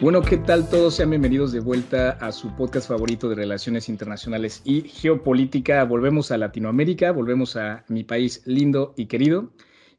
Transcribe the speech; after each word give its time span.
Bueno, 0.00 0.22
¿qué 0.22 0.36
tal 0.36 0.70
todos? 0.70 0.94
Sean 0.94 1.10
bienvenidos 1.10 1.50
de 1.50 1.58
vuelta 1.58 2.10
a 2.20 2.30
su 2.30 2.54
podcast 2.54 2.86
favorito 2.86 3.28
de 3.28 3.34
relaciones 3.34 3.88
internacionales 3.88 4.62
y 4.64 4.82
geopolítica. 4.82 5.82
Volvemos 5.82 6.30
a 6.30 6.38
Latinoamérica, 6.38 7.10
volvemos 7.10 7.56
a 7.56 7.84
mi 7.88 8.04
país 8.04 8.42
lindo 8.44 8.94
y 8.96 9.06
querido. 9.06 9.50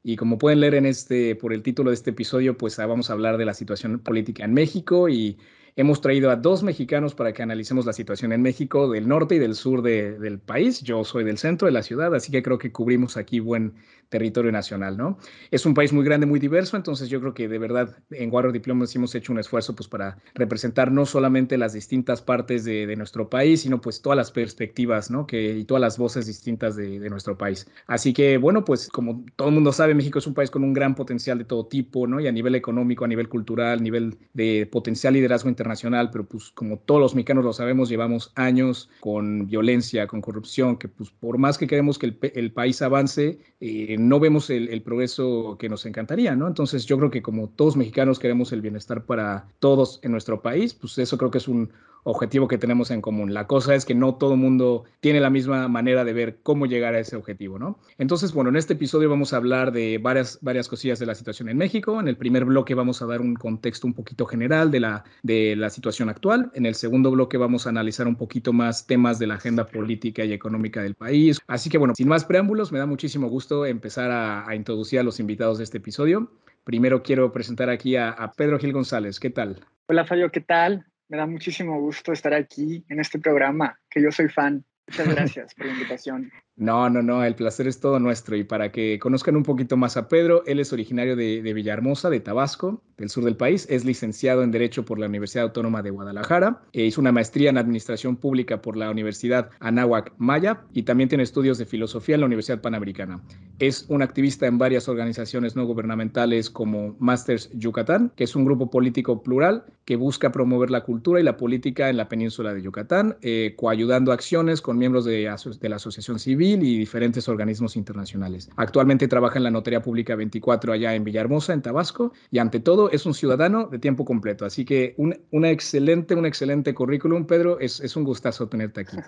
Y 0.01 0.15
como 0.15 0.37
pueden 0.37 0.61
leer 0.61 0.75
en 0.75 0.85
este, 0.85 1.35
por 1.35 1.51
el 1.51 1.63
título 1.63 1.89
de 1.89 1.95
este 1.95 2.11
episodio, 2.11 2.57
pues 2.57 2.79
ah, 2.79 2.85
vamos 2.85 3.09
a 3.09 3.13
hablar 3.13 3.37
de 3.37 3.43
la 3.43 3.53
situación 3.53 3.99
política 3.99 4.45
en 4.45 4.53
México 4.53 5.09
y 5.09 5.37
Hemos 5.79 6.01
traído 6.01 6.29
a 6.29 6.35
dos 6.35 6.61
mexicanos 6.61 7.15
para 7.15 7.31
que 7.31 7.41
analicemos 7.41 7.85
la 7.85 7.93
situación 7.93 8.33
en 8.33 8.41
México, 8.41 8.91
del 8.91 9.07
norte 9.07 9.35
y 9.35 9.39
del 9.39 9.55
sur 9.55 9.81
del 9.81 10.37
país. 10.37 10.83
Yo 10.83 11.05
soy 11.05 11.23
del 11.23 11.37
centro 11.37 11.67
de 11.67 11.71
la 11.71 11.83
ciudad, 11.83 12.13
así 12.13 12.33
que 12.33 12.43
creo 12.43 12.57
que 12.57 12.73
cubrimos 12.73 13.15
aquí 13.15 13.39
buen 13.39 13.75
territorio 14.09 14.51
nacional, 14.51 14.97
¿no? 14.97 15.19
Es 15.51 15.65
un 15.65 15.73
país 15.73 15.93
muy 15.93 16.03
grande, 16.03 16.25
muy 16.25 16.39
diverso, 16.39 16.75
entonces 16.75 17.07
yo 17.07 17.21
creo 17.21 17.33
que 17.33 17.47
de 17.47 17.59
verdad 17.59 17.95
en 18.09 18.29
Warrior 18.33 18.51
Diplomas 18.51 18.93
hemos 18.95 19.15
hecho 19.15 19.31
un 19.31 19.39
esfuerzo 19.39 19.73
pues 19.75 19.87
para 19.87 20.17
representar 20.33 20.91
no 20.91 21.05
solamente 21.05 21.57
las 21.57 21.73
distintas 21.73 22.21
partes 22.21 22.65
de, 22.65 22.89
nuestro 22.97 23.29
país, 23.29 23.61
sino 23.61 23.79
pues 23.79 24.01
todas 24.01 24.17
las 24.17 24.31
perspectivas, 24.31 25.09
¿no? 25.09 25.27
Que, 25.27 25.59
y 25.59 25.63
todas 25.63 25.79
las 25.79 25.97
voces 25.97 26.25
distintas 26.25 26.75
de, 26.75 26.99
de 26.99 27.09
nuestro 27.09 27.37
país. 27.37 27.69
Así 27.87 28.11
que 28.11 28.37
bueno, 28.37 28.65
pues 28.65 28.89
como 28.89 29.23
todo 29.37 29.47
el 29.47 29.53
mundo 29.53 29.71
sabe, 29.71 29.93
México 29.93 30.19
es 30.19 30.27
un 30.27 30.33
país 30.33 30.49
con 30.49 30.65
un 30.65 30.73
gran 30.73 30.95
potencial 30.95 31.37
de 31.37 31.45
todo 31.45 31.67
tipo, 31.67 32.05
¿no? 32.05 32.19
Y 32.19 32.27
a 32.27 32.31
nivel 32.33 32.55
económico, 32.55 33.05
a 33.05 33.07
nivel 33.07 33.29
cultural, 33.29 33.79
a 33.79 33.81
nivel 33.81 34.17
de 34.33 34.67
potencial 34.69 35.13
liderazgo 35.13 35.47
internacional 35.47 35.68
internacional, 35.69 36.09
pero 36.11 36.25
pues 36.25 36.51
como 36.51 36.77
todos 36.77 36.99
los 36.99 37.15
mexicanos 37.15 37.43
lo 37.43 37.53
sabemos, 37.53 37.89
llevamos 37.89 38.31
años 38.35 38.89
con 38.99 39.47
violencia, 39.47 40.07
con 40.07 40.21
corrupción, 40.21 40.77
que 40.77 40.87
pues 40.87 41.11
por 41.11 41.37
más 41.37 41.57
que 41.57 41.67
queremos 41.67 41.99
que 41.99 42.07
el, 42.07 42.17
el 42.33 42.51
país 42.51 42.81
avance, 42.81 43.39
eh, 43.59 43.95
no 43.99 44.19
vemos 44.19 44.49
el, 44.49 44.69
el, 44.69 44.81
progreso 44.81 45.57
que 45.59 45.69
nos 45.69 45.85
encantaría, 45.85 46.35
¿no? 46.35 46.47
Entonces 46.47 46.85
yo 46.85 46.97
creo 46.97 47.11
que 47.11 47.21
como 47.21 47.49
todos 47.49 47.77
mexicanos 47.77 48.19
queremos 48.19 48.51
el 48.51 48.61
bienestar 48.61 49.05
para 49.05 49.47
todos 49.59 49.99
en 50.01 50.11
nuestro 50.11 50.41
país, 50.41 50.73
pues 50.73 50.97
eso 50.97 51.17
creo 51.17 51.29
que 51.29 51.37
es 51.37 51.47
un, 51.47 51.69
objetivo 52.03 52.47
que 52.47 52.57
tenemos 52.57 52.91
en 52.91 53.01
común. 53.01 53.33
La 53.33 53.47
cosa 53.47 53.75
es 53.75 53.85
que 53.85 53.95
no 53.95 54.15
todo 54.15 54.33
el 54.33 54.39
mundo 54.39 54.85
tiene 54.99 55.19
la 55.19 55.29
misma 55.29 55.67
manera 55.67 56.03
de 56.03 56.13
ver 56.13 56.39
cómo 56.43 56.65
llegar 56.65 56.93
a 56.93 56.99
ese 56.99 57.15
objetivo, 57.15 57.59
¿no? 57.59 57.79
Entonces, 57.97 58.33
bueno, 58.33 58.49
en 58.49 58.55
este 58.55 58.73
episodio 58.73 59.09
vamos 59.09 59.33
a 59.33 59.37
hablar 59.37 59.71
de 59.71 59.97
varias, 59.97 60.39
varias 60.41 60.67
cosillas 60.67 60.99
de 60.99 61.05
la 61.05 61.15
situación 61.15 61.49
en 61.49 61.57
México. 61.57 61.99
En 61.99 62.07
el 62.07 62.17
primer 62.17 62.45
bloque 62.45 62.73
vamos 62.73 63.01
a 63.01 63.05
dar 63.05 63.21
un 63.21 63.35
contexto 63.35 63.87
un 63.87 63.93
poquito 63.93 64.25
general 64.25 64.71
de 64.71 64.79
la, 64.79 65.03
de 65.23 65.55
la 65.55 65.69
situación 65.69 66.09
actual. 66.09 66.51
En 66.53 66.65
el 66.65 66.75
segundo 66.75 67.11
bloque 67.11 67.37
vamos 67.37 67.65
a 67.65 67.69
analizar 67.69 68.07
un 68.07 68.15
poquito 68.15 68.53
más 68.53 68.87
temas 68.87 69.19
de 69.19 69.27
la 69.27 69.35
agenda 69.35 69.65
política 69.65 70.23
y 70.23 70.33
económica 70.33 70.81
del 70.81 70.95
país. 70.95 71.39
Así 71.47 71.69
que, 71.69 71.77
bueno, 71.77 71.93
sin 71.95 72.07
más 72.07 72.25
preámbulos, 72.25 72.71
me 72.71 72.79
da 72.79 72.85
muchísimo 72.85 73.27
gusto 73.27 73.65
empezar 73.65 74.11
a, 74.11 74.47
a 74.47 74.55
introducir 74.55 74.99
a 74.99 75.03
los 75.03 75.19
invitados 75.19 75.57
de 75.57 75.63
este 75.65 75.77
episodio. 75.77 76.31
Primero 76.63 77.03
quiero 77.03 77.31
presentar 77.31 77.69
aquí 77.69 77.95
a, 77.95 78.09
a 78.09 78.31
Pedro 78.31 78.59
Gil 78.59 78.73
González. 78.73 79.19
¿Qué 79.19 79.29
tal? 79.29 79.59
Hola 79.87 80.05
Fabio, 80.05 80.29
¿qué 80.31 80.41
tal? 80.41 80.85
Me 81.09 81.17
da 81.17 81.25
muchísimo 81.25 81.79
gusto 81.79 82.13
estar 82.13 82.33
aquí 82.35 82.85
en 82.87 82.99
este 82.99 83.17
programa, 83.17 83.79
que 83.89 84.01
yo 84.01 84.11
soy 84.11 84.29
fan. 84.29 84.63
Muchas 84.89 85.07
gracias 85.07 85.53
por 85.53 85.67
la 85.67 85.73
invitación. 85.73 86.31
No, 86.55 86.89
no, 86.89 87.01
no, 87.01 87.23
el 87.23 87.35
placer 87.35 87.67
es 87.67 87.79
todo 87.79 87.99
nuestro. 87.99 88.35
Y 88.35 88.43
para 88.43 88.71
que 88.71 88.97
conozcan 88.99 89.35
un 89.35 89.43
poquito 89.43 89.77
más 89.77 89.95
a 89.97 90.07
Pedro, 90.09 90.43
él 90.45 90.59
es 90.59 90.73
originario 90.73 91.15
de, 91.15 91.41
Villahermosa, 91.53 92.09
de 92.09 92.19
Tabasco, 92.19 92.81
del 92.97 93.09
sur 93.09 93.23
del 93.23 93.37
país. 93.37 93.67
Es 93.69 93.85
licenciado 93.85 94.41
en 94.41 94.51
Derecho 94.51 94.83
por 94.83 94.99
la 94.99 95.05
Universidad 95.05 95.45
Autónoma 95.45 95.83
de 95.83 95.91
Guadalajara. 95.91 96.63
E 96.73 96.83
hizo 96.85 96.99
una 96.99 97.11
maestría 97.11 97.51
en 97.51 97.57
Administración 97.57 98.17
Pública 98.17 98.61
por 98.61 98.75
la 98.75 98.89
Universidad 98.89 99.51
Anáhuac 99.59 100.11
Maya 100.17 100.63
y 100.73 100.83
también 100.83 101.07
tiene 101.07 101.23
estudios 101.23 101.59
de 101.59 101.65
Filosofía 101.65 102.15
en 102.15 102.21
la 102.21 102.27
Universidad 102.27 102.61
Panamericana. 102.61 103.21
Es 103.59 103.85
un 103.87 104.01
activista 104.01 104.47
en 104.47 104.57
varias 104.57 104.89
organizaciones 104.89 105.55
no 105.55 105.65
gubernamentales 105.65 106.49
como 106.49 106.95
Masters 106.99 107.51
Yucatán, 107.53 108.11
que 108.15 108.23
es 108.23 108.35
un 108.35 108.43
grupo 108.43 108.69
político 108.71 109.21
plural 109.21 109.65
que 109.85 109.95
busca 109.95 110.31
promover 110.31 110.71
la 110.71 110.83
cultura 110.83 111.19
y 111.19 111.23
la 111.23 111.37
política 111.37 111.89
en 111.89 111.97
la 111.97 112.09
península 112.09 112.53
de 112.53 112.61
Yucatán, 112.61 113.17
eh, 113.21 113.53
coayudando 113.55 114.11
acciones 114.11 114.61
con 114.61 114.77
miembros 114.79 115.05
de, 115.05 115.31
de 115.61 115.69
la 115.69 115.75
Asociación 115.75 116.17
Civil 116.19 116.63
y 116.63 116.77
diferentes 116.77 117.27
organismos 117.29 117.75
internacionales. 117.75 118.49
Actualmente 118.55 119.07
trabaja 119.07 119.37
en 119.37 119.43
la 119.43 119.51
Notaría 119.51 119.81
Pública 119.81 120.15
24 120.15 120.73
allá 120.73 120.95
en 120.95 121.03
Villahermosa, 121.03 121.53
en 121.53 121.61
Tabasco, 121.61 122.13
y 122.31 122.39
ante 122.39 122.59
todo 122.59 122.89
es 122.89 123.05
un 123.05 123.13
ciudadano 123.13 123.67
de 123.67 123.79
tiempo 123.79 124.05
completo. 124.05 124.45
Así 124.45 124.65
que 124.65 124.95
un, 124.97 125.19
una 125.31 125.51
excelente, 125.51 126.15
un 126.15 126.25
excelente 126.25 126.73
currículum, 126.73 127.25
Pedro. 127.25 127.59
Es, 127.59 127.79
es 127.79 127.95
un 127.95 128.03
gustazo 128.03 128.47
tenerte 128.47 128.81
aquí. 128.81 128.97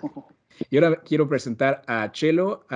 Y 0.70 0.76
ahora 0.76 1.00
quiero 1.00 1.28
presentar 1.28 1.82
a 1.86 2.12
Chelo. 2.12 2.66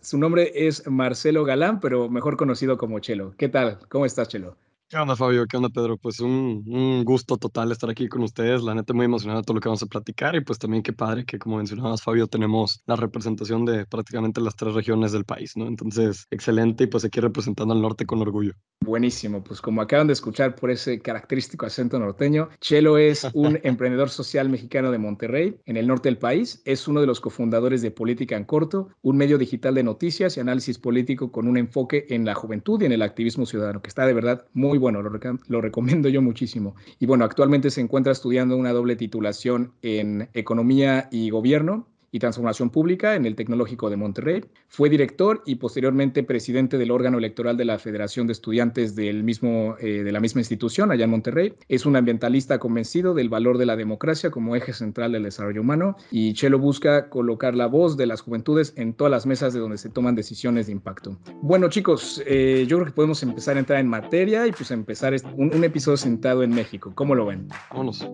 su 0.00 0.18
nombre 0.18 0.52
es 0.54 0.86
Marcelo 0.86 1.44
Galán, 1.44 1.80
pero 1.80 2.08
mejor 2.08 2.36
conocido 2.36 2.76
como 2.76 2.98
Chelo. 3.00 3.34
¿Qué 3.36 3.48
tal? 3.48 3.78
¿Cómo 3.88 4.06
estás, 4.06 4.28
Chelo? 4.28 4.56
¿Qué 4.92 4.98
onda, 4.98 5.16
Fabio? 5.16 5.46
¿Qué 5.46 5.56
onda, 5.56 5.70
Pedro? 5.70 5.96
Pues 5.96 6.20
un, 6.20 6.64
un, 6.66 7.02
gusto 7.02 7.38
total 7.38 7.72
estar 7.72 7.88
aquí 7.88 8.08
con 8.08 8.22
ustedes. 8.24 8.62
La 8.62 8.74
neta, 8.74 8.92
muy 8.92 9.06
emocionado 9.06 9.40
de 9.40 9.44
todo 9.46 9.54
lo 9.54 9.62
que 9.62 9.70
vamos 9.70 9.82
a 9.82 9.86
platicar. 9.86 10.36
Y 10.36 10.42
pues 10.42 10.58
también 10.58 10.82
qué 10.82 10.92
padre 10.92 11.24
que, 11.24 11.38
como 11.38 11.56
mencionabas, 11.56 12.02
Fabio, 12.02 12.26
tenemos 12.26 12.82
la 12.84 12.96
representación 12.96 13.64
de 13.64 13.86
prácticamente 13.86 14.42
las 14.42 14.54
tres 14.54 14.74
regiones 14.74 15.12
del 15.12 15.24
país, 15.24 15.56
¿no? 15.56 15.66
Entonces, 15.66 16.26
excelente. 16.30 16.84
Y 16.84 16.88
pues 16.88 17.06
aquí 17.06 17.20
representando 17.20 17.72
al 17.72 17.80
norte 17.80 18.04
con 18.04 18.20
orgullo. 18.20 18.52
Buenísimo. 18.82 19.42
Pues 19.42 19.62
como 19.62 19.80
acaban 19.80 20.08
de 20.08 20.12
escuchar 20.12 20.56
por 20.56 20.70
ese 20.70 21.00
característico 21.00 21.64
acento 21.64 21.98
norteño, 21.98 22.50
Chelo 22.60 22.98
es 22.98 23.26
un 23.32 23.60
emprendedor 23.62 24.10
social 24.10 24.50
mexicano 24.50 24.90
de 24.90 24.98
Monterrey, 24.98 25.56
en 25.64 25.78
el 25.78 25.86
norte 25.86 26.10
del 26.10 26.18
país. 26.18 26.60
Es 26.66 26.86
uno 26.86 27.00
de 27.00 27.06
los 27.06 27.18
cofundadores 27.18 27.80
de 27.80 27.92
Política 27.92 28.36
en 28.36 28.44
Corto, 28.44 28.90
un 29.00 29.16
medio 29.16 29.38
digital 29.38 29.74
de 29.74 29.84
noticias 29.84 30.36
y 30.36 30.40
análisis 30.40 30.78
político 30.78 31.32
con 31.32 31.48
un 31.48 31.56
enfoque 31.56 32.04
en 32.10 32.26
la 32.26 32.34
juventud 32.34 32.82
y 32.82 32.84
en 32.84 32.92
el 32.92 33.00
activismo 33.00 33.46
ciudadano, 33.46 33.80
que 33.80 33.88
está 33.88 34.04
de 34.04 34.12
verdad 34.12 34.44
muy 34.52 34.81
bueno, 34.82 35.00
lo, 35.00 35.10
lo, 35.46 35.60
recomiendo 35.60 36.08
yo 36.08 36.20
muchísimo. 36.20 36.74
Y 36.98 37.06
bueno, 37.06 37.24
actualmente 37.24 37.70
se 37.70 37.80
encuentra 37.80 38.12
estudiando 38.12 38.56
una 38.56 38.72
doble 38.72 38.96
titulación 38.96 39.72
en 39.80 40.28
Economía 40.34 41.08
y 41.10 41.30
Gobierno 41.30 41.86
y 42.12 42.18
Transformación 42.18 42.70
Pública 42.70 43.16
en 43.16 43.24
el 43.24 43.34
Tecnológico 43.34 43.90
de 43.90 43.96
Monterrey. 43.96 44.44
Fue 44.68 44.90
director 44.90 45.42
y 45.46 45.56
posteriormente 45.56 46.22
presidente 46.22 46.78
del 46.78 46.90
órgano 46.90 47.18
electoral 47.18 47.56
de 47.56 47.64
la 47.64 47.78
Federación 47.78 48.26
de 48.26 48.34
Estudiantes 48.34 48.94
del 48.94 49.24
mismo, 49.24 49.76
eh, 49.80 50.04
de 50.04 50.12
la 50.12 50.20
misma 50.20 50.42
institución 50.42 50.92
allá 50.92 51.04
en 51.04 51.10
Monterrey. 51.10 51.54
Es 51.68 51.86
un 51.86 51.96
ambientalista 51.96 52.58
convencido 52.58 53.14
del 53.14 53.30
valor 53.30 53.56
de 53.56 53.66
la 53.66 53.76
democracia 53.76 54.30
como 54.30 54.54
eje 54.54 54.74
central 54.74 55.12
del 55.12 55.22
desarrollo 55.24 55.62
humano 55.62 55.96
y 56.10 56.34
Chelo 56.34 56.58
busca 56.58 57.08
colocar 57.08 57.54
la 57.54 57.66
voz 57.66 57.96
de 57.96 58.06
las 58.06 58.20
juventudes 58.20 58.74
en 58.76 58.92
todas 58.92 59.10
las 59.10 59.26
mesas 59.26 59.54
de 59.54 59.60
donde 59.60 59.78
se 59.78 59.88
toman 59.88 60.14
decisiones 60.14 60.66
de 60.66 60.72
impacto. 60.72 61.18
Bueno 61.40 61.70
chicos, 61.70 62.22
eh, 62.26 62.66
yo 62.68 62.76
creo 62.76 62.86
que 62.86 62.92
podemos 62.92 63.22
empezar 63.22 63.56
a 63.56 63.60
entrar 63.60 63.80
en 63.80 63.88
materia 63.88 64.46
y 64.46 64.52
pues 64.52 64.70
empezar 64.70 65.14
un, 65.34 65.54
un 65.54 65.64
episodio 65.64 65.96
sentado 65.96 66.42
en 66.42 66.50
México. 66.50 66.92
¿Cómo 66.94 67.14
lo 67.14 67.26
ven? 67.26 67.48
Vámonos. 67.70 68.06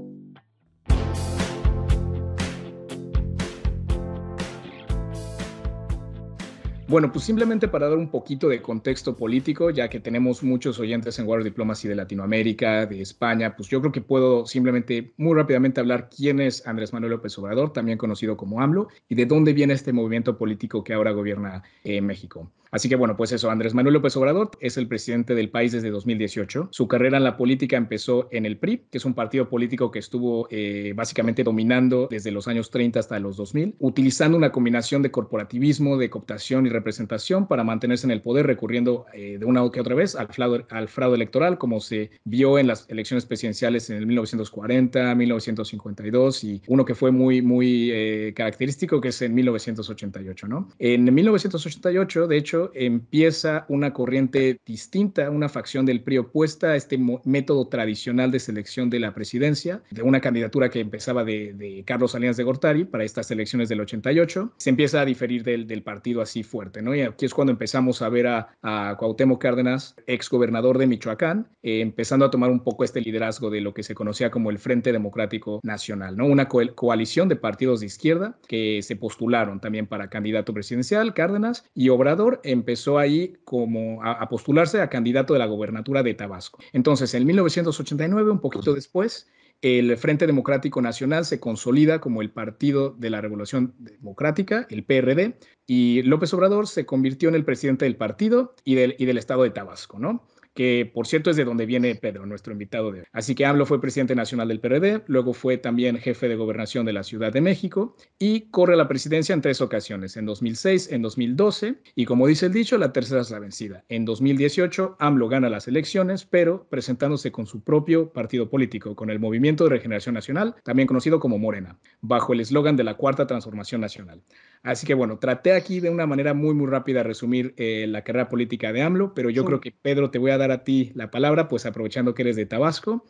Bueno, 6.89 7.13
pues 7.13 7.27
simplemente 7.27 7.69
para 7.69 7.87
dar 7.87 7.99
un 7.99 8.09
poquito 8.09 8.49
de 8.49 8.63
contexto 8.63 9.15
político, 9.15 9.69
ya 9.69 9.91
que 9.91 10.01
tenemos 10.01 10.43
muchos 10.43 10.79
oyentes 10.79 11.19
en 11.19 11.27
War 11.27 11.45
Diplomacy 11.45 11.87
de 11.87 11.95
Latinoamérica, 11.95 12.87
de 12.87 13.03
España, 13.03 13.55
pues 13.55 13.69
yo 13.69 13.81
creo 13.83 13.93
que 13.93 14.01
puedo 14.01 14.47
simplemente 14.47 15.13
muy 15.19 15.37
rápidamente 15.37 15.81
hablar 15.81 16.09
quién 16.09 16.41
es 16.41 16.67
Andrés 16.67 16.95
Manuel 16.95 17.11
López 17.11 17.37
Obrador, 17.37 17.75
también 17.75 17.99
conocido 17.99 18.39
como 18.39 18.63
AMLO, 18.63 18.89
y 19.07 19.17
de 19.17 19.27
dónde 19.27 19.53
viene 19.53 19.75
este 19.75 19.93
movimiento 19.93 20.39
político 20.39 20.83
que 20.83 20.95
ahora 20.95 21.11
gobierna 21.11 21.63
eh, 21.85 22.01
México. 22.01 22.51
Así 22.71 22.89
que 22.89 22.97
bueno, 22.97 23.17
pues 23.17 23.33
eso, 23.33 23.51
Andrés 23.51 23.75
Manuel 23.75 23.95
López 23.95 24.17
Obrador 24.17 24.51
es 24.61 24.77
el 24.77 24.89
presidente 24.89 25.35
del 25.35 25.51
país 25.51 25.73
desde 25.73 25.91
2018. 25.91 26.69
Su 26.71 26.89
carrera 26.89 27.17
en 27.17 27.25
la 27.25 27.37
política 27.37 27.77
empezó 27.77 28.29
en 28.31 28.47
el 28.47 28.59
PRI, 28.59 28.85
que 28.91 28.99
es 28.99 29.05
un 29.05 29.15
partido 29.15 29.49
político 29.49 29.91
que 29.91 29.99
estuvo 29.99 30.49
eh, 30.51 30.93
básicamente 30.95 31.45
dominando 31.45 32.09
desde 32.11 32.31
los 32.31 32.49
años 32.49 32.71
30 32.71 33.01
hasta 33.01 33.19
los 33.19 33.37
2000, 33.37 33.77
utilizando 33.79 34.37
una 34.37 34.53
combinación 34.53 35.03
de 35.03 35.11
corporativismo, 35.11 35.97
de 35.97 36.11
cooptación 36.11 36.67
y 36.67 36.71
representación 36.71 37.47
para 37.47 37.65
mantenerse 37.65 38.07
en 38.07 38.11
el 38.11 38.23
poder, 38.23 38.47
recurriendo 38.47 39.07
eh, 39.13 39.37
de 39.39 39.45
una 39.45 39.63
u 39.63 39.67
otra 39.67 39.95
vez 39.95 40.17
al 40.17 40.29
fraude, 40.29 40.65
al 40.71 40.89
fraude 40.89 41.17
electoral, 41.17 41.59
como 41.59 41.81
se 41.81 42.11
vio 42.25 42.59
en 42.59 42.67
las 42.67 42.87
elecciones 42.89 43.27
presidenciales 43.27 43.91
en 43.91 43.97
el 43.97 44.07
1940, 44.07 45.15
1952 45.15 46.45
y 46.45 46.63
uno 46.67 46.85
que 46.85 46.95
fue 46.95 47.11
muy, 47.11 47.43
muy 47.43 47.91
eh, 47.93 48.33
característico, 48.35 49.01
que 49.01 49.09
es 49.09 49.23
en 49.23 49.35
1988. 49.35 50.49
¿no? 50.49 50.69
En 50.79 51.13
1988, 51.13 52.27
de 52.27 52.37
hecho, 52.37 52.58
empieza 52.75 53.65
una 53.69 53.93
corriente 53.93 54.61
distinta, 54.67 55.31
una 55.31 55.49
facción 55.49 55.87
del 55.87 56.03
PRI 56.03 56.19
opuesta 56.19 56.69
a 56.69 56.77
este 56.77 56.99
método 57.25 57.69
tradicional 57.69 58.31
de 58.31 58.41
selección 58.41 58.91
de 58.91 59.01
la 59.01 59.15
presidencia, 59.15 59.83
de 59.91 60.03
una 60.03 60.21
candidatura 60.21 60.69
que 60.69 60.81
empezaba 60.81 61.25
de, 61.25 61.83
Carlos 61.87 62.13
Salinas 62.13 62.37
de 62.37 62.45
Gortari 62.45 62.85
para 62.85 63.05
estas 63.05 63.31
elecciones 63.31 63.69
del 63.69 63.81
88. 63.81 64.53
Se 64.57 64.71
empieza 64.71 65.01
a 65.01 65.05
diferir 65.05 65.45
del, 65.45 65.83
partido 65.83 66.21
así 66.21 66.43
fuerte, 66.43 66.83
¿no? 66.83 66.95
Y 66.95 67.03
aquí 67.03 67.25
es 67.25 67.33
cuando 67.33 67.53
empezamos 67.53 68.03
a 68.03 68.09
ver 68.09 68.27
a, 68.27 68.49
a 68.63 68.97
Cuauhtémoc 68.99 69.41
Cárdenas, 69.41 69.95
ex 70.07 70.29
gobernador 70.29 70.77
de 70.77 70.87
Michoacán, 70.87 71.49
eh, 71.63 71.81
empezando 71.81 72.25
a 72.25 72.31
tomar 72.31 72.51
un 72.51 72.65
poco 72.65 72.85
este 72.85 73.01
liderazgo 73.01 73.51
de 73.51 73.61
lo 73.61 73.73
que 73.73 73.83
se 73.83 73.95
conocía 73.95 74.31
como 74.31 74.51
el 74.51 74.59
Frente 74.59 74.93
Democrático 74.93 75.61
Nacional, 75.63 76.17
¿no? 76.17 76.27
Una 76.27 76.49
coalición 76.49 77.29
de 77.29 77.37
partidos 77.37 77.81
de 77.81 77.87
izquierda 77.87 78.39
que 78.49 78.83
se 78.83 78.97
postularon 78.97 79.61
también 79.61 79.87
para 79.87 80.11
candidato 80.11 80.53
presidencial, 80.53 81.15
Cárdenas, 81.15 81.65
y 81.75 81.89
Obrador 81.89 82.41
empezó 82.51 82.99
ahí 82.99 83.35
como 83.45 84.03
a, 84.03 84.29
postularse 84.29 84.81
a 84.81 84.89
candidato 84.89 85.33
de 85.33 85.39
la 85.39 85.47
gobernatura 85.47 86.03
de 86.03 86.15
Tabasco. 86.15 86.59
Entonces, 86.73 87.15
en 87.15 87.27
1989, 87.27 88.31
un 88.31 88.41
poquito 88.41 88.75
después, 88.75 89.29
el 89.61 89.97
Frente 89.97 90.27
Democrático 90.27 90.81
Nacional 90.81 91.25
se 91.25 91.41
consolida 91.41 92.01
como 92.01 92.23
el 92.23 92.31
Partido 92.31 92.91
de 92.91 93.11
la 93.11 93.21
Revolución 93.21 93.75
Democrática, 93.79 94.67
el 94.71 94.85
PRD, 94.85 95.39
y 95.67 96.03
López 96.03 96.33
Obrador 96.33 96.69
se 96.69 96.87
convirtió 96.87 97.29
en 97.29 97.35
el 97.35 97.45
presidente 97.45 97.85
del 97.85 97.97
partido 97.97 98.55
y 98.65 98.77
del, 98.77 98.95
y 98.99 99.05
del 99.05 99.19
estado 99.19 99.43
de 99.43 99.51
Tabasco, 99.51 99.99
¿no? 99.99 100.25
Que 100.59 100.91
por 100.93 101.07
cierto 101.07 101.31
es 101.31 101.37
de 101.37 101.45
donde 101.45 101.67
viene 101.67 101.95
Pedro, 101.95 102.27
nuestro 102.27 102.53
invitado 102.53 102.91
de 102.91 102.99
hoy. 102.99 103.07
Así 103.13 103.37
que 103.37 103.47
AMLO 103.47 103.65
fue 103.65 103.81
presidente 103.81 104.17
nacional 104.17 104.49
del 104.49 104.59
PRD, 104.59 105.05
luego 105.07 105.33
fue 105.33 105.57
también 105.57 105.99
jefe 105.99 106.27
de 106.27 106.35
gobernación 106.35 106.85
de 106.85 106.93
la 106.93 107.05
Ciudad 107.05 107.33
de 107.33 107.41
México 107.41 107.95
y 108.19 108.51
corre 108.51 108.77
la 108.77 108.89
presidencia 108.89 109.35
en 109.35 109.41
tres 109.41 109.61
ocasiones, 109.61 110.17
en 110.17 110.27
2006, 110.27 110.91
en 110.91 111.03
2012 111.03 111.77
y 111.95 112.07
como 112.07 112.27
dice 112.27 112.47
el 112.47 112.53
dicho, 112.53 112.77
la 112.77 112.93
tercera 112.93 113.21
es 113.21 113.31
la 113.31 113.39
vencida. 113.39 113.85
En 113.89 114.05
2018 114.05 114.97
AMLO 114.99 115.29
gana 115.29 115.49
las 115.49 115.69
elecciones, 115.69 116.25
pero 116.25 116.67
presentándose 116.69 117.31
con 117.31 117.47
su 117.47 117.63
propio 117.63 118.13
partido 118.13 118.51
político, 118.51 118.97
con 118.97 119.11
el 119.11 119.21
Movimiento 119.21 119.63
de 119.63 119.71
Regeneración 119.71 120.17
Nacional, 120.17 120.57
también 120.65 120.89
conocido 120.89 121.21
como 121.21 121.39
Morena, 121.39 121.79
bajo 122.01 122.33
el 122.33 122.41
eslogan 122.41 122.75
de 122.75 122.83
la 122.83 122.95
Cuarta 122.95 123.29
Transformación 123.29 123.81
Nacional. 123.81 124.25
Así 124.63 124.87
que 124.87 124.95
bueno, 124.95 125.19
traté 125.19 125.53
aquí 125.53 125.81
de 125.81 125.91
una 125.91 126.07
manera 126.07 126.35
muy, 126.35 126.55
muy 126.55 126.67
rápida 126.67 127.03
resumir 127.03 127.55
eh, 127.57 127.87
la 127.89 128.03
carrera 128.03 128.29
política 128.29 128.73
de 128.73 128.83
AMLO, 128.83 129.15
pero 129.15 129.31
yo 129.31 129.45
creo 129.45 129.61
que 129.61 129.73
Pedro, 129.73 130.11
te 130.11 130.19
voy 130.19 130.31
a 130.31 130.39
dar 130.39 130.51
a 130.51 130.65
ti 130.65 130.93
la 130.95 131.11
palabra, 131.11 131.49
pues 131.49 131.67
aprovechando 131.67 132.15
que 132.15 132.23
eres 132.23 132.37
de 132.37 132.47
Tabasco. 132.47 133.05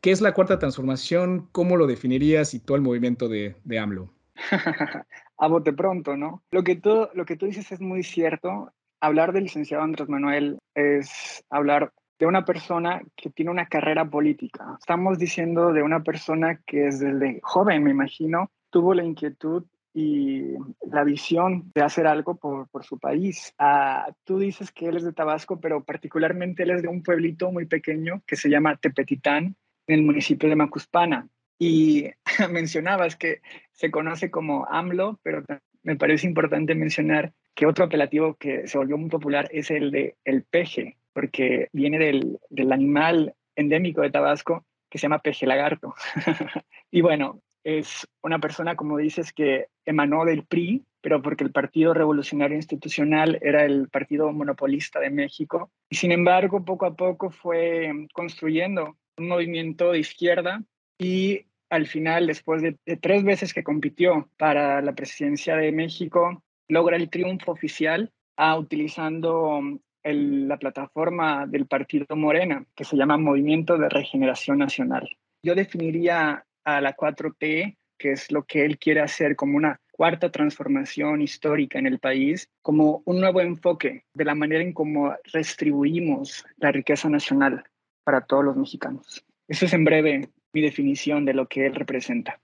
¿Qué 0.00 0.10
es 0.10 0.20
la 0.20 0.34
cuarta 0.34 0.58
transformación? 0.58 1.48
¿Cómo 1.52 1.76
lo 1.76 1.86
definirías 1.86 2.54
y 2.54 2.60
todo 2.60 2.76
el 2.76 2.82
movimiento 2.82 3.28
de, 3.28 3.56
de 3.64 3.78
AMLO? 3.78 4.12
a 5.38 5.48
bote 5.48 5.72
pronto, 5.72 6.16
¿no? 6.16 6.42
Lo 6.50 6.62
que, 6.62 6.76
tú, 6.76 7.08
lo 7.14 7.24
que 7.24 7.36
tú 7.36 7.46
dices 7.46 7.70
es 7.72 7.80
muy 7.80 8.02
cierto. 8.02 8.72
Hablar 9.00 9.32
del 9.32 9.44
licenciado 9.44 9.82
Andrés 9.82 10.08
Manuel 10.08 10.58
es 10.74 11.44
hablar 11.50 11.92
de 12.18 12.26
una 12.26 12.44
persona 12.44 13.02
que 13.16 13.30
tiene 13.30 13.50
una 13.50 13.66
carrera 13.66 14.08
política. 14.08 14.76
Estamos 14.78 15.18
diciendo 15.18 15.72
de 15.72 15.82
una 15.82 16.02
persona 16.02 16.60
que 16.66 16.84
desde 16.84 17.40
joven, 17.42 17.82
me 17.82 17.90
imagino, 17.90 18.50
tuvo 18.70 18.94
la 18.94 19.04
inquietud 19.04 19.64
y 19.94 20.54
la 20.90 21.04
visión 21.04 21.70
de 21.72 21.82
hacer 21.82 22.08
algo 22.08 22.36
por, 22.36 22.68
por 22.68 22.84
su 22.84 22.98
país. 22.98 23.54
Ah, 23.58 24.12
tú 24.24 24.40
dices 24.40 24.72
que 24.72 24.86
él 24.86 24.96
es 24.96 25.04
de 25.04 25.12
Tabasco, 25.12 25.60
pero 25.60 25.84
particularmente 25.84 26.64
él 26.64 26.70
es 26.70 26.82
de 26.82 26.88
un 26.88 27.02
pueblito 27.02 27.52
muy 27.52 27.66
pequeño 27.66 28.22
que 28.26 28.34
se 28.34 28.50
llama 28.50 28.76
Tepetitán, 28.76 29.56
en 29.86 29.94
el 29.94 30.02
municipio 30.02 30.48
de 30.48 30.56
Macuspana. 30.56 31.28
Y 31.58 32.10
mencionabas 32.50 33.14
que 33.14 33.40
se 33.72 33.92
conoce 33.92 34.32
como 34.32 34.66
AMLO, 34.68 35.20
pero 35.22 35.44
me 35.84 35.96
parece 35.96 36.26
importante 36.26 36.74
mencionar 36.74 37.32
que 37.54 37.66
otro 37.66 37.84
apelativo 37.84 38.34
que 38.34 38.66
se 38.66 38.78
volvió 38.78 38.98
muy 38.98 39.10
popular 39.10 39.48
es 39.52 39.70
el 39.70 39.92
de 39.92 40.16
el 40.24 40.42
peje, 40.42 40.96
porque 41.12 41.68
viene 41.72 41.98
del, 41.98 42.40
del 42.50 42.72
animal 42.72 43.34
endémico 43.54 44.00
de 44.00 44.10
Tabasco 44.10 44.64
que 44.90 44.98
se 44.98 45.02
llama 45.02 45.20
peje 45.20 45.46
lagarto. 45.46 45.94
y 46.90 47.00
bueno, 47.00 47.42
es 47.64 48.06
una 48.22 48.38
persona, 48.38 48.76
como 48.76 48.98
dices, 48.98 49.32
que 49.32 49.68
emanó 49.86 50.24
del 50.24 50.44
PRI, 50.44 50.84
pero 51.00 51.20
porque 51.22 51.44
el 51.44 51.50
Partido 51.50 51.94
Revolucionario 51.94 52.56
Institucional 52.56 53.38
era 53.42 53.64
el 53.64 53.88
partido 53.88 54.30
monopolista 54.32 55.00
de 55.00 55.10
México. 55.10 55.70
Y 55.90 55.96
sin 55.96 56.12
embargo, 56.12 56.64
poco 56.64 56.86
a 56.86 56.94
poco 56.94 57.30
fue 57.30 57.90
construyendo 58.12 58.96
un 59.16 59.28
movimiento 59.28 59.92
de 59.92 59.98
izquierda 59.98 60.62
y 60.98 61.46
al 61.70 61.86
final, 61.86 62.26
después 62.26 62.62
de, 62.62 62.76
tres 63.00 63.24
veces 63.24 63.52
que 63.52 63.64
compitió 63.64 64.28
para 64.38 64.80
la 64.80 64.94
presidencia 64.94 65.56
de 65.56 65.72
México, 65.72 66.42
logra 66.68 66.96
el 66.96 67.10
triunfo 67.10 67.52
oficial 67.52 68.12
ah, 68.36 68.58
utilizando 68.58 69.60
la 70.04 70.58
plataforma 70.58 71.46
del 71.46 71.66
partido 71.66 72.14
Morena, 72.14 72.66
que 72.74 72.84
se 72.84 72.96
llama 72.96 73.16
Movimiento 73.16 73.78
de 73.78 73.88
Regeneración 73.88 74.58
Nacional. 74.58 75.08
Yo 75.42 75.54
definiría 75.54 76.44
a 76.64 76.80
la 76.80 76.96
4T, 76.96 77.76
que 77.98 78.12
es 78.12 78.30
lo 78.32 78.44
que 78.44 78.64
él 78.64 78.78
quiere 78.78 79.00
hacer 79.00 79.36
como 79.36 79.56
una 79.56 79.80
cuarta 79.92 80.30
transformación 80.30 81.22
histórica 81.22 81.78
en 81.78 81.86
el 81.86 82.00
país, 82.00 82.48
como 82.62 83.02
un 83.04 83.20
nuevo 83.20 83.40
enfoque 83.40 84.04
de 84.12 84.24
la 84.24 84.34
manera 84.34 84.62
en 84.62 84.72
cómo 84.72 85.14
restribuimos 85.32 86.44
la 86.56 86.72
riqueza 86.72 87.08
nacional 87.08 87.64
para 88.02 88.22
todos 88.22 88.44
los 88.44 88.56
mexicanos. 88.56 89.24
Eso 89.46 89.66
es 89.66 89.72
en 89.72 89.84
breve 89.84 90.28
mi 90.52 90.62
definición 90.62 91.24
de 91.24 91.34
lo 91.34 91.46
que 91.46 91.66
él 91.66 91.74
representa. 91.74 92.40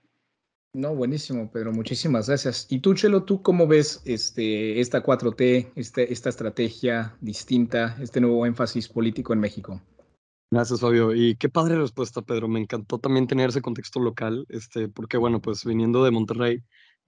No, 0.73 0.95
buenísimo, 0.95 1.51
Pedro, 1.51 1.73
muchísimas 1.73 2.27
gracias. 2.27 2.67
Y 2.69 2.79
tú, 2.79 2.93
Chelo, 2.93 3.23
¿tú 3.23 3.41
cómo 3.41 3.67
ves 3.67 4.01
este, 4.05 4.79
esta 4.79 5.03
4T, 5.03 5.73
este, 5.75 6.13
esta 6.13 6.29
estrategia 6.29 7.13
distinta, 7.19 7.97
este 7.99 8.21
nuevo 8.21 8.45
énfasis 8.45 8.87
político 8.87 9.33
en 9.33 9.39
México? 9.41 9.81
Gracias, 10.53 10.81
Fabio. 10.81 11.15
Y 11.15 11.35
qué 11.37 11.47
padre 11.47 11.77
respuesta, 11.77 12.21
Pedro. 12.21 12.49
Me 12.49 12.59
encantó 12.59 12.99
también 12.99 13.25
tener 13.25 13.49
ese 13.49 13.61
contexto 13.61 14.01
local, 14.01 14.45
este, 14.49 14.89
porque 14.89 15.15
bueno, 15.17 15.41
pues 15.41 15.63
viniendo 15.63 16.03
de 16.03 16.11
Monterrey, 16.11 16.61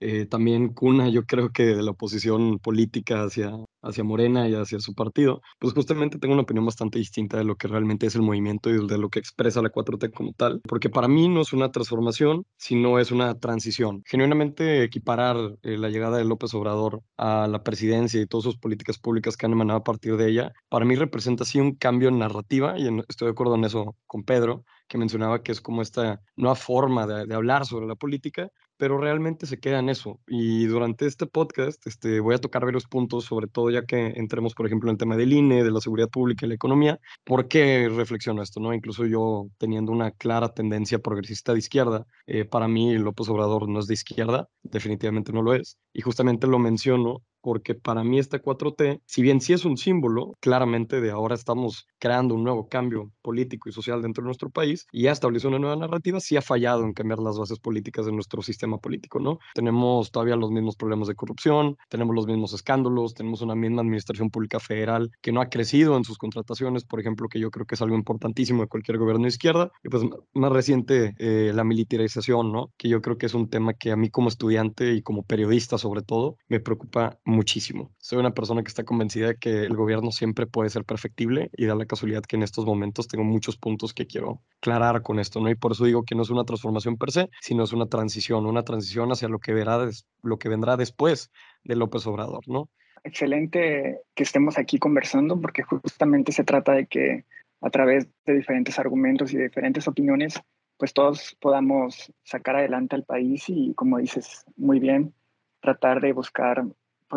eh, 0.06 0.26
también 0.26 0.68
cuna, 0.74 1.08
yo 1.08 1.24
creo 1.24 1.48
que 1.50 1.64
de 1.64 1.82
la 1.82 1.92
oposición 1.92 2.58
política 2.58 3.24
hacia, 3.24 3.52
hacia 3.80 4.04
Morena 4.04 4.46
y 4.46 4.54
hacia 4.54 4.78
su 4.78 4.94
partido, 4.94 5.40
pues 5.58 5.72
justamente 5.72 6.18
tengo 6.18 6.34
una 6.34 6.42
opinión 6.42 6.66
bastante 6.66 6.98
distinta 6.98 7.38
de 7.38 7.44
lo 7.44 7.56
que 7.56 7.68
realmente 7.68 8.06
es 8.06 8.14
el 8.14 8.20
movimiento 8.20 8.68
y 8.68 8.86
de 8.86 8.98
lo 8.98 9.08
que 9.08 9.18
expresa 9.18 9.62
la 9.62 9.72
4T 9.72 10.12
como 10.12 10.34
tal, 10.34 10.60
porque 10.68 10.90
para 10.90 11.08
mí 11.08 11.26
no 11.30 11.40
es 11.40 11.54
una 11.54 11.72
transformación, 11.72 12.44
sino 12.58 12.98
es 12.98 13.12
una 13.12 13.38
transición. 13.38 14.02
Genuinamente 14.04 14.82
equiparar 14.82 15.56
eh, 15.62 15.78
la 15.78 15.88
llegada 15.88 16.18
de 16.18 16.26
López 16.26 16.52
Obrador 16.52 17.00
a 17.16 17.46
la 17.48 17.62
presidencia 17.62 18.20
y 18.20 18.26
todas 18.26 18.44
sus 18.44 18.58
políticas 18.58 18.98
públicas 18.98 19.38
que 19.38 19.46
han 19.46 19.52
emanado 19.52 19.78
a 19.78 19.84
partir 19.84 20.18
de 20.18 20.28
ella, 20.28 20.52
para 20.68 20.84
mí 20.84 20.96
representa 20.96 21.46
sí 21.46 21.60
un 21.60 21.76
cambio 21.76 22.10
en 22.10 22.18
narrativa 22.18 22.78
y 22.78 22.88
estoy 23.08 23.28
de 23.28 23.32
acuerdo 23.32 23.54
en 23.54 23.64
eso 23.64 23.96
con 24.06 24.22
Pedro, 24.24 24.66
que 24.86 24.98
mencionaba 24.98 25.42
que 25.42 25.52
es 25.52 25.62
como 25.62 25.80
esta 25.80 26.20
nueva 26.36 26.56
forma 26.56 27.06
de, 27.06 27.24
de 27.24 27.34
hablar 27.34 27.64
sobre 27.64 27.86
la 27.86 27.94
política, 27.94 28.50
pero 28.76 28.98
realmente 28.98 29.46
se 29.46 29.58
queda 29.58 29.78
en 29.78 29.88
eso. 29.88 30.20
Y 30.26 30.66
durante 30.66 31.06
este 31.06 31.26
podcast 31.26 31.86
este, 31.86 32.20
voy 32.20 32.34
a 32.34 32.38
tocar 32.38 32.64
varios 32.64 32.86
puntos, 32.86 33.24
sobre 33.24 33.46
todo 33.46 33.70
ya 33.70 33.84
que 33.84 34.14
entremos, 34.16 34.54
por 34.54 34.66
ejemplo, 34.66 34.90
en 34.90 34.94
el 34.94 34.98
tema 34.98 35.16
del 35.16 35.32
INE, 35.32 35.64
de 35.64 35.70
la 35.70 35.80
seguridad 35.80 36.08
pública 36.08 36.46
y 36.46 36.48
la 36.48 36.54
economía. 36.54 37.00
¿Por 37.24 37.48
qué 37.48 37.88
reflexiono 37.88 38.42
esto? 38.42 38.60
no 38.60 38.74
Incluso 38.74 39.06
yo 39.06 39.48
teniendo 39.58 39.92
una 39.92 40.10
clara 40.10 40.48
tendencia 40.48 40.98
progresista 40.98 41.52
de 41.52 41.58
izquierda, 41.58 42.06
eh, 42.26 42.44
para 42.44 42.68
mí 42.68 42.96
López 42.98 43.28
Obrador 43.28 43.68
no 43.68 43.80
es 43.80 43.86
de 43.86 43.94
izquierda, 43.94 44.48
definitivamente 44.62 45.32
no 45.32 45.42
lo 45.42 45.54
es. 45.54 45.78
Y 45.92 46.02
justamente 46.02 46.46
lo 46.46 46.58
menciono 46.58 47.22
porque 47.44 47.74
para 47.74 48.02
mí 48.02 48.18
esta 48.18 48.40
4T, 48.40 49.02
si 49.04 49.20
bien 49.20 49.42
sí 49.42 49.52
es 49.52 49.66
un 49.66 49.76
símbolo, 49.76 50.32
claramente 50.40 51.02
de 51.02 51.10
ahora 51.10 51.34
estamos 51.34 51.86
creando 51.98 52.34
un 52.34 52.42
nuevo 52.42 52.70
cambio 52.70 53.12
político 53.20 53.68
y 53.68 53.72
social 53.72 54.00
dentro 54.00 54.22
de 54.22 54.28
nuestro 54.28 54.48
país 54.48 54.86
y 54.90 55.02
ya 55.02 55.12
estableció 55.12 55.50
una 55.50 55.58
nueva 55.58 55.76
narrativa, 55.76 56.20
sí 56.20 56.38
ha 56.38 56.42
fallado 56.42 56.84
en 56.84 56.94
cambiar 56.94 57.18
las 57.18 57.38
bases 57.38 57.58
políticas 57.58 58.06
de 58.06 58.12
nuestro 58.12 58.40
sistema 58.40 58.78
político, 58.78 59.20
¿no? 59.20 59.40
Tenemos 59.54 60.10
todavía 60.10 60.36
los 60.36 60.50
mismos 60.50 60.76
problemas 60.76 61.06
de 61.06 61.16
corrupción, 61.16 61.76
tenemos 61.90 62.14
los 62.14 62.26
mismos 62.26 62.54
escándalos, 62.54 63.12
tenemos 63.12 63.42
una 63.42 63.54
misma 63.54 63.82
administración 63.82 64.30
pública 64.30 64.58
federal 64.58 65.10
que 65.20 65.30
no 65.30 65.42
ha 65.42 65.50
crecido 65.50 65.98
en 65.98 66.04
sus 66.04 66.16
contrataciones, 66.16 66.84
por 66.84 66.98
ejemplo, 66.98 67.28
que 67.28 67.40
yo 67.40 67.50
creo 67.50 67.66
que 67.66 67.74
es 67.74 67.82
algo 67.82 67.94
importantísimo 67.94 68.62
de 68.62 68.68
cualquier 68.68 68.96
gobierno 68.96 69.24
de 69.24 69.28
izquierda, 69.28 69.70
y 69.82 69.90
pues 69.90 70.02
más 70.32 70.50
reciente 70.50 71.14
eh, 71.18 71.52
la 71.54 71.64
militarización, 71.64 72.52
¿no? 72.52 72.72
Que 72.78 72.88
yo 72.88 73.02
creo 73.02 73.18
que 73.18 73.26
es 73.26 73.34
un 73.34 73.50
tema 73.50 73.74
que 73.74 73.92
a 73.92 73.96
mí 73.96 74.08
como 74.08 74.30
estudiante 74.30 74.94
y 74.94 75.02
como 75.02 75.24
periodista 75.24 75.76
sobre 75.76 76.00
todo 76.00 76.36
me 76.48 76.60
preocupa 76.60 77.18
muchísimo. 77.34 77.94
Soy 77.98 78.18
una 78.18 78.32
persona 78.32 78.62
que 78.62 78.68
está 78.68 78.84
convencida 78.84 79.28
de 79.28 79.36
que 79.36 79.64
el 79.64 79.76
gobierno 79.76 80.10
siempre 80.10 80.46
puede 80.46 80.70
ser 80.70 80.84
perfectible 80.84 81.50
y 81.56 81.66
da 81.66 81.74
la 81.74 81.86
casualidad 81.86 82.22
que 82.22 82.36
en 82.36 82.42
estos 82.42 82.64
momentos 82.64 83.08
tengo 83.08 83.24
muchos 83.24 83.56
puntos 83.56 83.92
que 83.92 84.06
quiero 84.06 84.40
aclarar 84.60 85.02
con 85.02 85.18
esto, 85.18 85.40
¿no? 85.40 85.50
Y 85.50 85.54
por 85.54 85.72
eso 85.72 85.84
digo 85.84 86.04
que 86.04 86.14
no 86.14 86.22
es 86.22 86.30
una 86.30 86.44
transformación 86.44 86.96
per 86.96 87.10
se, 87.10 87.28
sino 87.40 87.64
es 87.64 87.72
una 87.72 87.86
transición, 87.86 88.46
una 88.46 88.62
transición 88.62 89.12
hacia 89.12 89.28
lo 89.28 89.38
que, 89.38 89.52
verá 89.52 89.88
lo 90.22 90.38
que 90.38 90.48
vendrá 90.48 90.76
después 90.76 91.30
de 91.64 91.76
López 91.76 92.06
Obrador, 92.06 92.46
¿no? 92.46 92.70
Excelente 93.02 94.00
que 94.14 94.22
estemos 94.22 94.56
aquí 94.56 94.78
conversando 94.78 95.38
porque 95.38 95.62
justamente 95.62 96.32
se 96.32 96.44
trata 96.44 96.72
de 96.72 96.86
que 96.86 97.24
a 97.60 97.70
través 97.70 98.08
de 98.24 98.34
diferentes 98.34 98.78
argumentos 98.78 99.32
y 99.32 99.38
diferentes 99.38 99.88
opiniones, 99.88 100.40
pues 100.78 100.92
todos 100.92 101.36
podamos 101.40 102.12
sacar 102.22 102.56
adelante 102.56 102.96
al 102.96 103.04
país 103.04 103.44
y, 103.48 103.74
como 103.74 103.98
dices 103.98 104.44
muy 104.56 104.80
bien, 104.80 105.14
tratar 105.60 106.00
de 106.00 106.12
buscar 106.12 106.64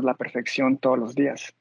la 0.04 0.16
perfección 0.16 0.78
todos 0.78 1.00
los 1.00 1.16
días. 1.16 1.54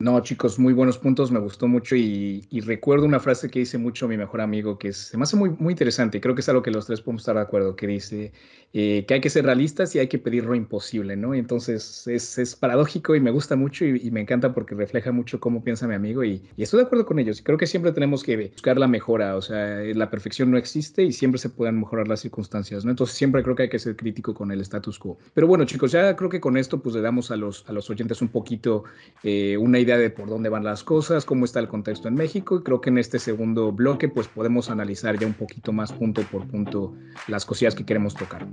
No, 0.00 0.20
chicos, 0.20 0.58
muy 0.58 0.72
buenos 0.72 0.98
puntos, 0.98 1.30
me 1.30 1.38
gustó 1.38 1.68
mucho 1.68 1.94
y, 1.94 2.44
recuerdo 2.66 3.06
una 3.06 3.20
frase 3.20 3.48
que 3.48 3.60
dice 3.60 3.78
mucho 3.78 4.08
mi 4.08 4.16
mejor 4.16 4.40
amigo, 4.40 4.76
que 4.76 4.92
se 4.92 5.16
me 5.16 5.22
hace 5.22 5.36
muy, 5.36 5.50
muy 5.50 5.72
interesante, 5.72 6.20
creo 6.20 6.34
que 6.34 6.40
es 6.40 6.48
algo 6.48 6.62
que 6.62 6.72
los 6.72 6.86
tres 6.86 7.00
podemos 7.00 7.22
estar 7.22 7.36
de 7.36 7.42
acuerdo, 7.42 7.76
que 7.76 7.86
dice 7.86 8.32
eh, 8.76 9.04
que 9.06 9.14
hay 9.14 9.20
que 9.20 9.30
ser 9.30 9.44
realistas 9.44 9.94
y 9.94 10.00
hay 10.00 10.08
que 10.08 10.18
pedir 10.18 10.46
lo 10.46 10.56
imposible, 10.56 11.16
¿no? 11.16 11.32
Y 11.32 11.38
entonces 11.38 12.08
es, 12.08 12.56
paradójico 12.56 13.14
y 13.14 13.20
me 13.20 13.30
gusta 13.30 13.54
mucho 13.54 13.84
y, 13.84 14.10
me 14.10 14.20
encanta 14.20 14.52
porque 14.52 14.74
refleja 14.74 15.12
mucho 15.12 15.38
cómo 15.38 15.62
piensa 15.62 15.86
mi 15.86 15.94
amigo 15.94 16.24
y, 16.24 16.42
estoy 16.56 16.80
de 16.80 16.86
acuerdo 16.86 17.06
con 17.06 17.20
ellos. 17.20 17.40
Creo 17.40 17.56
que 17.56 17.68
siempre 17.68 17.92
tenemos 17.92 18.24
que 18.24 18.48
buscar 18.48 18.78
la 18.78 18.88
mejora, 18.88 19.36
o 19.36 19.42
sea, 19.42 19.78
la 19.94 20.10
perfección 20.10 20.50
no 20.50 20.58
existe 20.58 21.04
y 21.04 21.12
siempre 21.12 21.38
se 21.38 21.50
pueden 21.50 21.78
mejorar 21.78 22.08
las 22.08 22.18
circunstancias, 22.18 22.84
¿no? 22.84 22.90
Entonces 22.90 23.16
siempre 23.16 23.44
creo 23.44 23.54
que 23.54 23.62
hay 23.62 23.68
que 23.68 23.78
ser 23.78 23.94
crítico 23.94 24.34
con 24.34 24.50
el 24.50 24.60
status 24.62 24.98
quo. 24.98 25.18
Pero 25.34 25.46
bueno, 25.46 25.64
chicos, 25.66 25.92
ya 25.92 26.16
creo 26.16 26.28
que 26.28 26.40
con 26.40 26.56
esto 26.56 26.82
pues 26.82 26.96
le 26.96 27.00
damos 27.00 27.30
a 27.30 27.36
los, 27.36 27.64
a 27.68 27.72
los 27.72 27.88
oyentes 27.90 28.22
un 28.22 28.28
poquito 28.28 28.82
eh, 29.22 29.56
una 29.56 29.78
idea 29.78 29.83
idea 29.84 29.96
de 29.96 30.10
por 30.10 30.28
dónde 30.28 30.48
van 30.48 30.64
las 30.64 30.82
cosas, 30.82 31.24
cómo 31.24 31.44
está 31.44 31.60
el 31.60 31.68
contexto 31.68 32.08
en 32.08 32.14
México 32.14 32.58
y 32.58 32.62
creo 32.62 32.80
que 32.80 32.90
en 32.90 32.98
este 32.98 33.18
segundo 33.18 33.72
bloque 33.72 34.08
pues 34.08 34.28
podemos 34.28 34.70
analizar 34.70 35.18
ya 35.18 35.26
un 35.26 35.34
poquito 35.34 35.72
más 35.72 35.92
punto 35.92 36.22
por 36.22 36.46
punto 36.48 36.94
las 37.28 37.46
cosillas 37.46 37.74
que 37.74 37.86
queremos 37.86 38.14
tocar. 38.14 38.46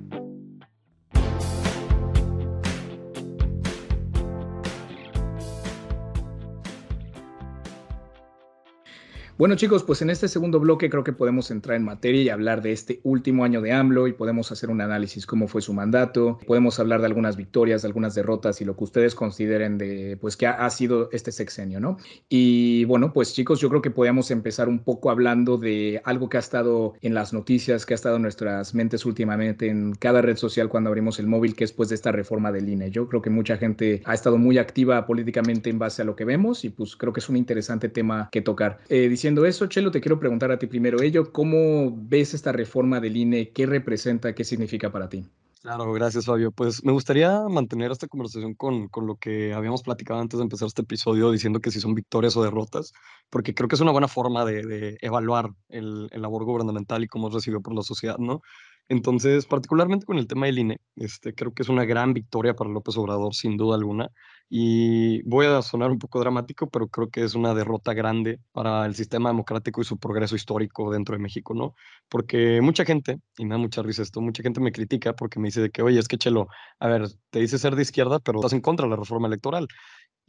Bueno 9.41 9.55
chicos, 9.55 9.81
pues 9.81 10.03
en 10.03 10.12
este 10.12 10.27
segundo 10.27 10.60
bloque 10.60 10.91
creo 10.91 11.03
que 11.03 11.13
podemos 11.13 11.50
entrar 11.50 11.75
en 11.75 11.83
materia 11.83 12.21
y 12.21 12.29
hablar 12.29 12.62
de 12.62 12.74
este 12.74 13.00
último 13.01 13.43
año 13.43 13.60
de 13.60 13.71
AMLO 13.71 14.05
y 14.05 14.13
podemos 14.13 14.51
hacer 14.51 14.69
un 14.69 14.81
análisis 14.81 15.25
cómo 15.25 15.48
fue 15.48 15.63
su 15.63 15.74
mandato, 15.74 16.38
podemos 16.45 16.79
hablar 16.79 17.00
de 17.00 17.07
algunas 17.07 17.38
victorias, 17.38 17.83
algunas 17.83 18.13
derrotas 18.13 18.62
y 18.62 18.65
lo 18.65 18.77
que 18.77 18.83
ustedes 18.83 19.15
consideren 19.15 19.79
de 19.79 20.15
pues 20.21 20.38
que 20.38 20.45
ha, 20.45 20.69
sido 20.69 21.10
este 21.12 21.31
sexenio, 21.31 21.79
¿no? 21.79 21.98
Y 22.29 22.86
bueno, 22.86 23.13
pues 23.13 23.33
chicos, 23.33 23.60
yo 23.60 23.69
creo 23.69 23.81
que 23.81 23.89
podríamos 23.89 24.29
empezar 24.29 24.69
un 24.69 24.77
poco 24.77 25.10
hablando 25.10 25.57
de 25.57 26.03
algo 26.05 26.29
que 26.29 26.38
ha 26.38 26.39
estado 26.39 26.93
en 27.01 27.15
las 27.15 27.33
noticias, 27.33 27.88
que 27.88 27.95
ha 27.95 27.95
estado 27.95 28.17
en 28.17 28.21
nuestras 28.21 28.75
mentes 28.75 29.07
últimamente 29.07 29.69
en 29.69 29.95
cada 29.95 30.21
red 30.21 30.38
social 30.38 30.69
cuando 30.69 30.89
abrimos 30.91 31.17
el 31.17 31.25
móvil, 31.25 31.55
que 31.55 31.63
es 31.63 31.74
pues 31.74 31.89
de 31.89 31.95
esta 31.95 32.12
reforma 32.12 32.51
del 32.51 32.69
INE. 32.69 32.91
Yo 32.91 33.10
creo 33.10 33.24
que 33.24 33.31
mucha 33.31 33.57
gente 33.57 34.03
ha 34.05 34.13
estado 34.13 34.38
muy 34.38 34.60
activa 34.60 35.07
políticamente 35.07 35.71
en 35.71 35.79
base 35.79 36.03
a 36.03 36.05
lo 36.05 36.15
que 36.15 36.25
vemos 36.25 36.63
y 36.63 36.69
pues 36.69 36.95
creo 36.95 37.12
que 37.12 37.21
es 37.21 37.29
un 37.29 37.38
interesante 37.38 37.89
tema 37.89 38.29
que 38.31 38.43
tocar. 38.43 38.81
Eh, 38.88 39.10
diciendo 39.10 39.30
eso, 39.45 39.67
Chelo, 39.67 39.91
te 39.91 40.01
quiero 40.01 40.19
preguntar 40.19 40.51
a 40.51 40.59
ti 40.59 40.67
primero 40.67 41.01
ello. 41.01 41.31
¿Cómo 41.31 41.95
ves 41.95 42.33
esta 42.33 42.51
reforma 42.51 43.00
del 43.00 43.17
INE? 43.17 43.50
¿Qué 43.50 43.65
representa? 43.65 44.33
¿Qué 44.33 44.43
significa 44.43 44.91
para 44.91 45.09
ti? 45.09 45.25
Claro, 45.61 45.93
gracias 45.93 46.25
Fabio. 46.25 46.51
Pues 46.51 46.83
me 46.83 46.91
gustaría 46.91 47.47
mantener 47.47 47.91
esta 47.91 48.07
conversación 48.07 48.55
con, 48.55 48.88
con, 48.88 49.05
lo 49.05 49.15
que 49.17 49.53
habíamos 49.53 49.83
platicado 49.83 50.19
antes 50.19 50.39
de 50.39 50.43
empezar 50.43 50.67
este 50.67 50.81
episodio, 50.81 51.31
diciendo 51.31 51.59
que 51.59 51.69
si 51.69 51.79
son 51.79 51.93
victorias 51.93 52.35
o 52.35 52.43
derrotas, 52.43 52.93
porque 53.29 53.53
creo 53.53 53.67
que 53.67 53.75
es 53.75 53.81
una 53.81 53.91
buena 53.91 54.07
forma 54.07 54.43
de, 54.43 54.65
de 54.65 54.97
evaluar 55.01 55.51
el, 55.69 56.09
el, 56.11 56.21
labor 56.21 56.45
gubernamental 56.45 57.03
y 57.03 57.07
cómo 57.07 57.27
es 57.27 57.35
recibido 57.35 57.61
por 57.61 57.75
la 57.75 57.83
sociedad, 57.83 58.17
¿no? 58.17 58.41
Entonces, 58.89 59.45
particularmente 59.45 60.05
con 60.05 60.17
el 60.17 60.27
tema 60.27 60.47
del 60.47 60.59
INE, 60.59 60.81
este, 60.95 61.33
creo 61.33 61.53
que 61.53 61.61
es 61.63 61.69
una 61.69 61.85
gran 61.85 62.13
victoria 62.13 62.55
para 62.55 62.69
López 62.69 62.97
Obrador, 62.97 63.35
sin 63.35 63.55
duda 63.55 63.75
alguna. 63.75 64.09
Y 64.53 65.22
voy 65.24 65.46
a 65.46 65.62
sonar 65.62 65.91
un 65.91 65.98
poco 65.98 66.20
dramático, 66.20 66.70
pero 66.70 66.89
creo 66.89 67.10
que 67.10 67.24
es 67.24 67.36
una 67.36 67.53
derrota 67.53 67.93
grande 67.93 68.41
para 68.51 68.86
el 68.86 68.96
sistema 68.96 69.29
democrático 69.29 69.79
y 69.79 69.86
su 69.86 69.98
progreso 69.98 70.36
histórico 70.36 70.91
dentro 70.91 71.15
de 71.15 71.22
México, 71.24 71.53
¿no? 71.53 71.74
Porque 72.10 72.60
mucha 72.60 72.84
gente, 72.84 73.22
y 73.38 73.46
me 73.46 73.51
da 73.51 73.58
mucha 73.58 73.81
risa 73.81 74.01
esto, 74.01 74.20
mucha 74.20 74.43
gente 74.43 74.60
me 74.60 74.74
critica 74.74 75.13
porque 75.13 75.39
me 75.39 75.48
dice 75.48 75.70
que, 75.72 75.81
oye, 75.84 76.00
es 76.00 76.10
que 76.10 76.17
Chelo, 76.17 76.50
a 76.81 76.88
ver, 76.89 77.08
te 77.29 77.39
dice 77.39 77.58
ser 77.58 77.77
de 77.77 77.84
izquierda, 77.84 78.20
pero 78.20 78.39
estás 78.39 78.51
en 78.51 78.60
contra 78.60 78.88
de 78.88 78.89
la 78.89 78.98
reforma 78.98 79.29
electoral. 79.29 79.70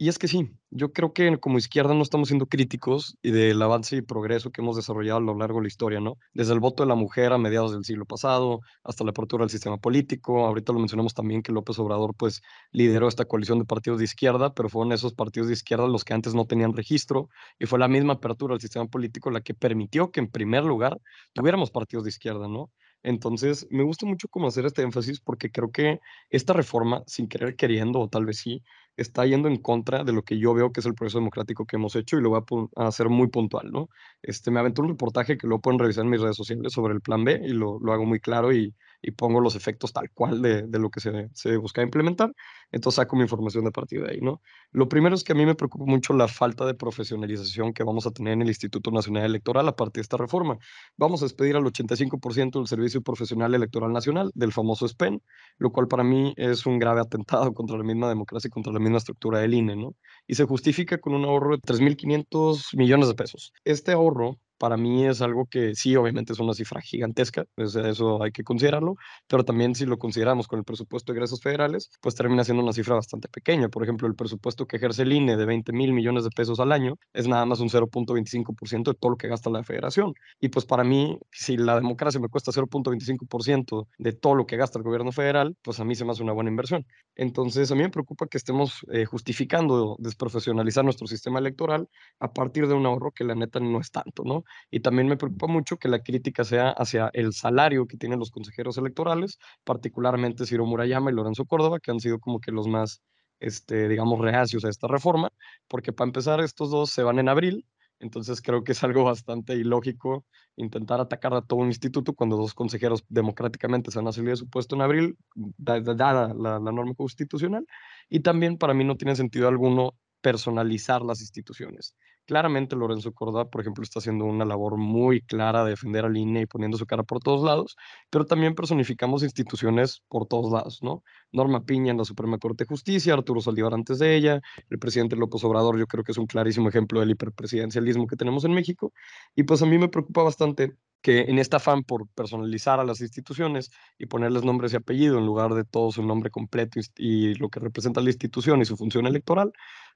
Y 0.03 0.09
es 0.09 0.19
que 0.19 0.27
sí, 0.27 0.49
yo 0.69 0.91
creo 0.91 1.13
que 1.13 1.39
como 1.39 1.57
izquierda 1.57 1.93
no 1.93 2.01
estamos 2.01 2.27
siendo 2.27 2.47
críticos 2.47 3.17
y 3.21 3.31
del 3.31 3.61
avance 3.61 3.95
y 3.95 4.01
progreso 4.01 4.51
que 4.51 4.59
hemos 4.59 4.75
desarrollado 4.75 5.19
a 5.19 5.21
lo 5.21 5.37
largo 5.37 5.59
de 5.59 5.61
la 5.61 5.67
historia, 5.69 6.01
¿no? 6.01 6.17
Desde 6.33 6.51
el 6.51 6.59
voto 6.59 6.83
de 6.83 6.89
la 6.89 6.95
mujer 6.95 7.31
a 7.31 7.37
mediados 7.37 7.71
del 7.71 7.85
siglo 7.85 8.03
pasado, 8.03 8.59
hasta 8.83 9.05
la 9.05 9.11
apertura 9.11 9.43
del 9.45 9.49
sistema 9.49 9.77
político. 9.77 10.45
Ahorita 10.45 10.73
lo 10.73 10.79
mencionamos 10.79 11.13
también 11.13 11.41
que 11.41 11.53
López 11.53 11.79
Obrador, 11.79 12.15
pues, 12.17 12.41
lideró 12.73 13.07
esta 13.07 13.23
coalición 13.23 13.59
de 13.59 13.65
partidos 13.65 13.99
de 13.99 14.03
izquierda, 14.03 14.53
pero 14.53 14.67
fueron 14.67 14.91
esos 14.91 15.13
partidos 15.13 15.47
de 15.47 15.53
izquierda 15.53 15.87
los 15.87 16.03
que 16.03 16.13
antes 16.13 16.35
no 16.35 16.43
tenían 16.43 16.75
registro 16.75 17.29
y 17.57 17.65
fue 17.65 17.79
la 17.79 17.87
misma 17.87 18.15
apertura 18.15 18.55
del 18.55 18.61
sistema 18.61 18.87
político 18.87 19.31
la 19.31 19.39
que 19.39 19.53
permitió 19.53 20.11
que 20.11 20.19
en 20.19 20.27
primer 20.29 20.65
lugar 20.65 20.99
tuviéramos 21.31 21.71
partidos 21.71 22.03
de 22.03 22.09
izquierda, 22.09 22.49
¿no? 22.49 22.71
Entonces, 23.03 23.67
me 23.69 23.83
gusta 23.83 24.05
mucho 24.05 24.27
cómo 24.29 24.47
hacer 24.47 24.65
este 24.65 24.81
énfasis 24.81 25.19
porque 25.19 25.51
creo 25.51 25.71
que 25.71 25.99
esta 26.29 26.53
reforma, 26.53 27.03
sin 27.05 27.27
querer 27.27 27.55
queriendo, 27.55 27.99
o 27.99 28.07
tal 28.07 28.25
vez 28.25 28.37
sí, 28.39 28.63
está 28.97 29.25
yendo 29.25 29.47
en 29.47 29.57
contra 29.57 30.03
de 30.03 30.13
lo 30.13 30.23
que 30.23 30.37
yo 30.39 30.53
veo 30.53 30.71
que 30.71 30.79
es 30.79 30.85
el 30.85 30.93
proceso 30.93 31.19
democrático 31.19 31.65
que 31.65 31.75
hemos 31.75 31.95
hecho 31.95 32.17
y 32.17 32.21
lo 32.21 32.29
voy 32.29 32.41
a, 32.75 32.87
hacer 32.87 33.09
muy 33.09 33.27
puntual, 33.27 33.71
¿no? 33.71 33.89
Este, 34.21 34.51
me 34.51 34.59
aventuré 34.59 34.85
un 34.85 34.93
reportaje 34.93 35.37
que 35.37 35.47
lo 35.47 35.59
pueden 35.59 35.79
revisar 35.79 36.05
en 36.05 36.11
mis 36.11 36.21
redes 36.21 36.37
sociales 36.37 36.73
sobre 36.73 36.93
el 36.93 37.01
plan 37.01 37.23
B 37.23 37.41
y 37.43 37.49
lo, 37.49 37.79
lo 37.79 37.93
hago 37.93 38.05
muy 38.05 38.19
claro 38.19 38.53
y, 38.53 38.73
y 39.03 39.11
pongo 39.11 39.41
los 39.41 39.55
efectos 39.55 39.91
tal 39.91 40.09
cual 40.11 40.41
de, 40.41 40.63
de 40.63 40.79
lo 40.79 40.89
que 40.89 41.01
se, 41.01 41.29
se, 41.33 41.57
busca 41.57 41.83
implementar. 41.83 42.33
Entonces 42.71 42.95
saco 42.95 43.17
mi 43.17 43.23
información 43.23 43.65
de 43.65 43.71
partir 43.71 44.01
de 44.01 44.11
ahí, 44.11 44.21
¿no? 44.21 44.41
Lo 44.71 44.87
primero 44.87 45.13
es 45.13 45.23
que 45.23 45.33
a 45.33 45.35
mí 45.35 45.45
me 45.45 45.55
preocupa 45.55 45.85
mucho 45.85 46.13
la 46.13 46.29
falta 46.29 46.65
de 46.65 46.73
profesionalización 46.73 47.73
que 47.73 47.83
vamos 47.83 48.07
a 48.07 48.11
tener 48.11 48.33
en 48.33 48.41
el 48.43 48.47
Instituto 48.47 48.91
Nacional 48.91 49.25
Electoral 49.25 49.67
a 49.67 49.75
partir 49.75 49.95
de 49.95 50.03
esta 50.03 50.17
reforma. 50.17 50.57
Vamos 50.95 51.21
a 51.21 51.25
despedir 51.25 51.57
al 51.57 51.63
85% 51.65 52.59
del 52.59 52.67
Servicio 52.67 53.01
Profesional 53.01 53.53
Electoral 53.53 53.91
Nacional, 53.91 54.31
del 54.33 54.53
famoso 54.53 54.87
SPEN, 54.87 55.21
lo 55.57 55.71
cual 55.71 55.89
para 55.89 56.03
mí 56.03 56.33
es 56.37 56.65
un 56.65 56.79
grave 56.79 57.01
atentado 57.01 57.53
contra 57.53 57.77
la 57.77 57.83
misma 57.83 58.07
democracia 58.07 58.47
y 58.47 58.51
contra 58.51 58.71
la 58.71 58.79
misma 58.79 58.99
estructura 58.99 59.39
del 59.39 59.53
INE, 59.53 59.75
¿no? 59.75 59.95
Y 60.27 60.35
se 60.35 60.45
justifica 60.45 60.97
con 60.97 61.13
un 61.13 61.25
ahorro 61.25 61.57
de 61.57 61.61
3.500 61.61 62.77
millones 62.77 63.09
de 63.09 63.15
pesos. 63.15 63.51
Este 63.65 63.91
ahorro 63.91 64.37
para 64.63 64.77
mí 64.77 65.05
es 65.05 65.21
algo 65.21 65.45
que 65.45 65.75
sí, 65.75 65.93
obviamente 65.97 66.31
es 66.31 66.39
una 66.39 66.53
cifra 66.53 66.79
gigantesca, 66.79 67.43
pues 67.53 67.75
eso 67.75 68.23
hay 68.23 68.31
que 68.31 68.45
considerarlo, 68.45 68.95
pero 69.27 69.43
también 69.43 69.75
si 69.75 69.85
lo 69.85 69.97
consideramos 69.97 70.47
con 70.47 70.57
el 70.57 70.63
presupuesto 70.63 71.11
de 71.11 71.17
ingresos 71.17 71.41
federales, 71.41 71.91
pues 71.99 72.15
termina 72.15 72.45
siendo 72.45 72.63
una 72.63 72.71
cifra 72.71 72.95
bastante 72.95 73.27
pequeña. 73.27 73.67
Por 73.67 73.83
ejemplo, 73.83 74.07
el 74.07 74.15
presupuesto 74.15 74.65
que 74.65 74.77
ejerce 74.77 75.01
el 75.01 75.11
INE 75.11 75.35
de 75.35 75.45
20 75.45 75.73
mil 75.73 75.91
millones 75.91 76.23
de 76.23 76.29
pesos 76.29 76.61
al 76.61 76.71
año 76.71 76.95
es 77.11 77.27
nada 77.27 77.45
más 77.45 77.59
un 77.59 77.67
0.25% 77.67 78.91
de 78.91 78.97
todo 78.97 79.11
lo 79.11 79.17
que 79.17 79.27
gasta 79.27 79.49
la 79.49 79.65
federación. 79.65 80.13
Y 80.39 80.47
pues 80.47 80.65
para 80.65 80.85
mí, 80.85 81.19
si 81.29 81.57
la 81.57 81.75
democracia 81.75 82.21
me 82.21 82.29
cuesta 82.29 82.53
0.25% 82.53 83.87
de 83.97 84.13
todo 84.13 84.35
lo 84.35 84.45
que 84.45 84.55
gasta 84.55 84.79
el 84.79 84.85
gobierno 84.85 85.11
federal, 85.11 85.57
pues 85.61 85.81
a 85.81 85.83
mí 85.83 85.93
se 85.93 86.05
me 86.05 86.11
hace 86.11 86.23
una 86.23 86.31
buena 86.31 86.49
inversión. 86.49 86.85
Entonces, 87.15 87.69
a 87.69 87.75
mí 87.75 87.81
me 87.81 87.89
preocupa 87.89 88.27
que 88.27 88.37
estemos 88.37 88.85
eh, 88.93 89.03
justificando 89.03 89.97
desprofesionalizar 89.99 90.85
nuestro 90.85 91.05
sistema 91.05 91.39
electoral 91.39 91.89
a 92.21 92.31
partir 92.31 92.65
de 92.69 92.75
un 92.75 92.85
ahorro 92.85 93.11
que 93.11 93.25
la 93.25 93.35
neta 93.35 93.59
no 93.59 93.81
es 93.81 93.91
tanto, 93.91 94.23
¿no? 94.23 94.45
Y 94.71 94.79
también 94.81 95.07
me 95.07 95.17
preocupa 95.17 95.47
mucho 95.47 95.77
que 95.77 95.87
la 95.87 96.03
crítica 96.03 96.43
sea 96.43 96.69
hacia 96.69 97.09
el 97.13 97.33
salario 97.33 97.87
que 97.87 97.97
tienen 97.97 98.19
los 98.19 98.31
consejeros 98.31 98.77
electorales, 98.77 99.37
particularmente 99.63 100.45
Ciro 100.45 100.65
Murayama 100.65 101.11
y 101.11 101.13
Lorenzo 101.15 101.45
Córdoba, 101.45 101.79
que 101.79 101.91
han 101.91 101.99
sido 101.99 102.19
como 102.19 102.39
que 102.39 102.51
los 102.51 102.67
más, 102.67 103.01
este, 103.39 103.87
digamos, 103.87 104.19
reacios 104.19 104.65
a 104.65 104.69
esta 104.69 104.87
reforma, 104.87 105.31
porque 105.67 105.93
para 105.93 106.09
empezar 106.09 106.39
estos 106.41 106.71
dos 106.71 106.89
se 106.91 107.03
van 107.03 107.19
en 107.19 107.29
abril, 107.29 107.65
entonces 107.99 108.41
creo 108.41 108.63
que 108.63 108.73
es 108.73 108.83
algo 108.83 109.03
bastante 109.03 109.55
ilógico 109.55 110.25
intentar 110.55 110.99
atacar 110.99 111.33
a 111.33 111.41
todo 111.41 111.59
un 111.59 111.67
instituto 111.67 112.13
cuando 112.13 112.37
dos 112.37 112.53
consejeros 112.53 113.03
democráticamente 113.09 113.91
se 113.91 113.99
van 113.99 114.07
a 114.07 114.11
salir 114.11 114.31
de 114.31 114.35
su 114.37 114.49
puesto 114.49 114.75
en 114.75 114.81
abril, 114.81 115.17
dada 115.57 116.33
la, 116.33 116.59
la 116.59 116.71
norma 116.71 116.93
constitucional. 116.95 117.65
Y 118.09 118.19
también 118.19 118.57
para 118.57 118.73
mí 118.73 118.83
no 118.83 118.97
tiene 118.97 119.15
sentido 119.15 119.47
alguno 119.47 119.95
personalizar 120.23 121.01
las 121.03 121.19
instituciones. 121.19 121.95
Claramente 122.25 122.77
Lorenzo 122.77 123.11
Córdoba, 123.11 123.49
por 123.49 123.59
ejemplo, 123.59 123.83
está 123.83 123.99
haciendo 123.99 124.23
una 124.23 124.45
labor 124.45 124.77
muy 124.77 125.21
clara 125.21 125.65
de 125.65 125.71
defender 125.71 126.05
al 126.05 126.15
INE 126.15 126.41
y 126.41 126.45
poniendo 126.45 126.77
su 126.77 126.85
cara 126.85 127.03
por 127.03 127.19
todos 127.19 127.43
lados, 127.43 127.75
pero 128.09 128.25
también 128.25 128.55
personificamos 128.55 129.23
instituciones 129.23 130.01
por 130.07 130.25
todos 130.25 130.49
lados, 130.49 130.79
¿no? 130.81 131.03
Norma 131.33 131.65
Piña 131.65 131.91
en 131.91 131.97
la 131.97 132.05
Suprema 132.05 132.37
Corte 132.37 132.63
de 132.63 132.69
Justicia, 132.69 133.13
Arturo 133.13 133.41
Saldívar 133.41 133.73
antes 133.73 133.99
de 133.99 134.15
ella, 134.15 134.41
el 134.69 134.79
presidente 134.79 135.17
López 135.17 135.43
Obrador, 135.43 135.77
yo 135.77 135.85
creo 135.85 136.05
que 136.05 136.13
es 136.13 136.17
un 136.17 136.27
clarísimo 136.27 136.69
ejemplo 136.69 137.01
del 137.01 137.11
hiperpresidencialismo 137.11 138.07
que 138.07 138.15
tenemos 138.15 138.45
en 138.45 138.53
México, 138.53 138.93
y 139.35 139.43
pues 139.43 139.61
a 139.61 139.65
mí 139.65 139.77
me 139.77 139.89
preocupa 139.89 140.23
bastante 140.23 140.77
que 141.01 141.23
en 141.23 141.37
este 141.37 141.57
afán 141.57 141.83
por 141.83 142.07
personalizar 142.07 142.79
a 142.79 142.85
las 142.85 143.01
instituciones 143.01 143.71
y 143.97 144.05
ponerles 144.05 144.45
nombres 144.45 144.71
y 144.71 144.77
apellido 144.77 145.19
en 145.19 145.25
lugar 145.25 145.53
de 145.53 145.65
todo 145.65 145.91
su 145.91 146.01
nombre 146.01 146.29
completo 146.31 146.79
y, 146.79 146.85
y 146.95 147.35
lo 147.35 147.49
que 147.49 147.59
representa 147.59 147.99
la 147.99 148.09
institución 148.09 148.61
y 148.61 148.65
su 148.65 148.77
función 148.77 149.05
electoral, 149.05 149.51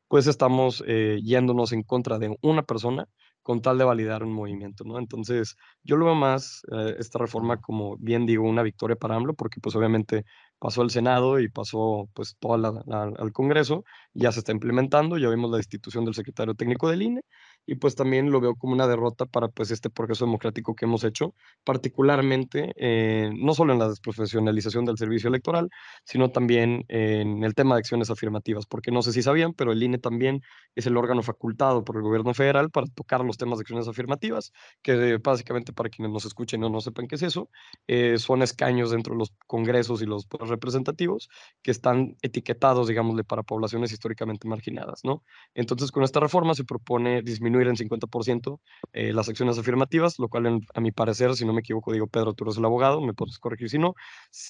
pues 0.07 0.27
estamos 0.27 0.83
eh, 0.87 1.19
yéndonos 1.23 1.71
en 1.73 1.83
contra 1.83 2.17
de 2.19 2.35
una 2.41 2.63
persona 2.63 3.05
con 3.47 3.61
tal 3.61 3.77
de 3.77 3.85
validar 3.85 4.23
un 4.23 4.33
movimiento, 4.33 4.83
¿no? 4.83 4.99
Entonces, 4.99 5.55
yo 5.81 5.95
lo 5.95 6.05
veo 6.05 6.15
más 6.15 6.63
eh, 6.69 6.95
esta 6.99 7.17
reforma 7.17 7.61
como, 7.61 7.95
bien 7.97 8.25
digo, 8.25 8.43
una 8.43 8.61
victoria 8.61 8.97
para 8.97 9.15
AMLO, 9.15 9.35
porque 9.35 9.61
pues 9.61 9.73
obviamente 9.75 10.25
pasó 10.59 10.81
el 10.81 10.89
Senado 10.89 11.39
y 11.39 11.47
pasó 11.49 12.09
pues 12.13 12.35
todo 12.39 12.55
al 12.55 13.31
Congreso, 13.31 13.85
ya 14.13 14.33
se 14.33 14.39
está 14.39 14.51
implementando, 14.51 15.17
ya 15.17 15.29
vimos 15.29 15.49
la 15.49 15.57
destitución 15.57 16.03
del 16.03 16.13
secretario 16.13 16.55
técnico 16.55 16.89
del 16.89 17.03
INE, 17.03 17.21
y 17.67 17.75
pues 17.75 17.95
también 17.95 18.31
lo 18.31 18.39
veo 18.39 18.55
como 18.55 18.73
una 18.73 18.87
derrota 18.87 19.25
para 19.25 19.49
pues 19.49 19.69
este 19.71 19.89
progreso 19.89 20.25
democrático 20.25 20.73
que 20.73 20.85
hemos 20.85 21.03
hecho, 21.03 21.35
particularmente 21.65 22.71
eh, 22.77 23.29
no 23.37 23.53
solo 23.53 23.73
en 23.73 23.79
la 23.79 23.89
desprofesionalización 23.89 24.85
del 24.85 24.97
servicio 24.97 25.27
electoral, 25.27 25.69
sino 26.05 26.31
también 26.31 26.85
en 26.87 27.43
el 27.43 27.53
tema 27.53 27.75
de 27.75 27.79
acciones 27.79 28.09
afirmativas, 28.09 28.65
porque 28.65 28.89
no 28.89 29.01
sé 29.01 29.11
si 29.11 29.21
sabían, 29.21 29.53
pero 29.53 29.73
el 29.73 29.83
INE 29.83 29.97
también 29.97 30.41
es 30.75 30.87
el 30.87 30.95
órgano 30.95 31.21
facultado 31.21 31.83
por 31.83 31.97
el 31.97 32.03
gobierno 32.03 32.33
federal 32.33 32.71
para 32.71 32.87
tocar 32.87 33.23
los 33.25 33.37
temas 33.37 33.59
de 33.59 33.63
acciones 33.63 33.87
afirmativas, 33.87 34.53
que 34.81 35.17
básicamente 35.17 35.73
para 35.73 35.89
quienes 35.89 36.13
nos 36.13 36.25
escuchen 36.25 36.63
o 36.63 36.69
no 36.69 36.79
sepan 36.79 37.07
qué 37.07 37.15
es 37.15 37.23
eso, 37.23 37.49
eh, 37.87 38.17
son 38.17 38.41
escaños 38.43 38.91
dentro 38.91 39.13
de 39.13 39.19
los 39.19 39.33
congresos 39.45 40.01
y 40.01 40.05
los 40.05 40.25
representativos 40.39 41.29
que 41.61 41.71
están 41.71 42.15
etiquetados, 42.21 42.87
digámosle, 42.87 43.25
para 43.25 43.43
poblaciones 43.43 43.91
históricamente 43.91 44.47
marginadas, 44.47 45.01
¿no? 45.03 45.23
Entonces, 45.53 45.91
con 45.91 46.03
esta 46.03 46.21
reforma 46.21 46.53
se 46.53 46.63
propone 46.63 47.21
disminuir 47.21 47.56
en 47.65 47.75
50% 47.75 48.59
eh, 48.93 49.13
las 49.13 49.29
acciones 49.29 49.57
afirmativas, 49.57 50.19
lo 50.19 50.29
cual, 50.29 50.61
a 50.73 50.81
mi 50.81 50.91
parecer, 50.91 51.33
si 51.35 51.45
no 51.45 51.53
me 51.53 51.61
equivoco, 51.61 51.91
digo 51.91 52.07
Pedro, 52.07 52.33
tú 52.33 52.45
el 52.47 52.65
abogado, 52.65 53.01
me 53.01 53.13
puedes 53.13 53.39
corregir 53.39 53.69
si 53.69 53.79
no, 53.79 53.95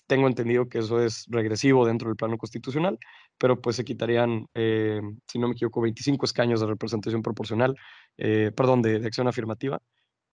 tengo 0.08 0.28
entendido 0.28 0.68
que 0.68 0.80
eso 0.80 1.02
es 1.02 1.26
regresivo 1.30 1.86
dentro 1.86 2.10
del 2.10 2.18
plano 2.18 2.38
constitucional, 2.38 3.00
pero 3.38 3.62
pues 3.62 3.76
se 3.78 3.86
quitarían, 3.86 4.48
eh, 4.54 5.02
si 5.28 5.40
no 5.40 5.48
me 5.48 5.54
equivoco, 5.54 5.82
25 5.82 6.26
escaños 6.26 6.60
de 6.60 6.68
representación 6.68 7.22
proporcional, 7.22 7.76
eh, 8.18 8.52
perdón, 8.56 8.82
de, 8.82 9.00
de 9.00 9.08
acción 9.08 9.28
afirmativa 9.28 9.82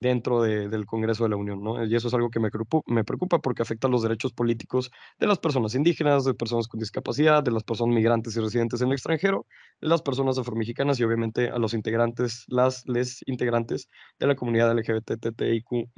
dentro 0.01 0.43
del 0.43 0.87
Congreso 0.87 1.25
de 1.25 1.31
la 1.31 1.37
Unión, 1.37 1.63
¿no? 1.63 1.85
Y 1.85 1.95
eso 1.95 2.09
es 2.09 2.15
algo 2.15 2.31
que 2.31 2.41
me 2.41 2.51
preocupa, 2.51 2.93
me 2.93 3.05
preocupa 3.05 3.41
porque 3.41 3.63
afecta 3.63 3.89
los 3.89 4.03
derechos 4.03 4.33
políticos 4.33 4.91
de 5.19 5.27
las 5.27 5.39
personas 5.39 5.75
indígenas, 5.75 6.25
de 6.25 6.35
personas 6.35 6.69
con 6.69 6.81
discapacidad, 6.81 7.43
de 7.43 7.51
las 7.51 7.65
personas 7.65 7.95
migrantes 7.95 8.37
y 8.37 8.41
residentes 8.41 8.81
en 8.81 8.89
el 8.89 8.95
extranjero, 8.95 9.47
de 9.81 9.89
las 9.89 10.03
personas 10.03 10.39
afromexicanas 10.39 11.01
y 11.01 11.05
obviamente 11.05 11.51
a 11.51 11.59
los 11.59 11.75
integrantes, 11.75 12.45
las 12.49 12.87
les 12.87 13.21
integrantes 13.27 13.89
de 14.19 14.27
la 14.27 14.37
comunidad 14.37 14.71
LGBTTIQ. 14.73 15.89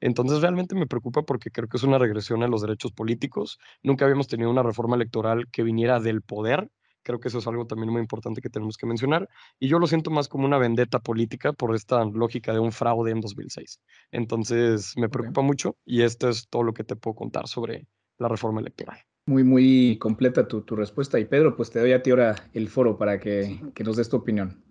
Entonces 0.00 0.40
realmente 0.40 0.74
me 0.74 0.86
preocupa 0.86 1.22
porque 1.22 1.50
creo 1.50 1.68
que 1.68 1.76
es 1.76 1.82
una 1.82 1.98
regresión 1.98 2.42
a 2.42 2.48
los 2.48 2.62
derechos 2.62 2.92
políticos. 2.92 3.58
Nunca 3.82 4.04
habíamos 4.04 4.28
tenido 4.28 4.50
una 4.50 4.62
reforma 4.62 4.96
electoral 4.96 5.48
que 5.50 5.62
viniera 5.62 6.00
del 6.00 6.22
poder, 6.22 6.70
Creo 7.04 7.20
que 7.20 7.28
eso 7.28 7.38
es 7.38 7.46
algo 7.46 7.66
también 7.66 7.92
muy 7.92 8.00
importante 8.00 8.40
que 8.40 8.50
tenemos 8.50 8.76
que 8.76 8.86
mencionar. 8.86 9.28
Y 9.60 9.68
yo 9.68 9.78
lo 9.78 9.86
siento 9.86 10.10
más 10.10 10.28
como 10.28 10.46
una 10.46 10.58
vendetta 10.58 10.98
política 10.98 11.52
por 11.52 11.74
esta 11.74 12.04
lógica 12.04 12.52
de 12.52 12.58
un 12.58 12.72
fraude 12.72 13.12
en 13.12 13.20
2006. 13.20 13.80
Entonces, 14.10 14.94
me 14.96 15.08
preocupa 15.08 15.42
mucho 15.42 15.76
y 15.84 16.02
esto 16.02 16.28
es 16.28 16.48
todo 16.48 16.64
lo 16.64 16.72
que 16.72 16.82
te 16.82 16.96
puedo 16.96 17.14
contar 17.14 17.46
sobre 17.46 17.86
la 18.18 18.28
reforma 18.28 18.60
electoral. 18.60 18.98
Muy, 19.26 19.44
muy 19.44 19.98
completa 19.98 20.48
tu, 20.48 20.62
tu 20.62 20.74
respuesta. 20.76 21.20
Y 21.20 21.26
Pedro, 21.26 21.54
pues 21.56 21.70
te 21.70 21.78
doy 21.78 21.92
a 21.92 22.02
ti 22.02 22.10
ahora 22.10 22.34
el 22.52 22.68
foro 22.68 22.98
para 22.98 23.20
que, 23.20 23.60
que 23.74 23.84
nos 23.84 23.96
des 23.96 24.08
tu 24.08 24.16
opinión. 24.16 24.62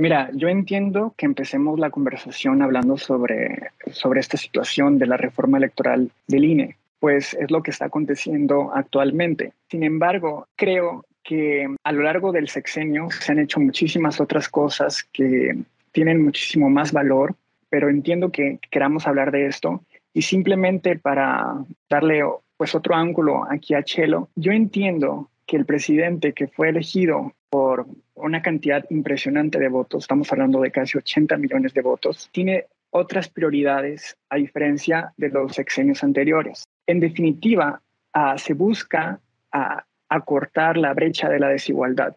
Mira, 0.00 0.30
yo 0.34 0.48
entiendo 0.48 1.14
que 1.16 1.26
empecemos 1.26 1.78
la 1.78 1.90
conversación 1.90 2.62
hablando 2.62 2.96
sobre, 2.96 3.70
sobre 3.92 4.20
esta 4.20 4.36
situación 4.36 4.98
de 4.98 5.06
la 5.06 5.16
reforma 5.16 5.58
electoral 5.58 6.10
del 6.26 6.44
INE, 6.44 6.76
pues 6.98 7.34
es 7.34 7.50
lo 7.50 7.62
que 7.62 7.70
está 7.70 7.86
aconteciendo 7.86 8.72
actualmente. 8.74 9.52
Sin 9.70 9.84
embargo, 9.84 10.48
creo 10.56 11.04
que 11.24 11.66
a 11.82 11.92
lo 11.92 12.02
largo 12.02 12.30
del 12.30 12.48
sexenio 12.48 13.08
se 13.10 13.32
han 13.32 13.40
hecho 13.40 13.58
muchísimas 13.58 14.20
otras 14.20 14.48
cosas 14.48 15.02
que 15.12 15.56
tienen 15.90 16.22
muchísimo 16.22 16.68
más 16.70 16.92
valor, 16.92 17.34
pero 17.70 17.88
entiendo 17.88 18.30
que 18.30 18.58
queramos 18.70 19.06
hablar 19.06 19.32
de 19.32 19.46
esto 19.46 19.82
y 20.12 20.22
simplemente 20.22 20.96
para 20.96 21.56
darle 21.88 22.22
pues 22.56 22.74
otro 22.74 22.94
ángulo 22.94 23.44
aquí 23.50 23.74
a 23.74 23.82
Chelo, 23.82 24.28
yo 24.36 24.52
entiendo 24.52 25.30
que 25.46 25.56
el 25.56 25.66
presidente 25.66 26.32
que 26.32 26.46
fue 26.46 26.68
elegido 26.68 27.32
por 27.50 27.86
una 28.14 28.42
cantidad 28.42 28.84
impresionante 28.90 29.58
de 29.58 29.68
votos, 29.68 30.04
estamos 30.04 30.30
hablando 30.32 30.60
de 30.60 30.70
casi 30.70 30.98
80 30.98 31.36
millones 31.36 31.74
de 31.74 31.82
votos, 31.82 32.28
tiene 32.32 32.66
otras 32.90 33.28
prioridades 33.28 34.16
a 34.30 34.36
diferencia 34.36 35.12
de 35.16 35.28
los 35.30 35.54
sexenios 35.54 36.04
anteriores. 36.04 36.68
En 36.86 37.00
definitiva, 37.00 37.82
uh, 38.14 38.38
se 38.38 38.54
busca 38.54 39.20
uh, 39.52 39.80
acortar 40.08 40.76
la 40.76 40.94
brecha 40.94 41.28
de 41.28 41.40
la 41.40 41.48
desigualdad. 41.48 42.14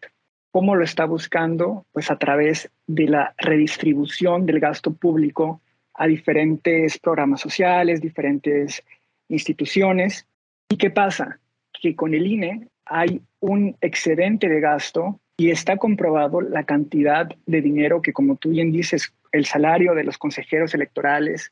¿Cómo 0.51 0.75
lo 0.75 0.83
está 0.83 1.05
buscando? 1.05 1.85
Pues 1.91 2.09
a 2.09 2.17
través 2.17 2.69
de 2.87 3.07
la 3.07 3.33
redistribución 3.37 4.45
del 4.45 4.59
gasto 4.59 4.93
público 4.93 5.61
a 5.93 6.07
diferentes 6.07 6.97
programas 6.99 7.41
sociales, 7.41 8.01
diferentes 8.01 8.83
instituciones. 9.29 10.27
¿Y 10.69 10.77
qué 10.77 10.89
pasa? 10.89 11.39
Que 11.81 11.95
con 11.95 12.13
el 12.13 12.25
INE 12.25 12.67
hay 12.85 13.21
un 13.39 13.75
excedente 13.81 14.47
de 14.47 14.59
gasto 14.59 15.19
y 15.37 15.51
está 15.51 15.77
comprobado 15.77 16.41
la 16.41 16.63
cantidad 16.63 17.29
de 17.45 17.61
dinero 17.61 18.01
que, 18.01 18.13
como 18.13 18.37
tú 18.37 18.49
bien 18.49 18.71
dices, 18.71 19.13
el 19.31 19.45
salario 19.45 19.93
de 19.93 20.03
los 20.03 20.17
consejeros 20.17 20.73
electorales, 20.73 21.51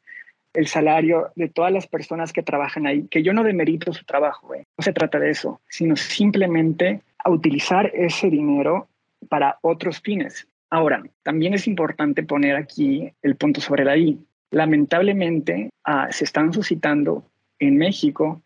el 0.56 0.68
salario 0.68 1.32
de 1.36 1.50
todas 1.50 1.72
las 1.72 1.88
personas 1.88 2.34
que 2.34 2.44
trabajan 2.44 2.88
ahí, 2.88 3.08
que 3.10 3.24
yo 3.24 3.34
no 3.34 3.44
demerito 3.44 3.94
su 3.94 4.06
trabajo, 4.06 4.54
no 4.56 4.84
se 4.84 4.94
trata 4.94 5.20
de 5.20 5.30
eso, 5.30 5.62
sino 5.70 5.96
simplemente 5.96 7.02
a 7.24 7.30
utilizar 7.30 7.92
ese 7.94 8.30
dinero 8.30 8.88
para 9.30 9.58
otros 9.62 10.00
fines. 10.02 10.48
Ahora, 10.70 11.04
también 11.24 11.54
es 11.54 11.68
importante 11.68 12.24
poner 12.24 12.56
aquí 12.56 13.12
el 13.22 13.36
punto 13.36 13.62
sobre 13.62 13.86
la 13.86 13.98
I. 13.98 14.20
Lamentablemente, 14.52 15.70
ah, 15.84 16.08
se 16.12 16.24
están 16.24 16.54
suscitando 16.54 17.24
en 17.60 17.78
México 17.78 18.42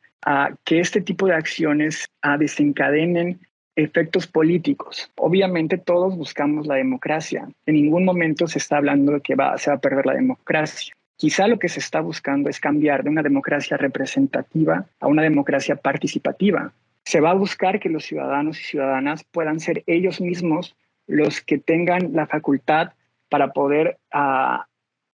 que 0.66 0.80
este 0.80 1.02
tipo 1.02 1.28
de 1.28 1.34
acciones 1.34 2.08
ah, 2.22 2.38
desencadenen 2.38 3.40
efectos 3.76 4.28
políticos. 4.28 5.10
Obviamente 5.16 5.78
todos 5.78 6.16
buscamos 6.16 6.68
la 6.68 6.76
democracia. 6.76 7.50
En 7.66 7.76
ningún 7.76 8.04
momento 8.06 8.48
se 8.48 8.60
está 8.60 8.78
hablando 8.78 9.14
de 9.14 9.22
que 9.22 9.36
va, 9.36 9.58
se 9.58 9.70
va 9.70 9.78
a 9.78 9.82
perder 9.82 10.06
la 10.06 10.14
democracia. 10.14 10.94
Quizá 11.20 11.50
lo 11.50 11.60
que 11.60 11.68
se 11.68 11.82
está 11.82 12.00
buscando 12.00 12.50
es 12.50 12.62
cambiar 12.62 13.04
de 13.04 13.10
una 13.10 13.22
democracia 13.22 13.76
representativa 13.76 14.86
a 15.02 15.08
una 15.08 15.22
democracia 15.22 15.76
participativa. 15.76 16.72
Se 17.04 17.20
va 17.20 17.32
a 17.32 17.34
buscar 17.34 17.82
que 17.82 17.90
los 17.90 18.06
ciudadanos 18.06 18.58
y 18.58 18.64
ciudadanas 18.64 19.26
puedan 19.26 19.60
ser 19.60 19.84
ellos 19.86 20.22
mismos 20.22 20.78
los 21.08 21.42
que 21.42 21.58
tengan 21.58 22.14
la 22.14 22.26
facultad 22.26 22.94
para 23.28 23.52
poder 23.52 23.98
uh, 24.14 24.64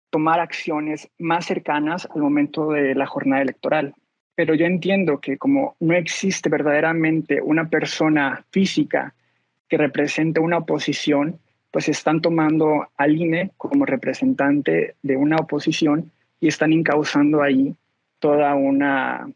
tomar 0.09 0.41
acciones 0.41 1.09
más 1.19 1.45
cercanas 1.45 2.05
al 2.13 2.21
momento 2.21 2.71
de 2.71 2.95
la 2.95 3.05
jornada 3.05 3.41
electoral. 3.41 3.93
Pero 4.35 4.55
yo 4.55 4.65
entiendo 4.65 5.21
que 5.21 5.37
como 5.37 5.77
no 5.79 5.93
existe 5.93 6.49
verdaderamente 6.49 7.41
una 7.41 7.69
persona 7.69 8.43
física 8.51 9.13
que 9.69 9.77
represente 9.77 10.41
una 10.41 10.57
oposición, 10.57 11.39
pues 11.73 11.89
están 11.89 12.21
tomando 12.21 12.87
al 12.97 13.17
INE 13.17 13.51
como 13.57 13.87
representante 13.87 14.95
de 15.01 15.17
una 15.17 15.37
oposición 15.37 16.11
y 16.39 16.47
están 16.47 16.71
encauzando 16.71 17.41
ahí 17.41 17.75
toda 18.19 18.53
una 18.53 19.27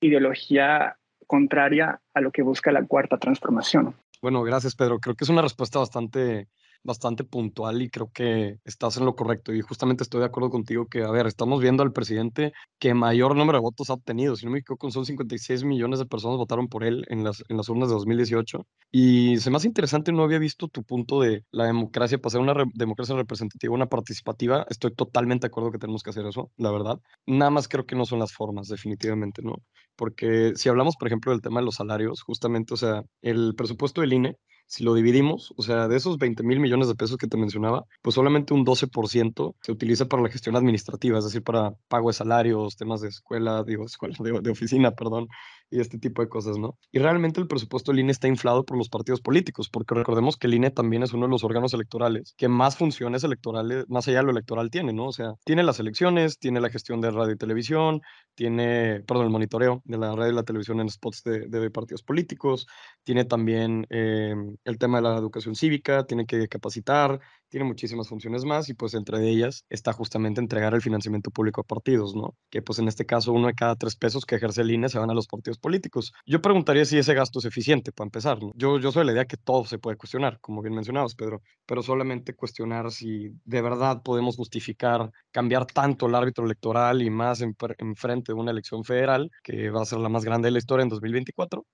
ideología 0.00 0.96
contraria 1.26 2.00
a 2.14 2.20
lo 2.22 2.30
que 2.30 2.40
busca 2.40 2.72
la 2.72 2.82
cuarta 2.86 3.18
transformación. 3.18 3.94
Bueno, 4.22 4.42
gracias 4.42 4.74
Pedro. 4.74 5.00
Creo 5.00 5.14
que 5.14 5.24
es 5.24 5.28
una 5.28 5.42
respuesta 5.42 5.80
bastante 5.80 6.48
bastante 6.84 7.24
puntual 7.24 7.82
y 7.82 7.90
creo 7.90 8.10
que 8.12 8.56
estás 8.64 8.96
en 8.96 9.04
lo 9.04 9.14
correcto. 9.14 9.52
Y 9.52 9.60
justamente 9.60 10.02
estoy 10.02 10.20
de 10.20 10.26
acuerdo 10.26 10.50
contigo 10.50 10.86
que, 10.86 11.02
a 11.02 11.10
ver, 11.10 11.26
estamos 11.26 11.60
viendo 11.60 11.82
al 11.82 11.92
presidente 11.92 12.52
que 12.78 12.94
mayor 12.94 13.36
número 13.36 13.58
de 13.58 13.62
votos 13.62 13.90
ha 13.90 13.94
obtenido. 13.94 14.36
Si 14.36 14.46
no 14.46 14.52
me 14.52 14.58
equivoco, 14.58 14.90
son 14.90 15.06
56 15.06 15.64
millones 15.64 15.98
de 15.98 16.06
personas 16.06 16.38
votaron 16.38 16.68
por 16.68 16.84
él 16.84 17.04
en 17.08 17.24
las, 17.24 17.42
en 17.48 17.56
las 17.56 17.68
urnas 17.68 17.88
de 17.88 17.94
2018. 17.94 18.66
Y 18.90 19.38
se 19.38 19.50
me 19.50 19.56
hace 19.56 19.68
interesante, 19.68 20.12
no 20.12 20.22
había 20.22 20.38
visto 20.38 20.68
tu 20.68 20.82
punto 20.84 21.20
de 21.20 21.44
la 21.50 21.64
democracia, 21.66 22.18
pasar 22.18 22.40
una 22.40 22.54
democracia 22.74 23.14
representativa, 23.16 23.74
una 23.74 23.86
participativa. 23.86 24.66
Estoy 24.68 24.94
totalmente 24.94 25.46
de 25.46 25.48
acuerdo 25.48 25.70
que 25.72 25.78
tenemos 25.78 26.02
que 26.02 26.10
hacer 26.10 26.26
eso, 26.26 26.50
la 26.56 26.70
verdad. 26.70 26.98
Nada 27.26 27.50
más 27.50 27.68
creo 27.68 27.86
que 27.86 27.96
no 27.96 28.04
son 28.06 28.18
las 28.18 28.32
formas, 28.32 28.68
definitivamente, 28.68 29.42
¿no? 29.42 29.56
Porque 29.96 30.52
si 30.56 30.68
hablamos, 30.68 30.96
por 30.96 31.08
ejemplo, 31.08 31.32
del 31.32 31.42
tema 31.42 31.60
de 31.60 31.66
los 31.66 31.76
salarios, 31.76 32.22
justamente, 32.22 32.74
o 32.74 32.76
sea, 32.76 33.02
el 33.22 33.54
presupuesto 33.56 34.00
del 34.00 34.12
INE 34.12 34.36
si 34.66 34.84
lo 34.84 34.94
dividimos, 34.94 35.52
o 35.56 35.62
sea, 35.62 35.88
de 35.88 35.96
esos 35.96 36.18
20 36.18 36.42
mil 36.42 36.60
millones 36.60 36.88
de 36.88 36.94
pesos 36.94 37.16
que 37.16 37.26
te 37.26 37.36
mencionaba, 37.36 37.84
pues 38.00 38.14
solamente 38.14 38.54
un 38.54 38.64
12% 38.64 39.54
se 39.60 39.72
utiliza 39.72 40.06
para 40.06 40.22
la 40.22 40.30
gestión 40.30 40.56
administrativa, 40.56 41.18
es 41.18 41.24
decir, 41.24 41.42
para 41.42 41.72
pago 41.88 42.08
de 42.08 42.14
salarios, 42.14 42.76
temas 42.76 43.00
de 43.00 43.08
escuela, 43.08 43.64
digo, 43.64 43.84
escuela, 43.84 44.16
de, 44.20 44.40
de 44.40 44.50
oficina, 44.50 44.92
perdón, 44.92 45.28
y 45.72 45.80
este 45.80 45.98
tipo 45.98 46.22
de 46.22 46.28
cosas, 46.28 46.58
¿no? 46.58 46.78
Y 46.90 46.98
realmente 46.98 47.40
el 47.40 47.46
presupuesto 47.46 47.92
del 47.92 48.00
INE 48.00 48.12
está 48.12 48.28
inflado 48.28 48.64
por 48.64 48.76
los 48.76 48.90
partidos 48.90 49.20
políticos, 49.22 49.70
porque 49.70 49.94
recordemos 49.94 50.36
que 50.36 50.46
el 50.46 50.54
INE 50.54 50.70
también 50.70 51.02
es 51.02 51.12
uno 51.14 51.26
de 51.26 51.30
los 51.30 51.44
órganos 51.44 51.72
electorales 51.72 52.34
que 52.36 52.48
más 52.48 52.76
funciones 52.76 53.24
electorales, 53.24 53.86
más 53.88 54.06
allá 54.06 54.18
de 54.18 54.24
lo 54.24 54.30
electoral, 54.32 54.70
tiene, 54.70 54.92
¿no? 54.92 55.06
O 55.06 55.12
sea, 55.12 55.32
tiene 55.44 55.62
las 55.62 55.80
elecciones, 55.80 56.38
tiene 56.38 56.60
la 56.60 56.68
gestión 56.68 57.00
de 57.00 57.10
radio 57.10 57.32
y 57.32 57.38
televisión, 57.38 58.02
tiene, 58.34 59.00
perdón, 59.06 59.26
el 59.26 59.32
monitoreo 59.32 59.82
de 59.84 59.98
la 59.98 60.14
radio 60.14 60.32
y 60.32 60.36
la 60.36 60.42
televisión 60.42 60.80
en 60.80 60.90
spots 60.90 61.22
de, 61.24 61.48
de 61.48 61.70
partidos 61.70 62.02
políticos, 62.02 62.66
tiene 63.02 63.24
también 63.24 63.86
eh, 63.88 64.34
el 64.64 64.78
tema 64.78 64.98
de 64.98 65.02
la 65.04 65.16
educación 65.16 65.54
cívica, 65.54 66.04
tiene 66.04 66.26
que 66.26 66.48
capacitar, 66.48 67.20
tiene 67.48 67.66
muchísimas 67.66 68.08
funciones 68.08 68.44
más 68.44 68.68
y 68.70 68.74
pues 68.74 68.94
entre 68.94 69.28
ellas 69.28 69.64
está 69.68 69.92
justamente 69.92 70.40
entregar 70.40 70.74
el 70.74 70.80
financiamiento 70.80 71.30
público 71.30 71.60
a 71.60 71.64
partidos, 71.64 72.14
¿no? 72.14 72.34
Que 72.50 72.62
pues 72.62 72.78
en 72.78 72.88
este 72.88 73.04
caso 73.04 73.32
uno 73.32 73.48
de 73.48 73.54
cada 73.54 73.76
tres 73.76 73.94
pesos 73.94 74.24
que 74.24 74.36
ejerce 74.36 74.62
el 74.62 74.72
se 74.88 74.98
van 74.98 75.10
a 75.10 75.14
los 75.14 75.26
partidos 75.26 75.58
políticos. 75.58 76.12
Yo 76.24 76.40
preguntaría 76.40 76.84
si 76.86 76.96
ese 76.96 77.12
gasto 77.12 77.40
es 77.40 77.44
eficiente 77.44 77.92
para 77.92 78.06
empezar, 78.06 78.42
¿no? 78.42 78.52
Yo, 78.54 78.78
yo 78.78 78.90
soy 78.90 79.04
la 79.04 79.12
idea 79.12 79.26
que 79.26 79.36
todo 79.36 79.64
se 79.66 79.78
puede 79.78 79.98
cuestionar, 79.98 80.38
como 80.40 80.62
bien 80.62 80.74
mencionabas, 80.74 81.14
Pedro, 81.14 81.42
pero 81.66 81.82
solamente 81.82 82.34
cuestionar 82.34 82.90
si 82.90 83.30
de 83.44 83.62
verdad 83.62 84.02
podemos 84.02 84.36
justificar 84.36 85.10
cambiar 85.30 85.66
tanto 85.66 86.06
el 86.06 86.14
árbitro 86.14 86.46
electoral 86.46 87.02
y 87.02 87.10
más 87.10 87.42
en, 87.42 87.54
en 87.78 87.96
frente 87.96 88.32
de 88.32 88.40
una 88.40 88.50
elección 88.50 88.82
federal, 88.82 89.30
que 89.42 89.70
va 89.70 89.82
a 89.82 89.86
ser 89.86 89.98
la 89.98 90.08
más 90.08 90.24
grande 90.24 90.46
de 90.46 90.52
la 90.52 90.58
historia 90.58 90.84
en 90.84 90.88
2024, 90.88 91.66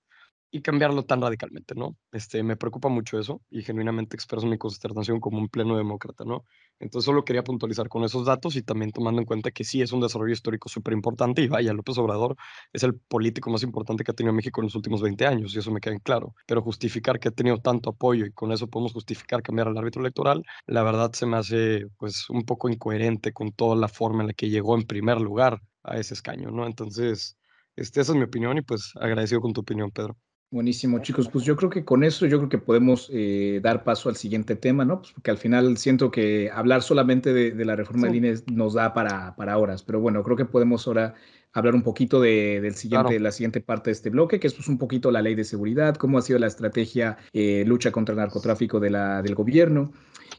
y 0.51 0.61
cambiarlo 0.61 1.03
tan 1.03 1.21
radicalmente, 1.21 1.75
¿no? 1.75 1.95
Este, 2.11 2.41
me 2.43 2.57
preocupa 2.57 2.89
mucho 2.89 3.19
eso 3.19 3.41
y 3.49 3.61
genuinamente 3.61 4.15
expreso 4.15 4.47
mi 4.47 4.57
consternación 4.57 5.19
como 5.19 5.37
un 5.37 5.47
pleno 5.49 5.77
demócrata, 5.77 6.25
¿no? 6.25 6.43
Entonces 6.79 7.05
solo 7.05 7.23
quería 7.23 7.43
puntualizar 7.43 7.87
con 7.89 8.03
esos 8.03 8.25
datos 8.25 8.55
y 8.55 8.63
también 8.63 8.91
tomando 8.91 9.21
en 9.21 9.25
cuenta 9.25 9.51
que 9.51 9.63
sí 9.63 9.81
es 9.81 9.91
un 9.91 10.01
desarrollo 10.01 10.33
histórico 10.33 10.69
súper 10.69 10.93
importante 10.93 11.41
y 11.41 11.47
vaya, 11.47 11.73
López 11.73 11.97
Obrador 11.97 12.35
es 12.73 12.83
el 12.83 12.95
político 12.95 13.51
más 13.51 13.63
importante 13.63 14.03
que 14.03 14.11
ha 14.11 14.13
tenido 14.15 14.33
México 14.33 14.61
en 14.61 14.65
los 14.65 14.75
últimos 14.75 15.01
20 15.01 15.25
años 15.27 15.53
y 15.55 15.59
eso 15.59 15.71
me 15.71 15.81
queda 15.81 15.93
en 15.93 15.99
claro, 15.99 16.33
pero 16.47 16.61
justificar 16.61 17.19
que 17.19 17.27
ha 17.27 17.31
tenido 17.31 17.59
tanto 17.59 17.91
apoyo 17.91 18.25
y 18.25 18.31
con 18.31 18.51
eso 18.51 18.67
podemos 18.67 18.93
justificar 18.93 19.43
cambiar 19.43 19.67
el 19.67 19.77
árbitro 19.77 20.01
electoral, 20.01 20.43
la 20.65 20.83
verdad 20.83 21.11
se 21.13 21.25
me 21.25 21.37
hace 21.37 21.85
pues 21.97 22.29
un 22.29 22.43
poco 22.43 22.69
incoherente 22.69 23.33
con 23.33 23.51
toda 23.51 23.75
la 23.75 23.87
forma 23.87 24.21
en 24.21 24.27
la 24.27 24.33
que 24.33 24.49
llegó 24.49 24.75
en 24.75 24.83
primer 24.83 25.21
lugar 25.21 25.61
a 25.83 25.97
ese 25.97 26.13
escaño, 26.13 26.51
¿no? 26.51 26.65
Entonces, 26.65 27.37
este, 27.75 28.01
esa 28.01 28.11
es 28.13 28.17
mi 28.17 28.23
opinión 28.25 28.57
y 28.57 28.61
pues 28.61 28.91
agradecido 28.95 29.41
con 29.41 29.53
tu 29.53 29.61
opinión, 29.61 29.91
Pedro. 29.91 30.17
Buenísimo, 30.51 30.97
chicos. 30.99 31.29
Pues 31.29 31.45
yo 31.45 31.55
creo 31.55 31.69
que 31.69 31.85
con 31.85 32.03
eso, 32.03 32.25
yo 32.25 32.39
creo 32.39 32.49
que 32.49 32.57
podemos 32.57 33.07
eh, 33.13 33.59
dar 33.61 33.83
paso 33.83 34.09
al 34.09 34.15
siguiente 34.15 34.55
tema, 34.55 34.83
¿no? 34.83 34.99
Pues 34.99 35.11
porque 35.11 35.29
al 35.29 35.37
final 35.37 35.77
siento 35.77 36.09
que 36.09 36.49
hablar 36.51 36.81
solamente 36.81 37.33
de, 37.33 37.65
la 37.65 37.75
reforma 37.75 38.07
de 38.07 38.17
INE 38.17 38.33
nos 38.51 38.73
da 38.73 38.95
para, 38.95 39.35
para 39.35 39.59
horas, 39.59 39.83
pero 39.83 39.99
bueno, 39.99 40.23
creo 40.23 40.35
que 40.35 40.45
podemos 40.45 40.87
ahora 40.87 41.13
hablar 41.53 41.75
un 41.75 41.83
poquito 41.83 42.19
de, 42.19 42.61
del 42.61 42.73
siguiente, 42.73 43.19
la 43.19 43.31
siguiente 43.31 43.61
parte 43.61 43.91
de 43.91 43.93
este 43.93 44.09
bloque, 44.09 44.39
que 44.39 44.47
es 44.47 44.55
pues, 44.55 44.67
un 44.67 44.79
poquito 44.79 45.11
la 45.11 45.21
ley 45.21 45.35
de 45.35 45.43
seguridad, 45.43 45.95
cómo 45.95 46.17
ha 46.17 46.21
sido 46.23 46.39
la 46.39 46.47
estrategia 46.47 47.17
eh, 47.33 47.63
lucha 47.67 47.91
contra 47.91 48.13
el 48.13 48.19
narcotráfico 48.19 48.79
de 48.79 48.89
la, 48.89 49.21
del 49.21 49.35
gobierno. 49.35 49.91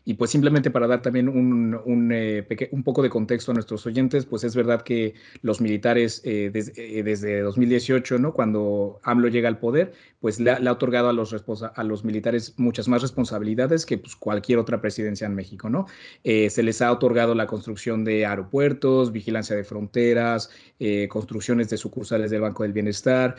Y 0.04 0.14
pues 0.14 0.30
simplemente 0.30 0.70
para 0.70 0.86
dar 0.86 1.02
también 1.02 1.28
un, 1.28 1.78
un, 1.84 2.10
eh, 2.12 2.46
un, 2.72 2.82
poco 2.82 3.02
de 3.02 3.10
contexto 3.10 3.52
a 3.52 3.54
nuestros 3.54 3.84
oyentes, 3.86 4.24
pues 4.24 4.44
es 4.44 4.56
verdad 4.56 4.82
que 4.82 5.14
los 5.42 5.60
militares 5.60 6.22
eh, 6.24 6.50
eh, 6.54 7.02
desde 7.02 7.40
2018, 7.40 8.18
¿no? 8.18 8.32
cuando 8.32 8.98
AMLO 9.02 9.28
llega 9.28 9.48
al 9.48 9.58
poder, 9.58 9.92
pues 10.20 10.40
le, 10.40 10.52
ha 10.52 10.72
otorgado 10.72 11.10
a 11.10 11.12
los, 11.12 11.34
a 11.74 11.84
los 11.84 12.04
militares 12.04 12.54
muchas 12.56 12.88
más 12.88 13.02
responsabilidades 13.02 13.84
que 13.84 13.98
pues, 13.98 14.16
cualquier 14.16 14.58
otra 14.58 14.80
presidencia 14.80 15.26
en 15.26 15.34
México. 15.34 15.68
¿no? 15.68 15.86
se 16.24 16.62
les 16.62 16.80
ha 16.82 16.90
otorgado 16.92 17.34
la 17.34 17.46
construcción 17.46 18.04
de 18.04 18.24
aeropuertos, 18.26 19.12
vigilancia 19.12 19.54
de 19.56 19.64
fronteras, 19.64 20.50
construcciones 21.08 21.68
de 21.68 21.76
sucursales 21.76 22.30
del 22.30 22.40
Banco 22.40 22.62
del 22.62 22.72
Bienestar, 22.72 23.36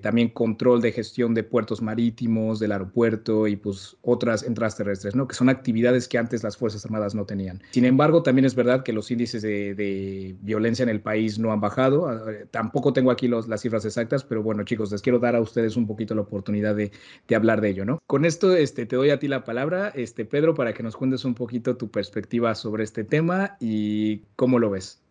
también 0.00 0.28
control 0.28 0.80
de 0.80 0.92
gestión 0.92 1.34
de 1.34 1.42
puertos 1.42 1.82
marítimos, 1.82 2.60
del 2.60 2.72
aeropuerto 2.72 3.48
y 3.48 3.56
pues 3.56 3.96
otras 4.02 4.44
entradas 4.44 4.76
terrestres, 4.76 5.16
¿no? 5.16 5.26
que 5.26 5.34
son 5.34 5.48
actividades 5.48 6.06
que 6.08 6.18
antes 6.18 6.42
las 6.42 6.56
Fuerzas 6.56 6.84
Armadas 6.84 7.14
no 7.14 7.24
tenían. 7.24 7.62
Sin 7.70 7.84
embargo, 7.84 8.22
también 8.22 8.44
es 8.44 8.54
verdad 8.54 8.82
que 8.82 8.92
los 8.92 9.10
índices 9.10 9.42
de, 9.42 10.36
violencia 10.40 10.82
en 10.82 10.88
el 10.88 11.00
país 11.00 11.38
no 11.38 11.52
han 11.52 11.60
bajado. 11.60 12.08
Ah, 12.08 12.22
eh, 12.30 12.46
tampoco 12.50 12.92
tengo 12.92 13.10
aquí 13.10 13.28
los, 13.28 13.48
las 13.48 13.62
cifras 13.62 13.84
exactas, 13.84 14.24
pero 14.24 14.42
bueno, 14.42 14.64
chicos, 14.64 14.92
les 14.92 15.02
quiero 15.02 15.18
dar 15.18 15.36
a 15.36 15.40
ustedes 15.40 15.76
un 15.76 15.86
poquito 15.86 16.14
la 16.14 16.22
oportunidad 16.22 16.74
de, 16.74 16.92
hablar 17.34 17.60
de 17.60 17.70
ello, 17.70 17.84
¿no? 17.84 17.98
Con 18.06 18.24
esto 18.24 18.54
este, 18.54 18.86
te 18.86 18.96
doy 18.96 19.10
a 19.10 19.18
ti 19.18 19.28
la 19.28 19.44
palabra, 19.44 19.92
este, 19.94 20.24
Pedro, 20.24 20.54
para 20.54 20.72
que 20.72 20.82
nos 20.82 20.96
cuentes 20.96 21.24
un 21.24 21.34
poquito 21.34 21.76
tu 21.76 21.90
perspectiva 21.90 22.54
sobre 22.54 22.84
este 22.84 23.04
tema 23.04 23.56
y 23.60 24.22
cómo 24.36 24.58
lo 24.58 24.70
ves. 24.70 25.02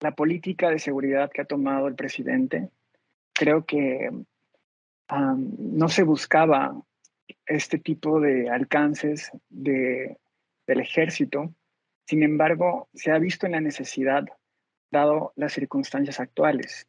La 0.00 0.14
política 0.14 0.70
de 0.70 0.78
seguridad 0.78 1.30
que 1.32 1.42
ha 1.42 1.44
tomado 1.44 1.88
el 1.88 1.94
presidente, 1.94 2.70
creo 3.34 3.64
que 3.64 4.10
no 5.10 5.88
se 5.88 6.02
buscaba 6.02 6.80
este 7.46 7.78
tipo 7.78 8.20
de 8.20 8.48
alcances 8.48 9.30
de 9.48 10.16
del 10.66 10.80
ejército. 10.80 11.54
Sin 12.06 12.22
embargo, 12.22 12.88
se 12.94 13.10
ha 13.10 13.18
visto 13.18 13.46
en 13.46 13.52
la 13.52 13.60
necesidad, 13.60 14.24
dado 14.90 15.32
las 15.36 15.52
circunstancias 15.52 16.20
actuales, 16.20 16.86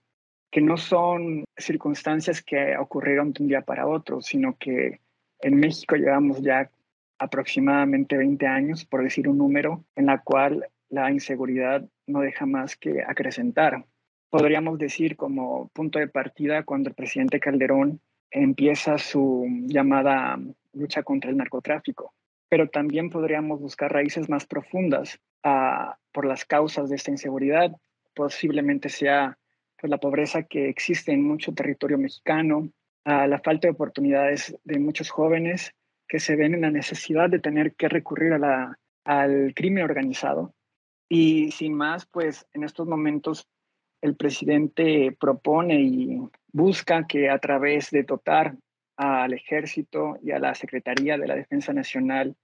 que 0.51 0.62
no 0.62 0.77
son 0.77 1.45
circunstancias 1.58 2.41
que 2.41 2.77
ocurrieron 2.77 3.34
de 3.34 3.43
un 3.43 3.49
día 3.49 3.62
para 3.62 3.88
otro, 3.88 4.21
sino 4.21 4.58
que 4.58 4.99
en 5.39 5.55
México 5.55 5.95
llevamos 5.95 6.41
ya 6.41 6.69
aproximadamente 7.17 8.17
20 8.17 8.45
años, 8.47 8.86
por 8.86 9.03
decir 9.03 9.27
un 9.27 9.38
número, 9.38 9.86
en 9.95 10.08
la 10.08 10.21
cual 10.21 10.67
la 10.89 11.12
inseguridad 11.12 11.88
no 12.08 12.19
deja 12.21 12.45
más 12.45 12.75
que 12.75 13.03
acrecentar. 13.03 13.86
Podríamos 14.37 14.77
decir 14.77 15.15
como 15.15 15.69
punto 15.69 15.99
de 15.99 16.07
partida 16.07 16.63
cuando 16.63 16.89
el 16.89 16.95
presidente 16.95 17.39
Calderón 17.39 18.01
empieza 18.31 18.97
su 18.97 19.45
llamada 19.67 20.37
lucha 20.73 21.03
contra 21.03 21.29
el 21.29 21.37
narcotráfico 21.37 22.13
pero 22.49 22.69
también 22.69 23.09
podríamos 23.09 23.59
buscar 23.59 23.91
raíces 23.91 24.29
más 24.29 24.45
profundas 24.45 25.19
ah, 25.43 25.97
por 26.11 26.25
las 26.25 26.45
causas 26.45 26.89
de 26.89 26.95
esta 26.95 27.11
inseguridad. 27.11 27.71
Posiblemente 28.13 28.89
sea 28.89 29.37
pues, 29.79 29.89
la 29.89 29.97
pobreza 29.97 30.43
que 30.43 30.69
existe 30.69 31.11
en 31.11 31.23
mucho 31.23 31.53
territorio 31.53 31.97
mexicano, 31.97 32.69
uh, 33.05 33.27
la 33.27 33.39
falta 33.43 33.67
de 33.67 33.73
oportunidades 33.73 34.55
de 34.63 34.79
muchos 34.79 35.09
jóvenes 35.09 35.73
que 36.07 36.19
se 36.19 36.35
ven 36.35 36.53
en 36.53 36.61
la 36.61 36.71
necesidad 36.71 37.29
de 37.29 37.39
tener 37.39 37.73
que 37.75 37.89
recurrir 37.89 38.33
a 38.33 38.39
la, 38.39 38.79
al 39.03 39.53
crimen 39.55 39.83
organizado. 39.83 40.53
Y 41.09 41.51
sin 41.51 41.73
más, 41.73 42.05
pues 42.05 42.47
en 42.53 42.63
estos 42.63 42.87
momentos 42.87 43.47
el 44.05 44.15
presidente 44.15 45.15
propone 45.19 45.81
y 45.81 46.19
busca 46.51 47.05
que 47.07 47.29
a 47.29 47.39
través 47.39 47.89
de 47.91 48.03
dotar 48.03 48.55
al 48.97 49.33
ejército 49.33 50.17
y 50.21 50.31
a 50.31 50.39
la 50.39 50.55
Secretaría 50.55 51.17
de 51.17 51.27
la 51.27 51.35
Defensa 51.35 51.73
Nacional 51.73 52.35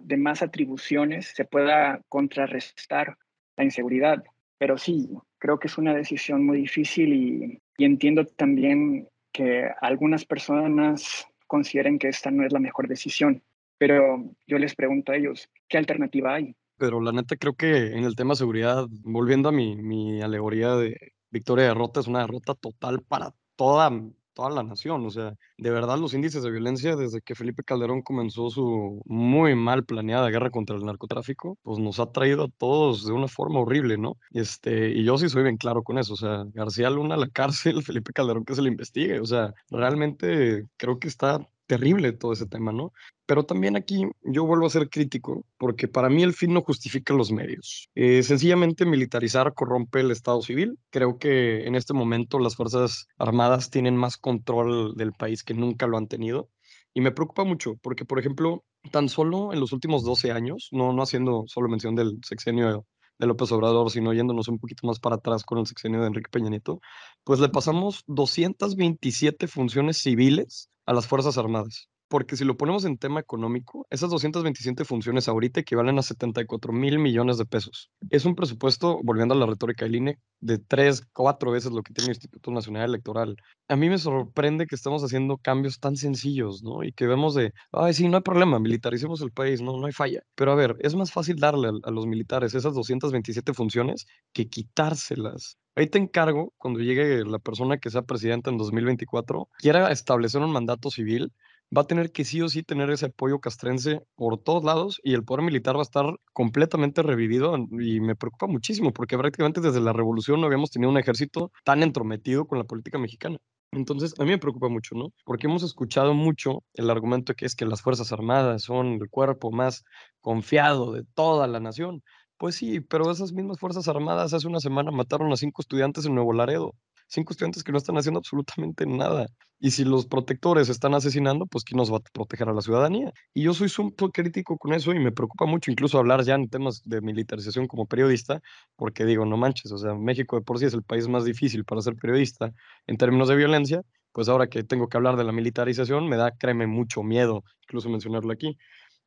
de 0.00 0.16
más 0.16 0.42
atribuciones 0.42 1.32
se 1.34 1.44
pueda 1.44 2.00
contrarrestar 2.08 3.16
la 3.56 3.64
inseguridad. 3.64 4.24
Pero 4.58 4.78
sí, 4.78 5.08
creo 5.38 5.58
que 5.58 5.68
es 5.68 5.78
una 5.78 5.94
decisión 5.94 6.44
muy 6.44 6.58
difícil 6.58 7.12
y, 7.12 7.60
y 7.76 7.84
entiendo 7.84 8.24
también 8.24 9.08
que 9.32 9.68
algunas 9.80 10.24
personas 10.24 11.26
consideren 11.46 11.98
que 11.98 12.08
esta 12.08 12.30
no 12.30 12.44
es 12.44 12.52
la 12.52 12.60
mejor 12.60 12.88
decisión. 12.88 13.42
Pero 13.78 14.24
yo 14.46 14.58
les 14.58 14.74
pregunto 14.74 15.12
a 15.12 15.16
ellos, 15.16 15.50
¿qué 15.68 15.78
alternativa 15.78 16.34
hay? 16.34 16.54
Pero 16.76 17.00
la 17.00 17.12
neta 17.12 17.36
creo 17.36 17.54
que 17.54 17.88
en 17.88 18.04
el 18.04 18.16
tema 18.16 18.30
de 18.32 18.36
seguridad, 18.36 18.86
volviendo 19.02 19.48
a 19.48 19.52
mi, 19.52 19.76
mi 19.76 20.22
alegoría 20.22 20.74
de 20.76 20.96
victoria 21.30 21.66
derrota, 21.66 22.00
es 22.00 22.06
una 22.08 22.20
derrota 22.20 22.54
total 22.54 23.02
para 23.02 23.34
toda 23.56 23.90
toda 24.32 24.50
la 24.50 24.62
nación. 24.62 25.04
O 25.06 25.10
sea, 25.10 25.34
de 25.58 25.70
verdad 25.70 25.98
los 25.98 26.14
índices 26.14 26.42
de 26.42 26.50
violencia 26.50 26.96
desde 26.96 27.20
que 27.20 27.34
Felipe 27.34 27.62
Calderón 27.64 28.02
comenzó 28.02 28.50
su 28.50 29.02
muy 29.06 29.54
mal 29.54 29.84
planeada 29.84 30.30
guerra 30.30 30.50
contra 30.50 30.76
el 30.76 30.84
narcotráfico, 30.84 31.58
pues 31.62 31.78
nos 31.78 32.00
ha 32.00 32.12
traído 32.12 32.44
a 32.44 32.48
todos 32.48 33.06
de 33.06 33.12
una 33.12 33.28
forma 33.28 33.60
horrible, 33.60 33.98
¿no? 33.98 34.16
Este, 34.30 34.90
y 34.90 35.04
yo 35.04 35.18
sí 35.18 35.28
soy 35.28 35.42
bien 35.44 35.56
claro 35.56 35.82
con 35.82 35.98
eso. 35.98 36.14
O 36.14 36.16
sea, 36.16 36.44
García 36.54 36.90
Luna 36.90 37.14
a 37.14 37.18
la 37.18 37.28
cárcel, 37.32 37.82
Felipe 37.82 38.12
Calderón 38.12 38.44
que 38.44 38.54
se 38.54 38.62
le 38.62 38.68
investigue. 38.68 39.20
O 39.20 39.26
sea, 39.26 39.52
realmente 39.70 40.66
creo 40.76 40.98
que 40.98 41.08
está 41.08 41.46
terrible 41.66 42.12
todo 42.12 42.32
ese 42.32 42.46
tema, 42.46 42.72
¿no? 42.72 42.92
Pero 43.26 43.44
también 43.44 43.76
aquí 43.76 44.04
yo 44.22 44.44
vuelvo 44.44 44.66
a 44.66 44.70
ser 44.70 44.90
crítico, 44.90 45.44
porque 45.58 45.88
para 45.88 46.08
mí 46.08 46.22
el 46.22 46.34
fin 46.34 46.52
no 46.52 46.62
justifica 46.62 47.14
los 47.14 47.32
medios. 47.32 47.88
Eh, 47.94 48.22
sencillamente 48.22 48.84
militarizar 48.84 49.54
corrompe 49.54 50.00
el 50.00 50.10
Estado 50.10 50.42
civil. 50.42 50.78
Creo 50.90 51.18
que 51.18 51.66
en 51.66 51.74
este 51.74 51.94
momento 51.94 52.38
las 52.38 52.56
Fuerzas 52.56 53.06
Armadas 53.18 53.70
tienen 53.70 53.96
más 53.96 54.16
control 54.16 54.94
del 54.96 55.12
país 55.12 55.42
que 55.44 55.54
nunca 55.54 55.86
lo 55.86 55.96
han 55.96 56.08
tenido. 56.08 56.50
Y 56.94 57.00
me 57.00 57.12
preocupa 57.12 57.44
mucho, 57.44 57.76
porque, 57.82 58.04
por 58.04 58.18
ejemplo, 58.18 58.64
tan 58.90 59.08
solo 59.08 59.52
en 59.52 59.60
los 59.60 59.72
últimos 59.72 60.04
12 60.04 60.30
años, 60.32 60.68
no, 60.72 60.92
no 60.92 61.02
haciendo 61.02 61.44
solo 61.46 61.68
mención 61.68 61.94
del 61.94 62.18
sexenio 62.22 62.86
de 63.18 63.26
López 63.26 63.50
Obrador, 63.52 63.90
sino 63.90 64.12
yéndonos 64.12 64.48
un 64.48 64.58
poquito 64.58 64.86
más 64.86 64.98
para 64.98 65.16
atrás 65.16 65.44
con 65.44 65.58
el 65.58 65.66
sexenio 65.66 66.00
de 66.00 66.08
Enrique 66.08 66.30
Peña 66.30 66.50
Nieto, 66.50 66.80
pues 67.24 67.40
le 67.40 67.48
pasamos 67.48 68.02
227 68.08 69.46
funciones 69.46 69.98
civiles 69.98 70.71
a 70.86 70.92
las 70.94 71.06
Fuerzas 71.06 71.38
Armadas. 71.38 71.88
Porque 72.12 72.36
si 72.36 72.44
lo 72.44 72.58
ponemos 72.58 72.84
en 72.84 72.98
tema 72.98 73.20
económico, 73.20 73.86
esas 73.88 74.10
227 74.10 74.84
funciones 74.84 75.28
ahorita 75.28 75.60
equivalen 75.60 75.98
a 75.98 76.02
74 76.02 76.70
mil 76.70 76.98
millones 76.98 77.38
de 77.38 77.46
pesos. 77.46 77.90
Es 78.10 78.26
un 78.26 78.34
presupuesto, 78.34 79.00
volviendo 79.02 79.32
a 79.34 79.38
la 79.38 79.46
retórica 79.46 79.86
del 79.86 79.96
INE, 79.96 80.18
de 80.38 80.58
tres, 80.58 81.06
cuatro 81.14 81.52
veces 81.52 81.72
lo 81.72 81.82
que 81.82 81.94
tiene 81.94 82.10
el 82.10 82.16
Instituto 82.16 82.50
Nacional 82.50 82.84
Electoral. 82.90 83.34
A 83.66 83.76
mí 83.76 83.88
me 83.88 83.96
sorprende 83.96 84.66
que 84.66 84.74
estamos 84.74 85.02
haciendo 85.02 85.38
cambios 85.38 85.80
tan 85.80 85.96
sencillos, 85.96 86.62
¿no? 86.62 86.84
Y 86.84 86.92
que 86.92 87.06
vemos 87.06 87.34
de, 87.34 87.54
ay, 87.72 87.94
sí, 87.94 88.06
no 88.08 88.18
hay 88.18 88.22
problema, 88.22 88.58
militaricemos 88.58 89.22
el 89.22 89.32
país, 89.32 89.62
no, 89.62 89.78
no 89.78 89.86
hay 89.86 89.92
falla. 89.92 90.20
Pero 90.34 90.52
a 90.52 90.54
ver, 90.54 90.76
es 90.80 90.94
más 90.94 91.12
fácil 91.12 91.36
darle 91.36 91.68
a, 91.68 91.72
a 91.82 91.90
los 91.90 92.06
militares 92.06 92.52
esas 92.54 92.74
227 92.74 93.54
funciones 93.54 94.04
que 94.34 94.50
quitárselas. 94.50 95.56
Ahí 95.74 95.86
te 95.86 95.96
encargo, 95.96 96.52
cuando 96.58 96.80
llegue 96.80 97.24
la 97.24 97.38
persona 97.38 97.78
que 97.78 97.88
sea 97.88 98.02
presidenta 98.02 98.50
en 98.50 98.58
2024, 98.58 99.48
quiera 99.56 99.90
establecer 99.90 100.42
un 100.42 100.52
mandato 100.52 100.90
civil, 100.90 101.32
va 101.76 101.82
a 101.82 101.86
tener 101.86 102.12
que 102.12 102.24
sí 102.24 102.40
o 102.42 102.48
sí 102.48 102.62
tener 102.62 102.90
ese 102.90 103.06
apoyo 103.06 103.40
castrense 103.40 104.00
por 104.14 104.38
todos 104.38 104.64
lados 104.64 105.00
y 105.02 105.14
el 105.14 105.24
poder 105.24 105.44
militar 105.44 105.76
va 105.76 105.80
a 105.80 105.82
estar 105.82 106.06
completamente 106.32 107.02
revivido 107.02 107.56
y 107.56 108.00
me 108.00 108.16
preocupa 108.16 108.46
muchísimo 108.46 108.92
porque 108.92 109.16
prácticamente 109.16 109.60
desde 109.60 109.80
la 109.80 109.92
revolución 109.92 110.40
no 110.40 110.46
habíamos 110.46 110.70
tenido 110.70 110.90
un 110.90 110.98
ejército 110.98 111.50
tan 111.64 111.82
entrometido 111.82 112.46
con 112.46 112.58
la 112.58 112.64
política 112.64 112.98
mexicana. 112.98 113.38
Entonces, 113.74 114.12
a 114.18 114.24
mí 114.24 114.30
me 114.30 114.38
preocupa 114.38 114.68
mucho, 114.68 114.94
¿no? 114.94 115.12
Porque 115.24 115.46
hemos 115.46 115.62
escuchado 115.62 116.12
mucho 116.12 116.62
el 116.74 116.90
argumento 116.90 117.32
que 117.34 117.46
es 117.46 117.54
que 117.54 117.64
las 117.64 117.80
Fuerzas 117.80 118.12
Armadas 118.12 118.62
son 118.64 118.98
el 119.00 119.08
cuerpo 119.08 119.50
más 119.50 119.82
confiado 120.20 120.92
de 120.92 121.04
toda 121.14 121.46
la 121.46 121.58
nación. 121.58 122.02
Pues 122.36 122.56
sí, 122.56 122.80
pero 122.80 123.10
esas 123.10 123.32
mismas 123.32 123.58
Fuerzas 123.58 123.88
Armadas 123.88 124.34
hace 124.34 124.46
una 124.46 124.60
semana 124.60 124.90
mataron 124.90 125.32
a 125.32 125.36
cinco 125.36 125.62
estudiantes 125.62 126.04
en 126.04 126.14
Nuevo 126.14 126.34
Laredo. 126.34 126.74
Cinco 127.14 127.34
estudiantes 127.34 127.62
que 127.62 127.72
no 127.72 127.78
están 127.78 127.98
haciendo 127.98 128.20
absolutamente 128.20 128.86
nada. 128.86 129.26
Y 129.60 129.72
si 129.72 129.84
los 129.84 130.06
protectores 130.06 130.70
están 130.70 130.94
asesinando, 130.94 131.44
pues 131.46 131.62
¿quién 131.62 131.76
nos 131.76 131.92
va 131.92 131.98
a 131.98 132.00
proteger 132.00 132.48
a 132.48 132.54
la 132.54 132.62
ciudadanía? 132.62 133.12
Y 133.34 133.42
yo 133.42 133.52
soy 133.52 133.68
súper 133.68 134.08
crítico 134.12 134.56
con 134.56 134.72
eso 134.72 134.94
y 134.94 134.98
me 134.98 135.12
preocupa 135.12 135.44
mucho 135.44 135.70
incluso 135.70 135.98
hablar 135.98 136.24
ya 136.24 136.36
en 136.36 136.48
temas 136.48 136.80
de 136.86 137.02
militarización 137.02 137.66
como 137.66 137.84
periodista, 137.86 138.40
porque 138.76 139.04
digo, 139.04 139.26
no 139.26 139.36
manches, 139.36 139.70
o 139.72 139.76
sea, 139.76 139.94
México 139.94 140.36
de 140.36 140.42
por 140.42 140.58
sí 140.58 140.64
es 140.64 140.72
el 140.72 140.84
país 140.84 141.06
más 141.06 141.26
difícil 141.26 141.66
para 141.66 141.82
ser 141.82 141.96
periodista 141.96 142.50
en 142.86 142.96
términos 142.96 143.28
de 143.28 143.36
violencia, 143.36 143.82
pues 144.12 144.30
ahora 144.30 144.46
que 144.46 144.64
tengo 144.64 144.88
que 144.88 144.96
hablar 144.96 145.16
de 145.16 145.24
la 145.24 145.32
militarización 145.32 146.08
me 146.08 146.16
da, 146.16 146.30
créeme, 146.30 146.66
mucho 146.66 147.02
miedo 147.02 147.44
incluso 147.72 147.88
mencionarlo 147.88 148.32
aquí. 148.32 148.56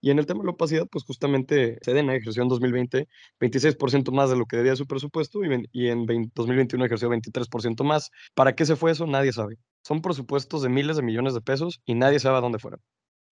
Y 0.06 0.12
en 0.12 0.20
el 0.20 0.28
tema 0.28 0.42
de 0.42 0.46
la 0.46 0.52
opacidad, 0.52 0.86
pues 0.92 1.04
justamente 1.04 1.80
Sedena 1.82 2.14
ejerció 2.14 2.44
en 2.44 2.50
2020 2.50 3.08
26% 3.40 4.12
más 4.12 4.30
de 4.30 4.38
lo 4.38 4.46
que 4.46 4.56
debía 4.56 4.76
su 4.76 4.86
presupuesto 4.86 5.40
y, 5.44 5.88
en 5.88 6.06
2021 6.36 6.86
ejerció 6.86 7.10
23% 7.10 7.84
más. 7.84 8.12
¿Para 8.36 8.54
qué 8.54 8.68
se 8.68 8.76
fue 8.76 8.92
eso? 8.92 9.08
Nadie 9.08 9.34
sabe. 9.34 9.56
Son 9.84 10.04
presupuestos 10.04 10.62
de 10.62 10.70
miles 10.70 10.98
de 10.98 11.02
millones 11.02 11.34
de 11.34 11.42
pesos 11.42 11.82
y 11.88 11.96
nadie 11.96 12.20
sabe 12.20 12.38
a 12.38 12.42
dónde 12.42 12.60
fueron. 12.60 12.82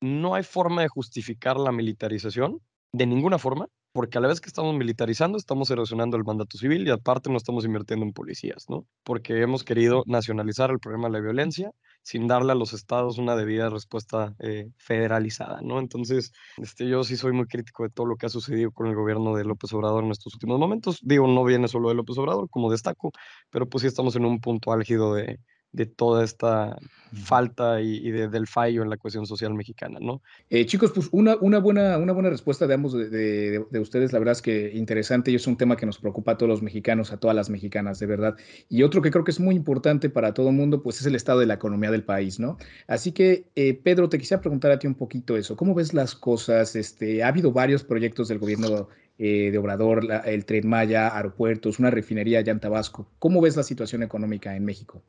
No 0.02 0.34
hay 0.34 0.42
forma 0.42 0.82
de 0.82 0.88
justificar 0.88 1.58
la 1.58 1.72
militarización 1.72 2.58
de 2.92 3.06
ninguna 3.06 3.38
forma, 3.38 3.68
porque 3.94 4.18
a 4.18 4.22
la 4.22 4.28
vez 4.28 4.42
que 4.42 4.50
estamos 4.50 4.76
militarizando, 4.76 5.38
estamos 5.38 5.70
erosionando 5.70 6.18
el 6.18 6.24
mandato 6.24 6.58
civil 6.58 6.88
y 6.88 6.90
aparte 6.90 7.30
no 7.30 7.38
estamos 7.38 7.64
invirtiendo 7.64 8.06
en 8.06 8.12
policías, 8.12 8.66
¿no? 8.68 8.88
Porque 9.04 9.42
hemos 9.42 9.64
querido 9.64 10.04
nacionalizar 10.08 10.72
el 10.72 10.80
problema 10.80 11.08
de 11.08 11.14
la 11.14 11.20
violencia 11.20 11.72
sin 12.02 12.28
darle 12.28 12.52
a 12.52 12.56
los 12.56 12.74
estados 12.74 13.20
una 13.20 13.36
debida 13.36 13.70
respuesta 13.70 14.36
eh, 14.40 14.70
federalizada, 14.78 15.62
¿no? 15.62 15.80
Entonces, 15.80 16.34
este, 16.58 16.88
yo 16.90 17.04
sí 17.04 17.16
soy 17.18 17.34
muy 17.34 17.46
crítico 17.46 17.84
de 17.84 17.92
todo 17.92 18.08
lo 18.08 18.18
que 18.18 18.26
ha 18.26 18.30
sucedido 18.30 18.72
con 18.72 18.88
el 18.88 18.96
gobierno 18.96 19.36
de 19.36 19.46
López 19.46 19.72
Obrador 19.74 20.04
en 20.04 20.12
estos 20.12 20.34
últimos 20.34 20.60
momentos. 20.60 21.00
Digo, 21.04 21.28
no 21.28 21.44
viene 21.44 21.68
solo 21.68 21.90
de 21.90 21.96
López 21.96 22.18
Obrador, 22.18 22.50
como 22.50 22.72
destaco, 22.72 23.12
pero 23.52 23.70
pues 23.70 23.84
sí 23.84 23.88
estamos 23.88 24.16
en 24.16 24.26
un 24.26 24.42
punto 24.42 24.74
álgido 24.74 25.14
de, 25.14 25.40
de 25.74 25.88
toda 25.88 26.24
esta 26.24 26.78
falta 27.14 27.82
y, 27.82 28.12
del 28.12 28.48
fallo 28.48 28.84
en 28.84 28.90
la 28.90 28.98
cuestión 28.98 29.26
social 29.26 29.54
mexicana, 29.54 30.00
¿no? 30.00 30.22
Eh, 30.50 30.66
chicos, 30.66 30.92
pues 30.92 31.10
una, 31.12 31.36
una, 31.42 31.60
buena, 31.60 31.98
una 31.98 32.14
buena 32.14 32.30
respuesta 32.30 32.66
de 32.68 32.76
ambos 32.76 32.94
de, 32.94 33.66
ustedes, 33.80 34.14
la 34.14 34.20
verdad 34.20 34.34
es 34.34 34.42
que 34.42 34.72
interesante 34.74 35.32
y 35.32 35.36
es 35.36 35.46
un 35.48 35.58
tema 35.58 35.76
que 35.76 35.86
nos 35.86 35.98
preocupa 35.98 36.34
a 36.34 36.38
todos 36.38 36.50
los 36.50 36.62
mexicanos, 36.62 37.12
a 37.12 37.18
todas 37.18 37.36
las 37.36 37.50
mexicanas, 37.50 38.00
de 38.00 38.06
verdad. 38.06 38.36
Y 38.70 38.84
otro 38.84 39.02
que 39.02 39.12
creo 39.12 39.24
que 39.24 39.32
es 39.32 39.40
muy 39.40 39.56
importante 39.56 40.10
para 40.10 40.34
todo 40.34 40.50
el 40.50 40.56
mundo, 40.56 40.82
pues 40.82 41.02
es 41.02 41.08
el 41.08 41.16
estado 41.16 41.40
de 41.40 41.48
la 41.48 41.56
economía 41.56 41.92
del 41.92 42.04
país, 42.04 42.40
¿no? 42.40 42.58
Así 42.88 43.12
que, 43.12 43.46
eh, 43.56 43.74
Pedro, 43.74 44.10
te 44.10 44.20
quisiera 44.20 44.42
preguntar 44.42 44.72
a 44.72 44.80
ti 44.80 44.88
un 44.88 44.96
poquito 44.96 45.38
eso, 45.38 45.56
¿cómo 45.56 45.74
ves 45.74 45.94
las 45.94 46.16
cosas? 46.16 46.76
Este, 46.76 47.24
ha 47.24 47.28
habido 47.28 47.52
varios 47.52 47.84
proyectos 47.84 48.28
del 48.28 48.40
gobierno 48.40 48.90
eh, 49.18 49.50
de 49.52 49.58
Obrador, 49.58 50.08
el 50.26 50.46
Tren 50.46 50.68
Maya, 50.68 51.16
aeropuertos, 51.16 51.80
una 51.80 51.92
refinería 51.92 52.40
allá 52.40 52.52
en 52.52 52.60
Tabasco. 52.60 53.08
¿Cómo 53.20 53.42
ves 53.42 53.56
la 53.56 53.64
situación 53.64 54.04
económica 54.04 54.56
en 54.56 54.66
México? 54.66 55.04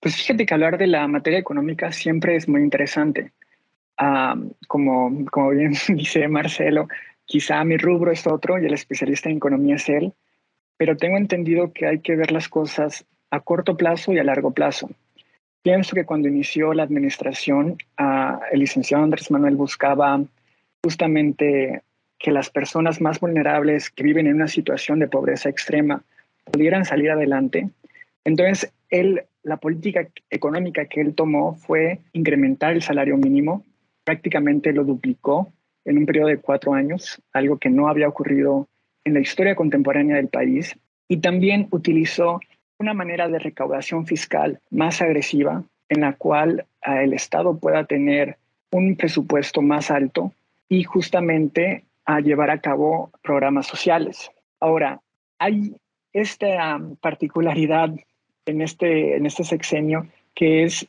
Pues 0.00 0.16
fíjate 0.16 0.46
que 0.46 0.54
hablar 0.54 0.78
de 0.78 0.86
la 0.86 1.06
materia 1.08 1.38
económica 1.38 1.90
siempre 1.92 2.36
es 2.36 2.48
muy 2.48 2.62
interesante. 2.62 3.32
como, 4.68 5.24
como 5.30 5.50
bien 5.50 5.72
dice 5.88 6.28
Marcelo, 6.28 6.88
quizá 7.24 7.62
mi 7.64 7.76
rubro 7.76 8.12
es 8.12 8.26
otro 8.26 8.58
y 8.58 8.66
el 8.66 8.74
especialista 8.74 9.28
en 9.28 9.36
economía 9.36 9.76
es 9.76 9.88
él, 9.88 10.12
pero 10.76 10.96
tengo 10.96 11.16
entendido 11.16 11.72
que 11.72 11.86
hay 11.86 11.98
que 12.00 12.16
ver 12.16 12.30
las 12.30 12.48
cosas 12.48 13.04
a 13.30 13.40
corto 13.40 13.76
plazo 13.76 14.12
y 14.12 14.18
a 14.18 14.24
largo 14.24 14.52
plazo. 14.52 14.88
Pienso 15.62 15.94
que 15.94 16.06
cuando 16.06 16.28
inició 16.28 16.72
la 16.72 16.84
administración, 16.84 17.76
el 18.52 18.60
licenciado 18.60 19.02
Andrés 19.02 19.30
Manuel 19.30 19.56
buscaba 19.56 20.22
justamente 20.82 21.82
que 22.18 22.30
las 22.30 22.50
personas 22.50 23.00
más 23.00 23.20
vulnerables 23.20 23.90
que 23.90 24.04
viven 24.04 24.26
en 24.26 24.36
una 24.36 24.48
situación 24.48 25.00
de 25.00 25.08
pobreza 25.08 25.48
extrema 25.48 26.02
pudieran 26.44 26.84
salir 26.84 27.10
adelante. 27.10 27.68
Entonces, 28.24 28.72
él 28.90 29.24
la 29.42 29.56
política 29.56 30.08
económica 30.30 30.86
que 30.86 31.00
él 31.00 31.14
tomó 31.14 31.54
fue 31.54 32.00
incrementar 32.12 32.74
el 32.74 32.82
salario 32.82 33.16
mínimo, 33.16 33.64
prácticamente 34.04 34.72
lo 34.72 34.84
duplicó 34.84 35.52
en 35.84 35.98
un 35.98 36.06
periodo 36.06 36.28
de 36.28 36.38
cuatro 36.38 36.74
años, 36.74 37.22
algo 37.32 37.58
que 37.58 37.70
no 37.70 37.88
había 37.88 38.08
ocurrido 38.08 38.68
en 39.04 39.14
la 39.14 39.20
historia 39.20 39.56
contemporánea 39.56 40.16
del 40.16 40.28
país, 40.28 40.76
y 41.08 41.18
también 41.18 41.68
utilizó 41.70 42.40
una 42.78 42.94
manera 42.94 43.28
de 43.28 43.38
recaudación 43.38 44.06
fiscal 44.06 44.60
más 44.70 45.00
agresiva 45.00 45.64
en 45.88 46.02
la 46.02 46.12
cual 46.12 46.66
ah, 46.82 47.02
el 47.02 47.14
Estado 47.14 47.58
pueda 47.58 47.84
tener 47.84 48.36
un 48.70 48.96
presupuesto 48.96 49.62
más 49.62 49.90
alto 49.90 50.32
y 50.68 50.84
justamente 50.84 51.84
a 52.04 52.20
llevar 52.20 52.50
a 52.50 52.60
cabo 52.60 53.10
programas 53.22 53.66
sociales. 53.66 54.30
Ahora, 54.60 55.00
hay 55.38 55.74
esta 56.12 56.80
particularidad 57.00 57.94
en 58.48 58.62
este, 58.62 59.16
en 59.16 59.26
este 59.26 59.44
sexenio, 59.44 60.06
que 60.34 60.64
es 60.64 60.86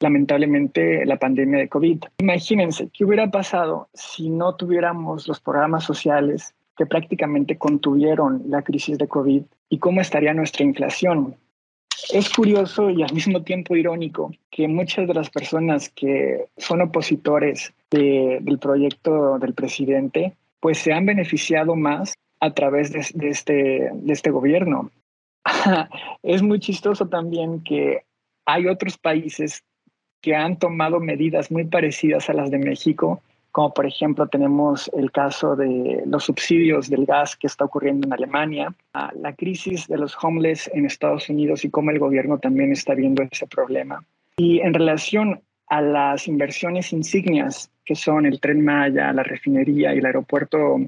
lamentablemente 0.00 1.06
la 1.06 1.16
pandemia 1.16 1.58
de 1.58 1.68
COVID. 1.68 2.04
Imagínense, 2.18 2.88
¿qué 2.92 3.04
hubiera 3.04 3.30
pasado 3.30 3.88
si 3.94 4.28
no 4.28 4.54
tuviéramos 4.54 5.26
los 5.26 5.40
programas 5.40 5.84
sociales 5.84 6.54
que 6.76 6.86
prácticamente 6.86 7.56
contuvieron 7.56 8.42
la 8.48 8.62
crisis 8.62 8.98
de 8.98 9.08
COVID 9.08 9.42
y 9.70 9.78
cómo 9.78 10.00
estaría 10.00 10.34
nuestra 10.34 10.64
inflación? 10.64 11.36
Es 12.12 12.28
curioso 12.32 12.90
y 12.90 13.02
al 13.02 13.12
mismo 13.12 13.42
tiempo 13.42 13.74
irónico 13.74 14.30
que 14.50 14.68
muchas 14.68 15.08
de 15.08 15.14
las 15.14 15.30
personas 15.30 15.88
que 15.88 16.46
son 16.58 16.82
opositores 16.82 17.72
del 17.90 18.58
proyecto 18.60 19.38
del 19.38 19.54
presidente, 19.54 20.34
pues 20.60 20.78
se 20.78 20.92
han 20.92 21.06
beneficiado 21.06 21.74
más 21.74 22.14
a 22.40 22.50
través 22.52 22.92
de, 22.92 23.28
este, 23.28 23.90
de 23.92 24.12
este 24.12 24.30
gobierno. 24.30 24.90
es 26.22 26.42
muy 26.42 26.60
chistoso 26.60 27.08
también 27.08 27.62
que 27.62 28.02
hay 28.44 28.66
otros 28.66 28.98
países 28.98 29.62
que 30.20 30.34
han 30.34 30.58
tomado 30.58 31.00
medidas 31.00 31.50
muy 31.50 31.64
parecidas 31.64 32.28
a 32.28 32.32
las 32.32 32.50
de 32.50 32.58
México, 32.58 33.22
como 33.52 33.72
por 33.72 33.86
ejemplo 33.86 34.26
tenemos 34.26 34.90
el 34.94 35.10
caso 35.10 35.56
de 35.56 36.02
los 36.06 36.24
subsidios 36.24 36.90
del 36.90 37.06
gas 37.06 37.36
que 37.36 37.46
está 37.46 37.64
ocurriendo 37.64 38.06
en 38.06 38.12
Alemania, 38.12 38.74
la 39.14 39.32
crisis 39.34 39.86
de 39.86 39.98
los 39.98 40.16
homeless 40.22 40.70
en 40.74 40.84
Estados 40.84 41.28
Unidos 41.28 41.64
y 41.64 41.70
cómo 41.70 41.90
el 41.90 41.98
gobierno 41.98 42.38
también 42.38 42.72
está 42.72 42.94
viendo 42.94 43.22
ese 43.22 43.46
problema. 43.46 44.04
Y 44.36 44.60
en 44.60 44.74
relación 44.74 45.40
a 45.68 45.80
las 45.80 46.28
inversiones 46.28 46.92
insignias 46.92 47.70
que 47.84 47.94
son 47.94 48.26
el 48.26 48.40
tren 48.40 48.64
Maya, 48.64 49.12
la 49.12 49.22
refinería 49.22 49.94
y 49.94 49.98
el 49.98 50.06
aeropuerto 50.06 50.78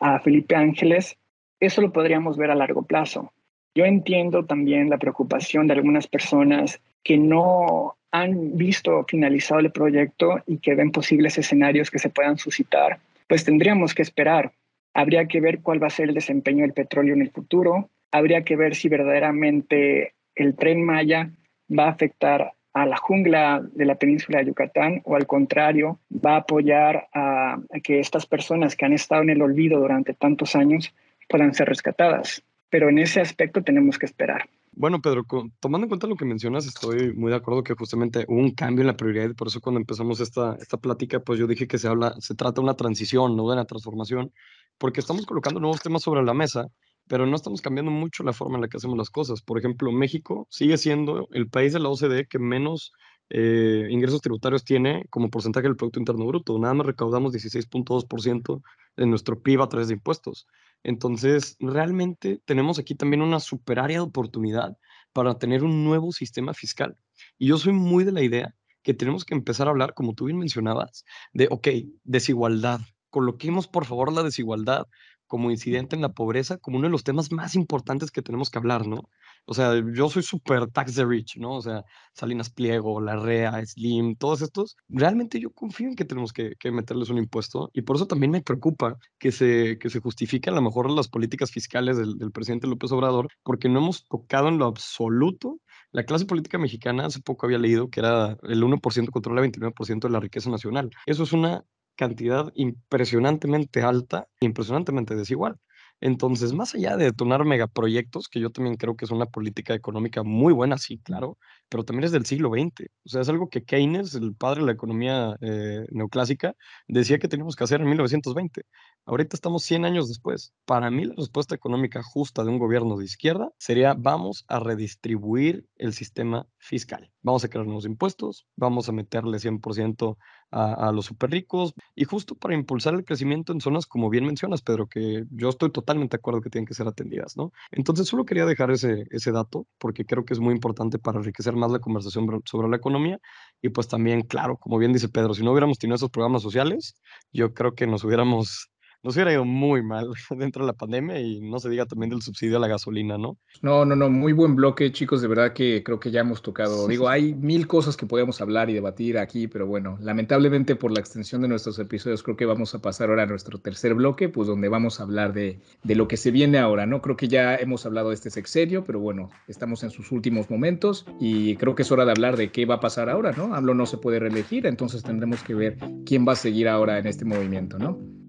a 0.00 0.20
Felipe 0.20 0.54
Ángeles, 0.54 1.16
eso 1.60 1.80
lo 1.80 1.92
podríamos 1.92 2.36
ver 2.36 2.50
a 2.50 2.54
largo 2.54 2.82
plazo. 2.82 3.32
Yo 3.74 3.86
entiendo 3.86 4.44
también 4.44 4.90
la 4.90 4.98
preocupación 4.98 5.66
de 5.66 5.74
algunas 5.74 6.06
personas 6.06 6.80
que 7.02 7.16
no 7.16 7.96
han 8.10 8.56
visto 8.56 9.04
finalizado 9.08 9.60
el 9.60 9.72
proyecto 9.72 10.40
y 10.46 10.58
que 10.58 10.74
ven 10.74 10.92
posibles 10.92 11.38
escenarios 11.38 11.90
que 11.90 11.98
se 11.98 12.10
puedan 12.10 12.36
suscitar, 12.36 12.98
pues 13.26 13.44
tendríamos 13.44 13.94
que 13.94 14.02
esperar. 14.02 14.52
Habría 14.92 15.26
que 15.26 15.40
ver 15.40 15.60
cuál 15.60 15.82
va 15.82 15.86
a 15.86 15.90
ser 15.90 16.10
el 16.10 16.14
desempeño 16.14 16.62
del 16.62 16.74
petróleo 16.74 17.14
en 17.14 17.22
el 17.22 17.30
futuro. 17.30 17.88
Habría 18.10 18.44
que 18.44 18.56
ver 18.56 18.74
si 18.74 18.90
verdaderamente 18.90 20.12
el 20.34 20.54
tren 20.54 20.84
Maya 20.84 21.30
va 21.70 21.86
a 21.86 21.90
afectar 21.90 22.52
a 22.74 22.84
la 22.84 22.98
jungla 22.98 23.62
de 23.72 23.86
la 23.86 23.94
península 23.94 24.38
de 24.38 24.46
Yucatán 24.46 25.00
o 25.04 25.16
al 25.16 25.26
contrario, 25.26 25.98
va 26.10 26.34
a 26.34 26.38
apoyar 26.38 27.08
a, 27.14 27.58
que 27.82 28.00
estas 28.00 28.26
personas 28.26 28.76
que 28.76 28.84
han 28.84 28.92
estado 28.92 29.22
en 29.22 29.30
el 29.30 29.42
olvido 29.42 29.80
durante 29.80 30.12
tantos 30.12 30.56
años 30.56 30.94
puedan 31.28 31.54
ser 31.54 31.68
rescatadas 31.68 32.42
pero 32.72 32.88
en 32.88 32.98
ese 32.98 33.20
aspecto 33.20 33.62
tenemos 33.62 33.98
que 33.98 34.06
esperar. 34.06 34.48
Bueno, 34.72 35.02
Pedro, 35.02 35.26
tomando 35.60 35.84
en 35.84 35.88
cuenta 35.90 36.06
lo 36.06 36.16
que 36.16 36.24
mencionas, 36.24 36.66
estoy 36.66 37.12
muy 37.12 37.30
de 37.30 37.36
acuerdo 37.36 37.62
que 37.62 37.74
justamente 37.74 38.24
hubo 38.28 38.38
un 38.38 38.52
cambio 38.52 38.80
en 38.80 38.86
la 38.86 38.96
prioridad 38.96 39.28
y 39.28 39.34
por 39.34 39.48
eso 39.48 39.60
cuando 39.60 39.78
empezamos 39.78 40.20
esta, 40.20 40.56
esta 40.58 40.78
plática, 40.78 41.20
pues 41.20 41.38
yo 41.38 41.46
dije 41.46 41.66
que 41.66 41.76
se 41.76 41.86
habla, 41.86 42.14
se 42.18 42.34
trata 42.34 42.54
de 42.54 42.60
una 42.62 42.74
transición, 42.74 43.36
no 43.36 43.46
de 43.46 43.52
una 43.52 43.66
transformación, 43.66 44.32
porque 44.78 45.00
estamos 45.00 45.26
colocando 45.26 45.60
nuevos 45.60 45.82
temas 45.82 46.00
sobre 46.00 46.22
la 46.22 46.32
mesa, 46.32 46.68
pero 47.06 47.26
no 47.26 47.36
estamos 47.36 47.60
cambiando 47.60 47.92
mucho 47.92 48.22
la 48.22 48.32
forma 48.32 48.56
en 48.56 48.62
la 48.62 48.68
que 48.68 48.78
hacemos 48.78 48.96
las 48.96 49.10
cosas. 49.10 49.42
Por 49.42 49.58
ejemplo, 49.58 49.92
México 49.92 50.46
sigue 50.48 50.78
siendo 50.78 51.28
el 51.32 51.50
país 51.50 51.74
de 51.74 51.80
la 51.80 51.90
OCDE 51.90 52.26
que 52.26 52.38
menos 52.38 52.92
eh, 53.28 53.86
ingresos 53.90 54.22
tributarios 54.22 54.64
tiene 54.64 55.04
como 55.10 55.28
porcentaje 55.28 55.66
del 55.66 55.76
Producto 55.76 56.00
Interno 56.00 56.24
Bruto. 56.24 56.58
Nada 56.58 56.72
más 56.72 56.86
recaudamos 56.86 57.34
16.2% 57.34 58.62
de 58.96 59.06
nuestro 59.06 59.42
PIB 59.42 59.60
a 59.60 59.68
través 59.68 59.88
de 59.88 59.94
impuestos. 59.94 60.46
Entonces, 60.84 61.56
realmente 61.60 62.40
tenemos 62.44 62.78
aquí 62.78 62.94
también 62.94 63.22
una 63.22 63.40
super 63.40 63.78
área 63.78 63.98
de 63.98 64.04
oportunidad 64.04 64.76
para 65.12 65.38
tener 65.38 65.64
un 65.64 65.84
nuevo 65.84 66.12
sistema 66.12 66.54
fiscal. 66.54 66.96
Y 67.38 67.48
yo 67.48 67.58
soy 67.58 67.72
muy 67.72 68.04
de 68.04 68.12
la 68.12 68.22
idea 68.22 68.54
que 68.82 68.94
tenemos 68.94 69.24
que 69.24 69.34
empezar 69.34 69.68
a 69.68 69.70
hablar, 69.70 69.94
como 69.94 70.14
tú 70.14 70.24
bien 70.24 70.38
mencionabas, 70.38 71.04
de, 71.32 71.48
ok, 71.50 71.68
desigualdad. 72.04 72.80
Coloquemos, 73.10 73.68
por 73.68 73.84
favor, 73.84 74.12
la 74.12 74.22
desigualdad 74.22 74.86
como 75.32 75.50
incidente 75.50 75.96
en 75.96 76.02
la 76.02 76.12
pobreza 76.12 76.58
como 76.58 76.76
uno 76.76 76.88
de 76.88 76.92
los 76.92 77.04
temas 77.04 77.32
más 77.32 77.54
importantes 77.54 78.10
que 78.10 78.20
tenemos 78.20 78.50
que 78.50 78.58
hablar, 78.58 78.86
¿no? 78.86 79.08
O 79.46 79.54
sea, 79.54 79.72
yo 79.94 80.10
soy 80.10 80.22
súper 80.22 80.66
tax 80.66 80.94
the 80.94 81.06
rich, 81.06 81.38
¿no? 81.38 81.54
O 81.54 81.62
sea, 81.62 81.84
Salinas 82.12 82.50
Pliego, 82.50 83.00
Larrea, 83.00 83.64
Slim, 83.64 84.16
todos 84.16 84.42
estos. 84.42 84.76
Realmente 84.90 85.40
yo 85.40 85.50
confío 85.50 85.88
en 85.88 85.96
que 85.96 86.04
tenemos 86.04 86.34
que, 86.34 86.54
meterles 86.70 87.08
un 87.08 87.16
impuesto 87.16 87.70
y 87.72 87.80
por 87.80 87.96
eso 87.96 88.06
también 88.06 88.30
me 88.30 88.42
preocupa 88.42 88.98
que 89.18 89.32
se, 89.32 89.78
que 89.78 89.88
se 89.88 90.00
justifiquen 90.00 90.52
a 90.52 90.56
lo 90.56 90.62
mejor 90.62 90.90
las 90.90 91.08
políticas 91.08 91.50
fiscales 91.50 91.96
del, 91.96 92.18
del 92.18 92.30
presidente 92.30 92.66
López 92.66 92.92
Obrador, 92.92 93.28
porque 93.42 93.70
no 93.70 93.78
hemos 93.78 94.04
tocado 94.04 94.48
en 94.48 94.58
lo 94.58 94.66
absoluto 94.66 95.60
la 95.92 96.04
clase 96.04 96.26
política 96.26 96.58
mexicana, 96.58 97.06
hace 97.06 97.20
poco 97.20 97.46
había 97.46 97.58
leído 97.58 97.88
que 97.88 98.00
era 98.00 98.36
el 98.42 98.62
1% 98.62 99.10
controla 99.10 99.42
el 99.42 99.50
29% 99.50 100.00
de 100.00 100.10
la 100.10 100.20
riqueza 100.20 100.50
nacional. 100.50 100.90
Eso 101.06 101.22
es 101.22 101.32
una 101.32 101.64
cantidad 101.96 102.52
impresionantemente 102.54 103.82
alta, 103.82 104.28
impresionantemente 104.40 105.14
desigual. 105.14 105.58
Entonces, 106.02 106.52
más 106.52 106.74
allá 106.74 106.96
de 106.96 107.04
detonar 107.04 107.44
megaproyectos, 107.44 108.28
que 108.28 108.40
yo 108.40 108.50
también 108.50 108.76
creo 108.76 108.96
que 108.96 109.04
es 109.04 109.12
una 109.12 109.26
política 109.26 109.72
económica 109.74 110.24
muy 110.24 110.52
buena, 110.52 110.76
sí, 110.76 110.98
claro, 110.98 111.38
pero 111.68 111.84
también 111.84 112.04
es 112.04 112.10
del 112.10 112.26
siglo 112.26 112.50
XX. 112.50 112.88
O 113.04 113.08
sea, 113.08 113.20
es 113.20 113.28
algo 113.28 113.48
que 113.48 113.62
Keynes, 113.62 114.14
el 114.16 114.34
padre 114.34 114.62
de 114.62 114.66
la 114.66 114.72
economía 114.72 115.36
eh, 115.40 115.86
neoclásica, 115.92 116.54
decía 116.88 117.18
que 117.20 117.28
teníamos 117.28 117.54
que 117.54 117.62
hacer 117.64 117.80
en 117.80 117.86
1920. 117.88 118.62
Ahorita 119.04 119.34
estamos 119.36 119.64
100 119.64 119.84
años 119.84 120.08
después. 120.08 120.52
Para 120.64 120.88
mí, 120.90 121.04
la 121.04 121.14
respuesta 121.16 121.56
económica 121.56 122.02
justa 122.04 122.44
de 122.44 122.50
un 122.50 122.58
gobierno 122.58 122.96
de 122.96 123.04
izquierda 123.04 123.50
sería 123.58 123.94
vamos 123.94 124.44
a 124.46 124.60
redistribuir 124.60 125.66
el 125.76 125.92
sistema 125.92 126.46
fiscal. 126.58 127.10
Vamos 127.20 127.42
a 127.44 127.48
crear 127.48 127.66
nuevos 127.66 127.84
impuestos, 127.84 128.46
vamos 128.54 128.88
a 128.88 128.92
meterle 128.92 129.38
100% 129.38 130.16
a, 130.52 130.88
a 130.88 130.92
los 130.92 131.06
super 131.06 131.30
ricos 131.30 131.74
y 131.96 132.04
justo 132.04 132.36
para 132.36 132.54
impulsar 132.54 132.94
el 132.94 133.04
crecimiento 133.04 133.52
en 133.52 133.60
zonas 133.60 133.86
como 133.86 134.08
bien 134.08 134.24
mencionas, 134.24 134.62
Pedro, 134.62 134.86
que 134.86 135.24
yo 135.30 135.48
estoy 135.48 135.72
totalmente 135.72 136.16
de 136.16 136.20
acuerdo 136.20 136.40
que 136.40 136.50
tienen 136.50 136.66
que 136.66 136.74
ser 136.74 136.86
atendidas, 136.86 137.36
¿no? 137.36 137.52
Entonces 137.72 138.06
solo 138.06 138.24
quería 138.24 138.46
dejar 138.46 138.70
ese, 138.70 139.04
ese 139.10 139.32
dato 139.32 139.66
porque 139.78 140.04
creo 140.04 140.24
que 140.24 140.34
es 140.34 140.40
muy 140.40 140.54
importante 140.54 140.98
para 140.98 141.18
enriquecer 141.18 141.56
más 141.56 141.72
la 141.72 141.80
conversación 141.80 142.28
sobre 142.44 142.68
la 142.68 142.76
economía 142.76 143.18
y 143.60 143.70
pues 143.70 143.88
también, 143.88 144.22
claro, 144.22 144.58
como 144.58 144.78
bien 144.78 144.92
dice 144.92 145.08
Pedro, 145.08 145.34
si 145.34 145.42
no 145.42 145.52
hubiéramos 145.52 145.78
tenido 145.78 145.96
esos 145.96 146.10
programas 146.10 146.42
sociales, 146.42 146.94
yo 147.32 147.54
creo 147.54 147.74
que 147.74 147.86
nos 147.86 148.04
hubiéramos 148.04 148.71
nos 149.02 149.16
hubiera 149.16 149.32
ido 149.32 149.44
muy 149.44 149.82
mal 149.82 150.08
dentro 150.36 150.64
de 150.64 150.68
la 150.68 150.76
pandemia 150.76 151.20
y 151.20 151.40
no 151.40 151.58
se 151.58 151.68
diga 151.68 151.86
también 151.86 152.10
del 152.10 152.22
subsidio 152.22 152.56
a 152.56 152.60
la 152.60 152.68
gasolina, 152.68 153.18
¿no? 153.18 153.36
No, 153.60 153.84
no, 153.84 153.96
no, 153.96 154.08
muy 154.08 154.32
buen 154.32 154.54
bloque, 154.54 154.92
chicos, 154.92 155.20
de 155.22 155.28
verdad 155.28 155.52
que 155.52 155.82
creo 155.82 155.98
que 155.98 156.10
ya 156.10 156.20
hemos 156.20 156.42
tocado. 156.42 156.86
Digo, 156.86 157.08
hay 157.08 157.34
mil 157.34 157.66
cosas 157.66 157.96
que 157.96 158.06
podemos 158.06 158.40
hablar 158.40 158.70
y 158.70 158.74
debatir 158.74 159.18
aquí, 159.18 159.48
pero 159.48 159.66
bueno, 159.66 159.98
lamentablemente 160.00 160.76
por 160.76 160.92
la 160.92 161.00
extensión 161.00 161.42
de 161.42 161.48
nuestros 161.48 161.78
episodios, 161.78 162.22
creo 162.22 162.36
que 162.36 162.46
vamos 162.46 162.74
a 162.74 162.80
pasar 162.80 163.10
ahora 163.10 163.24
a 163.24 163.26
nuestro 163.26 163.58
tercer 163.58 163.94
bloque, 163.94 164.28
pues 164.28 164.48
donde 164.48 164.68
vamos 164.68 165.00
a 165.00 165.02
hablar 165.02 165.32
de, 165.32 165.60
de 165.82 165.94
lo 165.94 166.06
que 166.06 166.16
se 166.16 166.30
viene 166.30 166.58
ahora, 166.58 166.86
¿no? 166.86 167.02
Creo 167.02 167.16
que 167.16 167.28
ya 167.28 167.56
hemos 167.56 167.84
hablado 167.86 168.10
de 168.10 168.14
este 168.14 168.30
sexenio, 168.30 168.84
pero 168.84 169.00
bueno, 169.00 169.30
estamos 169.48 169.82
en 169.82 169.90
sus 169.90 170.12
últimos 170.12 170.50
momentos 170.50 171.06
y 171.20 171.56
creo 171.56 171.74
que 171.74 171.82
es 171.82 171.92
hora 171.92 172.04
de 172.04 172.12
hablar 172.12 172.36
de 172.36 172.52
qué 172.52 172.66
va 172.66 172.76
a 172.76 172.80
pasar 172.80 173.08
ahora, 173.08 173.32
¿no? 173.32 173.54
AMLO 173.54 173.74
no 173.74 173.86
se 173.86 173.98
puede 173.98 174.20
reelegir, 174.20 174.66
entonces 174.66 175.02
tendremos 175.02 175.42
que 175.42 175.54
ver 175.54 175.76
quién 176.06 176.26
va 176.26 176.32
a 176.32 176.36
seguir 176.36 176.68
ahora 176.68 176.98
en 176.98 177.06
este 177.06 177.24
movimiento, 177.24 177.78
¿no? 177.78 178.21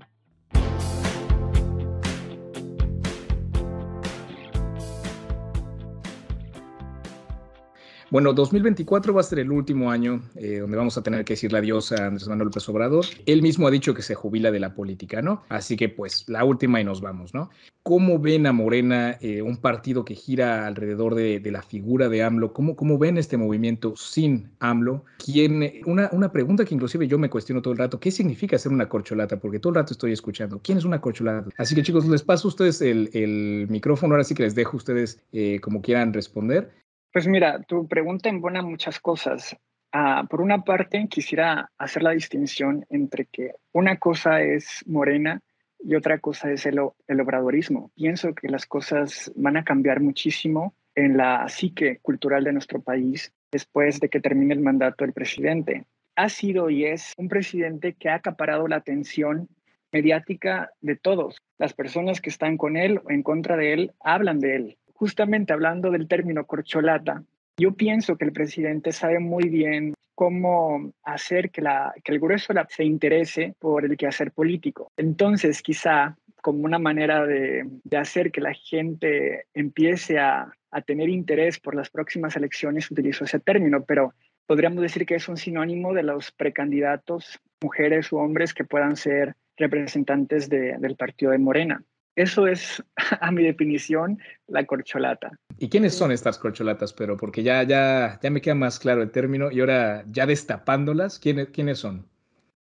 Bueno, 8.14 8.32
2024 8.32 9.12
va 9.12 9.22
a 9.22 9.24
ser 9.24 9.40
el 9.40 9.52
último 9.52 9.90
año 9.90 10.22
eh, 10.36 10.60
donde 10.60 10.78
vamos 10.78 10.96
a 11.00 11.02
tener 11.02 11.26
que 11.26 11.34
decirle 11.34 11.58
adiós 11.58 11.92
a 11.94 12.06
Andrés 12.06 12.28
Manuel 12.28 12.50
López 12.50 12.70
Obrador. 12.70 13.06
Él 13.26 13.42
mismo 13.42 13.66
ha 13.66 13.72
dicho 13.72 13.96
que 13.96 14.04
se 14.04 14.14
jubila 14.14 14.52
de 14.52 14.60
la 14.60 14.76
política, 14.76 15.24
¿no? 15.24 15.42
Así 15.50 15.76
que 15.76 15.90
pues 15.90 16.30
la 16.30 16.46
última 16.46 16.80
y 16.80 16.84
nos 16.84 17.02
vamos, 17.02 17.34
¿no? 17.34 17.50
¿Cómo 17.82 18.20
ven 18.20 18.46
a 18.46 18.54
Morena, 18.54 19.18
eh, 19.20 19.42
un 19.42 19.58
partido 19.58 20.06
que 20.06 20.14
gira 20.14 20.68
alrededor 20.68 21.16
de, 21.16 21.42
la 21.44 21.64
figura 21.64 22.08
de 22.08 22.22
AMLO? 22.22 22.54
¿Cómo, 22.54 22.76
¿Cómo 22.76 23.00
ven 23.00 23.18
este 23.18 23.36
movimiento 23.36 23.96
sin 23.98 24.52
AMLO? 24.60 25.06
¿Quién, 25.18 25.82
una, 25.88 26.08
una 26.12 26.32
pregunta 26.32 26.66
que 26.66 26.76
inclusive 26.76 27.08
yo 27.08 27.18
me 27.18 27.32
cuestiono 27.32 27.64
todo 27.64 27.74
el 27.74 27.80
rato, 27.80 28.00
¿qué 28.00 28.12
significa 28.12 28.60
ser 28.60 28.72
una 28.72 28.88
corcholata? 28.88 29.40
Porque 29.40 29.58
todo 29.58 29.72
el 29.72 29.76
rato 29.78 29.92
estoy 29.94 30.12
escuchando, 30.12 30.62
¿quién 30.64 30.78
es 30.78 30.86
una 30.86 31.02
corcholata? 31.02 31.50
Así 31.58 31.74
que 31.74 31.82
chicos, 31.82 32.08
les 32.08 32.22
paso 32.22 32.48
a 32.48 32.50
ustedes 32.50 32.80
el, 32.84 33.10
el 33.14 33.68
micrófono, 33.70 34.14
ahora 34.14 34.24
sí 34.24 34.36
que 34.36 34.44
les 34.44 34.54
dejo 34.54 34.74
a 34.74 34.78
ustedes 34.78 35.20
eh, 35.32 35.60
como 35.60 35.82
quieran 35.82 36.14
responder. 36.14 36.83
Pues 37.14 37.28
mira, 37.28 37.62
tu 37.62 37.88
pregunta 37.88 38.28
embona 38.28 38.64
muchas 38.64 39.00
cosas. 39.00 39.56
Uh, 39.94 40.26
por 40.28 40.42
una 40.42 40.64
parte, 40.64 41.08
quisiera 41.08 41.70
hacer 41.78 42.02
la 42.02 42.10
distinción 42.10 42.88
entre 42.90 43.28
que 43.28 43.52
una 43.72 43.98
cosa 43.98 44.42
es 44.42 44.84
morena 44.88 45.40
y 45.78 45.94
otra 45.94 46.18
cosa 46.18 46.52
es 46.52 46.66
el, 46.66 46.80
el 47.08 47.22
obradorismo. 47.22 47.92
Pienso 47.94 48.34
que 48.34 48.48
las 48.48 48.66
cosas 48.66 49.32
van 49.36 49.58
a 49.58 49.64
cambiar 49.64 50.02
muchísimo 50.02 50.74
en 50.96 51.16
la 51.16 51.48
psique 51.50 52.00
cultural 52.02 52.46
de 52.46 52.54
nuestro 52.54 52.82
país 52.82 53.32
después 53.52 54.00
de 54.00 54.10
que 54.10 54.20
termine 54.20 54.56
el 54.56 54.62
mandato 54.62 55.06
del 55.06 55.14
presidente. 55.14 55.86
Ha 56.16 56.30
sido 56.30 56.72
y 56.72 56.86
es 56.86 57.14
un 57.18 57.28
presidente 57.28 57.94
que 57.94 58.10
ha 58.10 58.16
acaparado 58.16 58.68
la 58.68 58.78
atención 58.78 59.50
mediática 59.92 60.72
de 60.82 60.96
todos. 60.96 61.38
Las 61.60 61.76
personas 61.76 62.22
que 62.22 62.32
están 62.32 62.58
con 62.58 62.76
él 62.76 63.02
o 63.06 63.12
en 63.12 63.22
contra 63.22 63.56
de 63.56 63.74
él 63.74 63.92
hablan 64.00 64.40
de 64.40 64.56
él 64.56 64.78
justamente 65.04 65.52
hablando 65.52 65.92
del 65.92 66.08
término 66.08 66.46
corcholata, 66.46 67.26
yo 67.58 67.74
pienso 67.74 68.16
que 68.16 68.24
el 68.24 68.32
presidente 68.32 68.94
sabe 68.94 69.20
muy 69.20 69.50
bien 69.50 69.94
cómo 70.16 70.94
hacer 71.04 71.50
que, 71.50 71.62
la, 71.62 71.94
que 72.06 72.14
el 72.14 72.22
grueso 72.22 72.54
se 72.70 72.86
interese 72.86 73.54
por 73.60 73.84
el 73.84 73.98
quehacer 73.98 74.32
político. 74.32 74.94
Entonces, 74.96 75.62
quizá 75.62 76.16
como 76.42 76.64
una 76.64 76.80
manera 76.80 77.26
de, 77.26 77.68
hacer 77.98 78.32
que 78.32 78.40
la 78.40 78.54
gente 78.54 79.48
empiece 79.54 80.20
a, 80.20 80.54
a, 80.72 80.82
tener 80.84 81.10
interés 81.10 81.60
por 81.60 81.76
las 81.76 81.90
próximas 81.90 82.38
elecciones, 82.38 82.90
utilizo 82.90 83.26
ese 83.26 83.42
término, 83.42 83.84
pero 83.84 84.14
podríamos 84.48 84.82
decir 84.82 85.06
que 85.06 85.16
es 85.16 85.28
un 85.28 85.36
sinónimo 85.36 85.94
de 85.94 86.04
los 86.04 86.32
precandidatos, 86.32 87.42
mujeres 87.62 88.10
u 88.14 88.20
hombres 88.20 88.54
que 88.54 88.64
puedan 88.64 88.96
ser 88.96 89.36
representantes 89.58 90.48
de, 90.48 90.78
del 90.80 90.96
partido 90.96 91.34
de 91.34 91.40
Morena. 91.40 91.84
Eso 92.16 92.48
es, 92.48 92.84
a 93.22 93.32
mi 93.32 93.44
definición, 93.44 94.20
la 94.48 94.66
corcholata. 94.66 95.32
¿Y 95.58 95.70
quiénes 95.70 95.96
son 95.96 96.12
estas 96.12 96.38
corcholatas, 96.38 96.94
pero? 96.94 97.18
Porque 97.18 97.44
ya, 97.44 97.64
ya, 97.64 98.20
ya 98.22 98.30
me 98.30 98.42
queda 98.42 98.56
más 98.56 98.80
claro 98.80 99.02
el 99.02 99.12
término 99.12 99.52
y 99.52 99.60
ahora 99.60 100.04
ya 100.08 100.26
destapándolas, 100.26 101.20
¿quiénes, 101.20 101.50
¿quiénes 101.50 101.80
son? 101.80 102.06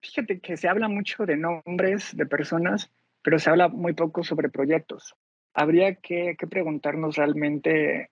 Fíjate 0.01 0.39
que 0.39 0.57
se 0.57 0.67
habla 0.67 0.87
mucho 0.87 1.25
de 1.25 1.37
nombres 1.37 2.15
de 2.15 2.25
personas, 2.25 2.91
pero 3.21 3.39
se 3.39 3.49
habla 3.49 3.69
muy 3.69 3.93
poco 3.93 4.23
sobre 4.23 4.49
proyectos. 4.49 5.15
Habría 5.53 5.95
que, 5.95 6.35
que 6.37 6.47
preguntarnos 6.47 7.15
realmente, 7.15 8.09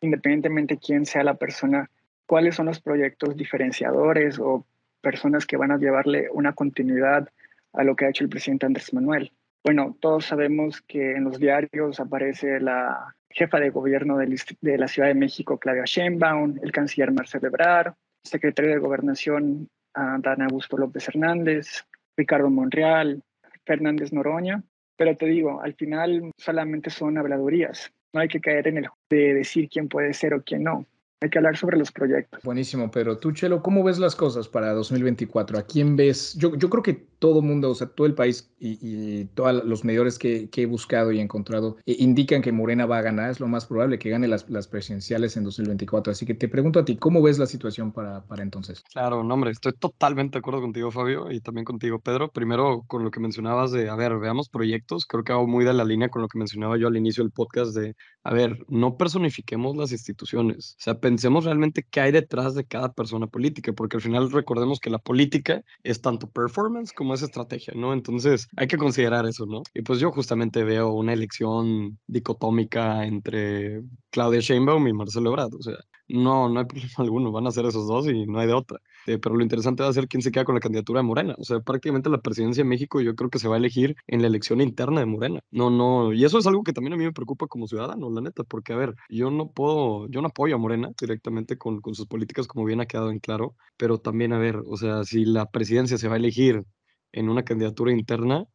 independientemente 0.00 0.78
quién 0.78 1.06
sea 1.06 1.24
la 1.24 1.34
persona, 1.34 1.90
cuáles 2.26 2.54
son 2.54 2.66
los 2.66 2.80
proyectos 2.80 3.36
diferenciadores 3.36 4.38
o 4.38 4.64
personas 5.00 5.44
que 5.44 5.56
van 5.56 5.72
a 5.72 5.76
llevarle 5.76 6.28
una 6.32 6.54
continuidad 6.54 7.28
a 7.72 7.84
lo 7.84 7.96
que 7.96 8.06
ha 8.06 8.08
hecho 8.08 8.24
el 8.24 8.30
presidente 8.30 8.66
Andrés 8.66 8.94
Manuel. 8.94 9.32
Bueno, 9.64 9.96
todos 9.98 10.26
sabemos 10.26 10.82
que 10.82 11.12
en 11.12 11.24
los 11.24 11.38
diarios 11.38 11.98
aparece 11.98 12.60
la 12.60 13.16
jefa 13.30 13.58
de 13.58 13.70
gobierno 13.70 14.18
de 14.18 14.78
la 14.78 14.88
Ciudad 14.88 15.08
de 15.08 15.14
México, 15.14 15.58
Claudia 15.58 15.84
Sheinbaum, 15.86 16.58
el 16.62 16.70
canciller 16.70 17.10
Marcelo 17.12 17.48
Ebrard, 17.48 17.94
secretario 18.22 18.72
de 18.72 18.78
Gobernación, 18.78 19.68
Dan 19.94 20.42
Augusto 20.42 20.76
López 20.76 21.08
Hernández, 21.08 21.86
Ricardo 22.14 22.50
Monreal, 22.50 23.22
Fernández 23.64 24.12
Noroña. 24.12 24.62
Pero 24.96 25.16
te 25.16 25.24
digo, 25.24 25.62
al 25.62 25.72
final 25.72 26.30
solamente 26.36 26.90
son 26.90 27.16
habladurías. 27.16 27.90
No 28.12 28.20
hay 28.20 28.28
que 28.28 28.42
caer 28.42 28.68
en 28.68 28.78
el 28.78 28.88
de 29.08 29.32
decir 29.32 29.70
quién 29.70 29.88
puede 29.88 30.12
ser 30.12 30.34
o 30.34 30.42
quién 30.42 30.62
no 30.62 30.84
hay 31.20 31.30
que 31.30 31.38
hablar 31.38 31.56
sobre 31.56 31.78
los 31.78 31.90
proyectos. 31.90 32.40
Buenísimo, 32.42 32.90
pero 32.90 33.16
tú, 33.16 33.32
Chelo, 33.32 33.62
¿cómo 33.62 33.82
ves 33.82 33.98
las 33.98 34.14
cosas 34.14 34.48
para 34.48 34.72
2024? 34.72 35.58
¿A 35.58 35.62
quién 35.62 35.96
ves? 35.96 36.34
Yo, 36.34 36.56
yo 36.56 36.68
creo 36.68 36.82
que 36.82 37.14
todo 37.24 37.40
el 37.40 37.46
mundo, 37.46 37.70
o 37.70 37.74
sea, 37.74 37.86
todo 37.86 38.06
el 38.06 38.14
país 38.14 38.50
y, 38.58 38.78
y 38.82 39.24
todos 39.34 39.64
los 39.64 39.82
medidores 39.82 40.18
que, 40.18 40.50
que, 40.50 40.62
he 40.62 40.66
buscado 40.66 41.10
y 41.10 41.20
encontrado 41.20 41.78
eh, 41.86 41.96
indican 41.98 42.42
que 42.42 42.52
Morena 42.52 42.84
va 42.84 42.98
a 42.98 43.02
ganar, 43.02 43.30
es 43.30 43.40
lo 43.40 43.48
más 43.48 43.64
probable 43.64 43.98
que 43.98 44.10
gane 44.10 44.28
las, 44.28 44.50
las, 44.50 44.68
presidenciales 44.68 45.36
en 45.38 45.44
2024. 45.44 46.10
Así 46.10 46.26
que 46.26 46.34
te 46.34 46.48
pregunto 46.48 46.80
a 46.80 46.84
ti, 46.84 46.96
¿cómo 46.96 47.22
ves 47.22 47.38
la 47.38 47.46
situación 47.46 47.92
para, 47.92 48.22
para 48.26 48.42
entonces? 48.42 48.82
Claro, 48.92 49.24
no, 49.24 49.32
hombre, 49.32 49.52
estoy 49.52 49.72
totalmente 49.72 50.34
de 50.34 50.40
acuerdo 50.40 50.60
contigo, 50.60 50.90
Fabio, 50.90 51.30
y 51.30 51.40
también 51.40 51.64
contigo, 51.64 51.98
Pedro. 51.98 52.30
Primero, 52.30 52.82
con 52.86 53.04
lo 53.04 53.10
que 53.10 53.20
mencionabas 53.20 53.72
de, 53.72 53.88
a 53.88 53.96
ver, 53.96 54.18
veamos 54.18 54.50
proyectos, 54.50 55.06
creo 55.06 55.24
que 55.24 55.32
hago 55.32 55.46
muy 55.46 55.64
de 55.64 55.72
la 55.72 55.84
línea 55.84 56.10
con 56.10 56.20
lo 56.20 56.28
que 56.28 56.38
mencionaba 56.38 56.76
yo 56.76 56.88
al 56.88 56.96
inicio 56.96 57.24
del 57.24 57.32
podcast 57.32 57.74
de, 57.74 57.94
a 58.22 58.34
ver, 58.34 58.58
no 58.68 58.98
personifiquemos 58.98 59.76
las 59.76 59.92
instituciones, 59.92 60.76
o 60.78 60.82
sea, 60.82 61.00
pensemos 61.04 61.44
realmente 61.44 61.82
qué 61.82 62.00
hay 62.00 62.12
detrás 62.12 62.54
de 62.54 62.64
cada 62.64 62.94
persona 62.94 63.26
política, 63.26 63.74
porque 63.74 63.98
al 63.98 64.02
final 64.02 64.30
recordemos 64.30 64.80
que 64.80 64.88
la 64.88 64.98
política 64.98 65.62
es 65.82 66.00
tanto 66.00 66.30
performance 66.30 66.94
como 66.94 67.12
es 67.12 67.20
estrategia, 67.20 67.74
¿no? 67.76 67.92
Entonces 67.92 68.48
hay 68.56 68.68
que 68.68 68.78
considerar 68.78 69.26
eso, 69.26 69.44
¿no? 69.44 69.62
Y 69.74 69.82
pues 69.82 70.00
yo 70.00 70.10
justamente 70.12 70.64
veo 70.64 70.94
una 70.94 71.12
elección 71.12 71.98
dicotómica 72.06 73.04
entre 73.04 73.82
Claudia 74.08 74.40
Sheinbaum 74.40 74.88
y 74.88 74.94
Marcelo 74.94 75.28
Ebrard, 75.28 75.54
o 75.54 75.60
sea, 75.60 75.76
no, 76.08 76.48
no 76.48 76.60
hay 76.60 76.64
problema 76.72 76.94
alguno, 76.96 77.32
van 77.32 77.48
a 77.48 77.50
ser 77.50 77.66
esos 77.66 77.86
dos 77.86 78.08
y 78.08 78.24
no 78.24 78.38
hay 78.38 78.46
de 78.46 78.54
otra. 78.54 78.80
Eh, 79.06 79.18
pero 79.18 79.34
lo 79.36 79.42
interesante 79.42 79.82
va 79.82 79.88
a 79.88 79.92
ser 79.92 80.08
quién 80.08 80.22
se 80.22 80.32
queda 80.32 80.44
con 80.44 80.54
la 80.54 80.60
candidatura 80.60 81.00
de 81.00 81.04
Morena. 81.04 81.34
O 81.38 81.44
sea, 81.44 81.60
prácticamente 81.60 82.08
la 82.10 82.20
presidencia 82.20 82.62
de 82.64 82.68
México 82.68 83.00
yo 83.00 83.14
creo 83.14 83.30
que 83.30 83.38
se 83.38 83.48
va 83.48 83.56
a 83.56 83.58
elegir 83.58 83.96
en 84.06 84.22
la 84.22 84.28
elección 84.28 84.60
interna 84.60 85.00
de 85.00 85.06
Morena. 85.06 85.40
No, 85.50 85.70
no, 85.70 86.12
y 86.12 86.24
eso 86.24 86.38
es 86.38 86.46
algo 86.46 86.62
que 86.62 86.72
también 86.72 86.94
a 86.94 86.96
mí 86.96 87.04
me 87.04 87.12
preocupa 87.12 87.46
como 87.46 87.66
ciudadano, 87.66 88.10
la 88.10 88.20
neta, 88.20 88.44
porque 88.44 88.72
a 88.72 88.76
ver, 88.76 88.94
yo 89.08 89.30
no 89.30 89.50
puedo, 89.50 90.08
yo 90.08 90.20
no 90.22 90.28
apoyo 90.28 90.54
a 90.54 90.58
Morena 90.58 90.90
directamente 90.98 91.58
con, 91.58 91.80
con 91.80 91.94
sus 91.94 92.06
políticas 92.06 92.46
como 92.46 92.64
bien 92.64 92.80
ha 92.80 92.86
quedado 92.86 93.10
en 93.10 93.18
claro, 93.18 93.54
pero 93.76 93.98
también 93.98 94.32
a 94.32 94.38
ver, 94.38 94.56
o 94.66 94.76
sea, 94.76 95.04
si 95.04 95.24
la 95.24 95.46
presidencia 95.50 95.98
se 95.98 96.08
va 96.08 96.14
a 96.14 96.18
elegir 96.18 96.64
en 97.12 97.28
una 97.28 97.44
candidatura 97.44 97.92
interna, 97.92 98.46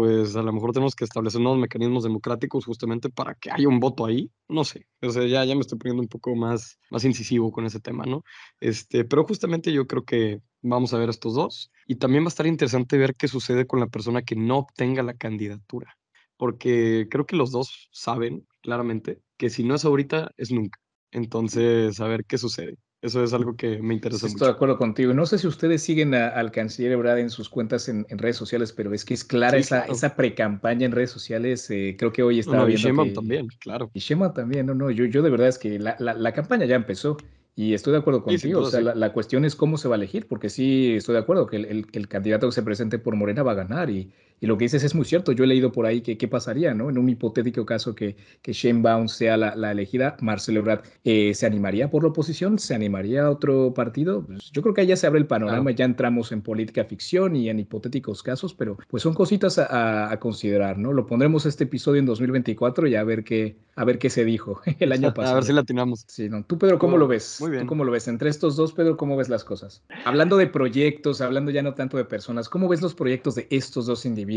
pues 0.00 0.34
a 0.34 0.40
lo 0.42 0.50
mejor 0.50 0.72
tenemos 0.72 0.94
que 0.94 1.04
establecer 1.04 1.42
nuevos 1.42 1.60
mecanismos 1.60 2.04
democráticos 2.04 2.64
justamente 2.64 3.10
para 3.10 3.34
que 3.34 3.50
haya 3.50 3.68
un 3.68 3.80
voto 3.80 4.06
ahí. 4.06 4.30
No 4.48 4.64
sé, 4.64 4.86
o 5.02 5.10
sea, 5.10 5.26
ya, 5.26 5.44
ya 5.44 5.54
me 5.54 5.60
estoy 5.60 5.76
poniendo 5.76 6.00
un 6.00 6.08
poco 6.08 6.34
más, 6.34 6.78
más 6.90 7.04
incisivo 7.04 7.52
con 7.52 7.66
ese 7.66 7.80
tema, 7.80 8.06
¿no? 8.06 8.22
Este, 8.60 9.04
pero 9.04 9.24
justamente 9.24 9.72
yo 9.74 9.86
creo 9.86 10.04
que 10.06 10.40
vamos 10.62 10.94
a 10.94 10.98
ver 10.98 11.10
estos 11.10 11.34
dos 11.34 11.70
y 11.86 11.96
también 11.96 12.24
va 12.24 12.28
a 12.28 12.30
estar 12.30 12.46
interesante 12.46 12.96
ver 12.96 13.14
qué 13.14 13.28
sucede 13.28 13.66
con 13.66 13.78
la 13.78 13.88
persona 13.88 14.22
que 14.22 14.36
no 14.36 14.56
obtenga 14.56 15.02
la 15.02 15.12
candidatura. 15.14 15.98
porque 16.36 17.06
creo 17.10 17.26
que 17.26 17.36
los 17.36 17.50
dos 17.52 17.90
saben 17.92 18.46
claramente 18.62 19.20
que 19.36 19.50
si 19.50 19.64
no 19.64 19.74
es 19.74 19.84
ahorita, 19.84 20.32
es 20.38 20.50
nunca. 20.50 20.80
Entonces, 21.10 22.00
a 22.00 22.08
ver 22.08 22.24
qué 22.24 22.38
sucede. 22.38 22.76
Eso 23.02 23.24
es 23.24 23.32
algo 23.32 23.56
que 23.56 23.80
me 23.80 23.94
interesa 23.94 24.26
mucho. 24.26 24.34
Estoy 24.34 24.48
de 24.48 24.52
acuerdo 24.52 24.76
contigo. 24.76 25.14
No 25.14 25.24
sé 25.24 25.38
si 25.38 25.46
ustedes 25.46 25.82
siguen 25.82 26.12
al 26.14 26.50
canciller 26.52 26.92
Ebrard 26.92 27.18
en 27.18 27.30
sus 27.30 27.48
cuentas 27.48 27.88
en, 27.88 28.06
redes 28.10 28.36
sociales, 28.36 28.72
pero 28.72 28.92
es 28.92 29.06
que 29.06 29.14
es 29.14 29.24
clara 29.24 29.56
esa, 29.56 29.86
esa 29.86 30.16
pre-campaña 30.16 30.84
en 30.84 30.92
redes 30.92 31.10
sociales. 31.10 31.70
Eh, 31.70 31.96
creo 31.98 32.12
que 32.12 32.22
hoy 32.22 32.40
estaba 32.40 32.58
no, 32.58 32.66
viendo. 32.66 32.88
Y 32.88 32.90
Shema 32.90 33.12
también, 33.14 33.48
claro. 33.58 33.90
Y 33.94 34.00
Shema 34.00 34.34
también, 34.34 34.66
no, 34.66 34.74
no. 34.74 34.90
Yo, 34.90 35.06
yo 35.06 35.22
de 35.22 35.30
verdad 35.30 35.48
es 35.48 35.58
que 35.58 35.78
la, 35.78 35.96
la 35.98 36.32
campaña 36.32 36.66
ya 36.66 36.76
empezó. 36.76 37.16
Y 37.56 37.74
estoy 37.74 37.92
de 37.92 37.98
acuerdo 37.98 38.22
contigo, 38.22 38.60
o 38.60 38.70
sea, 38.70 38.80
la, 38.80 39.12
cuestión 39.12 39.44
es 39.44 39.54
cómo 39.56 39.76
se 39.76 39.88
va 39.88 39.96
a 39.96 39.98
elegir, 39.98 40.28
porque 40.28 40.48
sí 40.48 40.94
estoy 40.94 41.14
de 41.14 41.18
acuerdo 41.18 41.46
que 41.46 41.56
el, 41.56 41.86
el, 41.92 42.08
candidato 42.08 42.46
que 42.46 42.52
se 42.52 42.62
presente 42.62 42.98
por 42.98 43.16
Morena 43.16 43.42
va 43.42 43.52
a 43.52 43.56
ganar 43.56 43.90
y, 43.90 44.12
y, 44.40 44.46
lo 44.46 44.56
que 44.56 44.64
dices 44.64 44.84
es 44.84 44.94
muy 44.94 45.04
cierto. 45.04 45.32
Yo 45.32 45.44
he 45.44 45.46
leído 45.46 45.72
por 45.72 45.86
ahí 45.86 46.00
que 46.00 46.18
qué 46.18 46.28
pasaría, 46.28 46.74
¿no? 46.74 46.90
En 46.90 46.98
un 46.98 47.08
hipotético 47.08 47.66
caso 47.66 47.94
que, 47.94 48.16
que 48.42 48.52
Shane 48.52 48.80
Bound 48.82 49.08
sea 49.08 49.36
la, 49.36 49.54
la, 49.54 49.72
elegida, 49.72 50.16
Marcelo 50.20 50.60
Ebrard 50.60 50.82
eh, 51.04 51.34
se 51.34 51.46
animaría 51.46 51.90
por 51.90 52.02
la 52.02 52.10
oposición, 52.10 52.58
se 52.58 52.74
animaría 52.74 53.24
a 53.24 53.30
otro 53.30 53.74
partido. 53.74 54.24
Pues 54.26 54.50
yo 54.50 54.62
creo 54.62 54.74
que 54.74 54.82
ahí 54.82 54.86
ya 54.86 54.96
se 54.96 55.06
abre 55.06 55.20
el 55.20 55.26
panorama, 55.26 55.70
ya 55.70 55.84
entramos 55.84 56.32
en 56.32 56.42
política 56.42 56.84
ficción 56.84 57.36
y 57.36 57.48
en 57.48 57.60
hipotéticos 57.60 58.22
casos, 58.22 58.54
pero 58.54 58.78
pues 58.88 59.02
son 59.02 59.14
cositas 59.14 59.58
a, 59.58 60.10
a, 60.10 60.20
considerar, 60.20 60.78
¿no? 60.78 60.92
Lo 60.92 61.06
pondremos 61.06 61.46
este 61.46 61.64
episodio 61.64 62.00
en 62.00 62.06
2024 62.06 62.86
y 62.86 62.94
a 62.94 63.04
ver 63.04 63.24
qué, 63.24 63.56
a 63.76 63.84
ver 63.84 63.98
qué 63.98 64.10
se 64.10 64.24
dijo 64.24 64.60
el 64.78 64.92
año 64.92 65.12
pasado. 65.14 65.30
A 65.30 65.34
ver 65.34 65.44
si 65.44 65.52
la 65.52 65.60
atinamos. 65.60 66.04
Sí, 66.08 66.28
no. 66.28 66.44
Tú, 66.44 66.58
Pedro, 66.58 66.78
¿cómo 66.78 66.96
lo 66.96 67.06
ves? 67.06 67.38
Muy 67.40 67.50
bien. 67.50 67.62
¿Tú 67.62 67.68
cómo 67.68 67.84
lo 67.84 67.92
ves? 67.92 68.08
Entre 68.08 68.30
estos 68.30 68.56
dos, 68.56 68.72
Pedro, 68.72 68.96
¿cómo 68.96 69.16
ves 69.16 69.28
las 69.28 69.44
cosas? 69.44 69.82
Hablando 70.04 70.36
de 70.36 70.46
proyectos, 70.46 71.20
hablando 71.20 71.50
ya 71.50 71.62
no 71.62 71.74
tanto 71.74 71.96
de 71.96 72.04
personas, 72.04 72.48
¿cómo 72.48 72.68
ves 72.68 72.82
los 72.82 72.94
proyectos 72.94 73.34
de 73.36 73.46
estos 73.50 73.86
dos 73.86 74.04
individuos? 74.06 74.29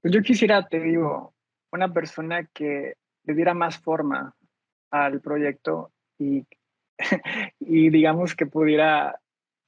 Pues 0.00 0.12
yo 0.12 0.22
quisiera, 0.22 0.66
te 0.66 0.80
digo, 0.80 1.34
una 1.72 1.92
persona 1.92 2.44
que 2.52 2.94
le 3.24 3.34
diera 3.34 3.54
más 3.54 3.78
forma 3.78 4.34
al 4.90 5.20
proyecto 5.20 5.92
y, 6.18 6.46
y 7.60 7.90
digamos 7.90 8.34
que 8.34 8.46
pudiera 8.46 9.18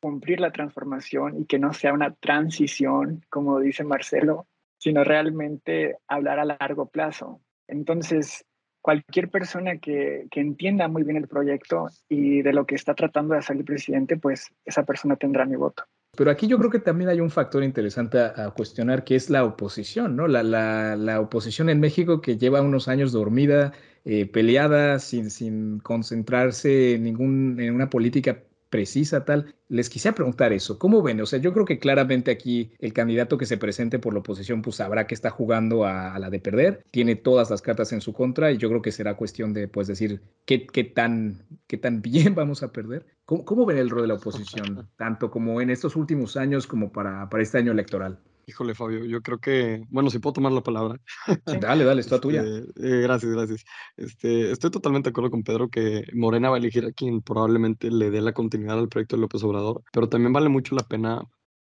cumplir 0.01 0.41
la 0.41 0.53
transformación 0.53 1.41
y 1.41 1.47
que 1.47 1.59
no 1.59 1.73
sea 1.73 1.95
una 1.95 2.13
transición, 2.15 3.25
como 3.31 3.59
dice 3.61 3.85
Marcelo, 3.85 4.47
sino 4.77 5.03
realmente 5.03 5.97
hablar 6.09 6.39
a 6.41 6.45
largo 6.45 6.91
plazo. 6.91 7.41
Entonces, 7.69 8.45
cualquier 8.83 9.31
persona 9.31 9.79
que, 9.79 10.27
que, 10.31 10.41
entienda 10.41 10.89
muy 10.89 11.05
bien 11.05 11.17
el 11.17 11.27
proyecto 11.27 11.89
y 12.07 12.43
de 12.43 12.53
lo 12.53 12.67
que 12.67 12.75
está 12.75 12.95
tratando 12.95 13.33
de 13.33 13.39
hacer 13.39 13.57
el 13.57 13.65
presidente, 13.65 14.19
pues 14.19 14.53
esa 14.67 14.85
persona 14.85 15.17
tendrá 15.17 15.47
mi 15.47 15.57
voto. 15.57 15.85
Pero 16.17 16.31
aquí 16.31 16.47
yo 16.47 16.59
creo 16.59 16.71
que 16.71 16.79
también 16.79 17.11
hay 17.11 17.21
un 17.21 17.31
factor 17.31 17.65
interesante 17.65 18.19
a, 18.19 18.51
cuestionar, 18.51 19.05
que 19.05 19.17
es 19.17 19.31
la 19.31 19.45
oposición, 19.45 20.17
¿no? 20.17 20.29
La, 20.29 20.43
la, 20.43 20.97
la, 20.97 21.21
oposición 21.21 21.69
en 21.69 21.81
México 21.81 22.21
que 22.21 22.37
lleva 22.39 22.63
unos 22.63 22.89
años 22.89 23.13
dormida, 23.13 23.73
eh, 24.05 24.27
peleada, 24.27 24.99
sin, 24.99 25.31
sin 25.31 25.81
concentrarse 25.81 26.95
en, 26.95 27.05
ningún, 27.05 27.59
en 27.61 27.75
una 27.75 27.91
política 27.91 28.43
precisa, 28.75 29.25
tal. 29.25 29.55
Les 29.69 29.89
quisiera 29.89 30.17
preguntar 30.17 30.53
eso, 30.53 30.81
¿cómo 30.81 31.01
ven? 31.01 31.21
O 31.21 31.27
sea, 31.27 31.39
yo 31.39 31.53
creo 31.53 31.65
que 31.65 31.79
claramente 31.79 32.33
aquí 32.33 32.73
el 32.81 32.93
candidato 32.93 33.39
que 33.39 33.47
se 33.47 33.57
presente 33.57 34.01
por 34.01 34.15
la 34.15 34.19
oposición, 34.19 34.63
pues 34.63 34.77
sabrá 34.77 35.07
que 35.07 35.15
está 35.15 35.31
jugando 35.31 35.85
a, 35.85 36.19
la 36.19 36.29
de 36.29 36.41
perder, 36.41 36.83
tiene 36.91 37.15
todas 37.15 37.51
las 37.51 37.63
cartas 37.63 37.93
en 37.93 38.01
su 38.01 38.13
contra 38.13 38.51
y 38.51 38.57
yo 38.57 38.69
creo 38.69 38.83
que 38.83 38.91
será 38.91 39.15
cuestión 39.15 39.55
de, 39.55 39.69
pues, 39.69 39.87
decir 39.87 40.23
qué, 40.45 40.67
qué, 40.67 40.83
tan, 40.83 41.47
qué 41.69 41.77
tan 41.77 42.03
bien 42.11 42.35
vamos 42.35 42.65
a 42.65 42.73
perder. 42.73 43.07
¿Cómo, 43.27 43.45
¿Cómo, 43.45 43.65
ven 43.65 43.79
el 43.79 43.91
rol 43.91 44.03
de 44.03 44.09
la 44.09 44.15
oposición, 44.15 44.89
tanto 44.97 45.31
como 45.31 45.61
en 45.61 45.71
estos 45.71 45.95
últimos 45.95 46.37
años 46.37 46.67
como 46.67 46.91
para, 46.91 47.31
para 47.31 47.45
este 47.45 47.59
año 47.59 47.71
electoral? 47.71 48.19
Híjole, 48.47 48.75
Fabio, 48.75 49.05
yo 49.05 49.23
creo 49.23 49.39
que, 49.39 49.83
bueno, 49.89 50.11
si 50.11 50.19
puedo 50.19 50.35
tomar 50.35 50.53
la 50.53 50.63
palabra. 50.63 51.01
dale, 51.47 51.85
dale, 51.85 52.01
es 52.01 52.07
toda 52.07 52.21
tuya. 52.21 52.43
Este, 52.43 52.99
eh, 52.99 53.01
gracias, 53.01 53.33
gracias. 53.33 53.65
Este, 53.97 54.51
estoy 54.53 54.71
totalmente 54.71 55.09
de 55.09 55.11
acuerdo 55.11 55.31
con 55.31 55.43
Pedro 55.43 55.69
que 55.69 56.05
Morena 56.13 56.51
va 56.51 56.57
a 56.57 56.59
elegir 56.59 56.85
a 56.85 56.93
quien 56.93 57.23
probablemente 57.23 57.91
le 57.91 58.11
dé 58.11 58.21
la 58.21 58.33
continuidad 58.33 58.79
al 58.79 58.89
proyecto 58.89 59.17
de 59.17 59.23
López 59.23 59.43
Obrador, 59.45 59.83
pero 59.93 60.09
también 60.09 60.33
vale 60.33 60.49
mucho 60.49 60.75
la 60.75 60.83
pena 60.83 61.23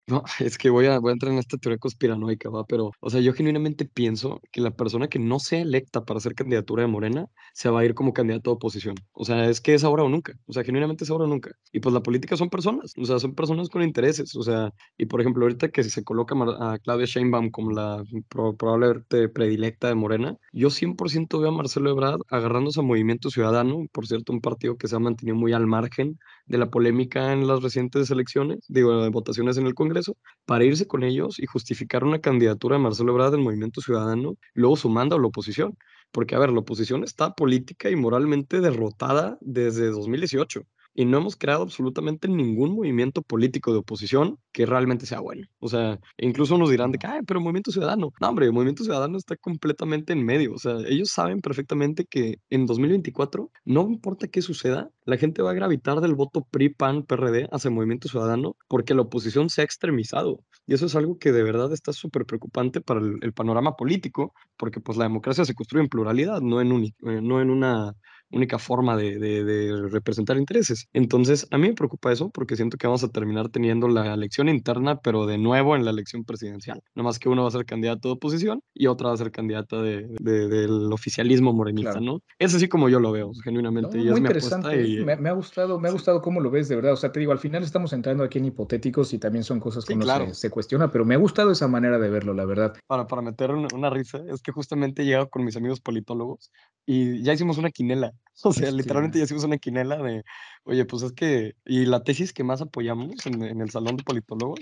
no, 0.09 0.23
es 0.39 0.57
que 0.57 0.69
voy 0.69 0.87
a, 0.87 0.99
voy 0.99 1.11
a 1.11 1.13
entrar 1.13 1.31
en 1.31 1.39
esta 1.39 1.57
teoría 1.57 1.77
conspiranoica, 1.77 2.49
¿va? 2.49 2.65
Pero, 2.65 2.91
o 2.99 3.09
sea, 3.09 3.21
yo 3.21 3.33
genuinamente 3.33 3.85
pienso 3.85 4.41
que 4.51 4.61
la 4.61 4.71
persona 4.71 5.07
que 5.07 5.19
no 5.19 5.39
sea 5.39 5.61
electa 5.61 6.03
para 6.05 6.19
ser 6.19 6.35
candidatura 6.35 6.83
de 6.83 6.87
Morena 6.87 7.27
se 7.53 7.69
va 7.69 7.81
a 7.81 7.85
ir 7.85 7.93
como 7.93 8.13
candidato 8.13 8.51
a 8.51 8.53
oposición. 8.53 8.95
O 9.13 9.25
sea, 9.25 9.49
es 9.49 9.61
que 9.61 9.73
es 9.73 9.83
ahora 9.83 10.03
o 10.03 10.09
nunca. 10.09 10.33
O 10.47 10.53
sea, 10.53 10.63
genuinamente 10.63 11.03
es 11.03 11.09
ahora 11.09 11.25
o 11.25 11.27
nunca. 11.27 11.51
Y 11.71 11.79
pues 11.79 11.93
la 11.93 12.01
política 12.01 12.37
son 12.37 12.49
personas. 12.49 12.93
O 12.97 13.05
sea, 13.05 13.19
son 13.19 13.35
personas 13.35 13.69
con 13.69 13.83
intereses. 13.83 14.35
O 14.35 14.43
sea, 14.43 14.71
y 14.97 15.05
por 15.05 15.21
ejemplo, 15.21 15.45
ahorita 15.45 15.69
que 15.69 15.83
se 15.83 16.03
coloca 16.03 16.35
a 16.59 16.79
Claudia 16.79 17.05
Sheinbaum 17.05 17.51
como 17.51 17.71
la 17.71 18.03
probablemente 18.29 19.29
predilecta 19.29 19.87
de 19.87 19.95
Morena, 19.95 20.37
yo 20.51 20.69
100% 20.69 21.39
veo 21.39 21.49
a 21.49 21.51
Marcelo 21.51 21.89
Ebrard 21.91 22.21
agarrándose 22.29 22.79
a 22.79 22.83
Movimiento 22.83 23.29
Ciudadano, 23.29 23.85
por 23.91 24.07
cierto, 24.07 24.33
un 24.33 24.41
partido 24.41 24.77
que 24.77 24.87
se 24.87 24.95
ha 24.95 24.99
mantenido 24.99 25.35
muy 25.37 25.53
al 25.53 25.67
margen 25.67 26.17
de 26.49 26.57
la 26.57 26.69
polémica 26.69 27.31
en 27.31 27.47
las 27.47 27.63
recientes 27.63 28.11
elecciones, 28.11 28.65
digo, 28.67 29.01
de 29.01 29.09
votaciones 29.09 29.57
en 29.57 29.67
el 29.67 29.75
Congreso, 29.75 30.17
para 30.45 30.65
irse 30.65 30.87
con 30.87 31.03
ellos 31.03 31.39
y 31.39 31.45
justificar 31.45 32.03
una 32.03 32.19
candidatura 32.19 32.75
de 32.75 32.83
Marcelo 32.83 33.13
Ebrard 33.13 33.31
del 33.31 33.41
Movimiento 33.41 33.81
Ciudadano, 33.81 34.35
luego 34.53 34.75
sumando 34.75 35.15
a 35.15 35.19
la 35.19 35.27
oposición. 35.27 35.77
Porque, 36.11 36.35
a 36.35 36.39
ver, 36.39 36.51
la 36.51 36.59
oposición 36.59 37.03
está 37.03 37.35
política 37.35 37.89
y 37.89 37.95
moralmente 37.95 38.61
derrotada 38.61 39.37
desde 39.41 39.87
2018 39.91 40.63
y 40.93 41.05
no 41.05 41.17
hemos 41.17 41.35
creado 41.35 41.63
absolutamente 41.63 42.27
ningún 42.27 42.75
movimiento 42.75 43.21
político 43.21 43.71
de 43.71 43.79
oposición 43.79 44.37
que 44.51 44.65
realmente 44.65 45.05
sea 45.05 45.19
bueno. 45.19 45.47
O 45.59 45.69
sea, 45.69 45.99
incluso 46.17 46.57
nos 46.57 46.69
dirán 46.69 46.91
de 46.91 46.97
que, 46.97 47.07
ay, 47.07 47.21
pero 47.25 47.39
Movimiento 47.39 47.71
Ciudadano. 47.71 48.11
No, 48.19 48.29
hombre, 48.29 48.45
el 48.47 48.53
Movimiento 48.53 48.83
Ciudadano 48.83 49.17
está 49.17 49.35
completamente 49.37 50.13
en 50.13 50.25
medio. 50.25 50.53
O 50.53 50.57
sea, 50.57 50.77
ellos 50.87 51.09
saben 51.09 51.41
perfectamente 51.41 52.05
que 52.05 52.35
en 52.49 52.65
2024, 52.65 53.51
no 53.65 53.81
importa 53.89 54.27
qué 54.27 54.41
suceda, 54.41 54.89
la 55.05 55.17
gente 55.17 55.41
va 55.41 55.51
a 55.51 55.53
gravitar 55.55 56.01
del 56.01 56.15
voto 56.15 56.45
PRI, 56.49 56.69
PAN, 56.69 57.03
PRD 57.03 57.47
hacia 57.51 57.71
Movimiento 57.71 58.09
Ciudadano 58.09 58.55
porque 58.67 58.93
la 58.93 59.03
oposición 59.03 59.49
se 59.49 59.61
ha 59.61 59.63
extremizado. 59.65 60.43
Y 60.67 60.73
eso 60.73 60.85
es 60.85 60.95
algo 60.95 61.17
que 61.17 61.31
de 61.31 61.43
verdad 61.43 61.73
está 61.73 61.93
súper 61.93 62.25
preocupante 62.25 62.81
para 62.81 62.99
el, 62.99 63.33
panorama 63.33 63.75
político, 63.75 64.33
porque 64.57 64.79
pues 64.79 64.97
la 64.97 65.05
democracia 65.05 65.45
se 65.45 65.55
construye 65.55 65.83
en 65.83 65.89
pluralidad, 65.89 66.41
no 66.41 66.61
en, 66.61 66.71
un, 66.71 66.83
eh, 66.83 67.21
no 67.21 67.41
en 67.41 67.49
una 67.49 67.93
única 68.31 68.59
forma 68.59 68.95
de, 68.95 69.87
representar 69.89 70.37
intereses. 70.37 70.87
Entonces, 70.93 71.47
a 71.51 71.57
mí 71.57 71.67
me 71.67 71.73
preocupa 71.73 72.11
eso 72.11 72.29
porque 72.29 72.55
siento 72.55 72.77
que 72.77 72.87
vamos 72.87 73.03
a 73.03 73.09
terminar 73.09 73.49
teniendo 73.49 73.87
la 73.87 74.13
elección 74.13 74.49
interna, 74.49 74.99
pero 74.99 75.25
de 75.25 75.37
nuevo 75.37 75.75
en 75.75 75.85
la 75.85 75.91
elección 75.91 76.23
presidencial. 76.23 76.81
No 76.95 77.03
más 77.03 77.19
que 77.19 77.29
uno 77.29 77.43
va 77.43 77.47
a 77.47 77.51
ser 77.51 77.65
candidato 77.65 78.09
de 78.09 78.13
oposición 78.13 78.61
y 78.73 78.87
otra 78.87 79.09
va 79.09 79.13
a 79.15 79.17
ser 79.17 79.31
candidata 79.31 79.81
de, 79.81 80.07
del 80.19 80.91
oficialismo 80.91 81.53
morenista, 81.53 81.99
¿no? 81.99 82.21
Es 82.37 82.53
así 82.53 82.67
como 82.67 82.89
yo 82.89 82.99
lo 82.99 83.11
veo, 83.11 83.31
genuinamente. 83.43 83.97
y 83.97 84.09
muy 84.09 84.19
interesante. 84.19 85.03
Me, 85.03 85.15
me, 85.15 85.29
ha 85.29 85.33
gustado, 85.33 85.79
me 85.79 85.89
ha 85.89 85.91
gustado 85.91 86.21
cómo 86.21 86.39
lo 86.39 86.51
ves, 86.51 86.67
de 86.69 86.75
verdad. 86.75 86.93
O 86.93 86.97
sea, 86.97 87.11
te 87.11 87.19
digo, 87.19 87.31
al 87.31 87.39
final 87.39 87.63
estamos 87.63 87.93
entrando 87.93 88.23
aquí 88.23 88.37
en 88.37 88.45
hipotéticos 88.45 89.13
y 89.13 89.19
también 89.19 89.43
son 89.43 89.59
cosas 89.59 89.85
que 89.85 89.93
uno 89.93 90.33
se, 90.33 90.49
cuestiona, 90.49 90.91
pero 90.91 91.05
me 91.05 91.15
ha 91.15 91.17
gustado 91.17 91.51
esa 91.51 91.67
manera 91.67 91.99
de 91.99 92.09
verlo, 92.09 92.33
la 92.33 92.45
verdad. 92.45 92.73
Para, 92.87 93.07
para 93.07 93.21
meter 93.21 93.51
una, 93.51 93.67
una 93.73 93.89
risa, 93.89 94.21
es 94.27 94.41
que 94.41 94.51
justamente 94.51 95.01
he 95.01 95.05
llegado 95.05 95.29
con 95.29 95.43
mis 95.43 95.55
amigos 95.55 95.79
politólogos 95.79 96.51
y 96.85 97.21
ya 97.23 97.33
hicimos 97.33 97.57
una 97.57 97.69
quinela. 97.69 98.13
O 98.43 98.53
sea, 98.53 98.71
literalmente 98.71 99.17
ya 99.17 99.25
hicimos 99.25 99.43
una 99.43 99.57
quinela 99.57 99.97
de, 99.97 100.23
oye, 100.63 100.85
pues 100.85 101.03
es 101.03 101.11
que, 101.11 101.55
y 101.65 101.85
la 101.85 102.03
tesis 102.03 102.33
que 102.33 102.43
más 102.43 102.61
apoyamos 102.61 103.25
en, 103.25 103.43
en 103.43 103.61
el 103.61 103.69
salón 103.69 103.97
de 103.97 104.03
politólogos 104.03 104.59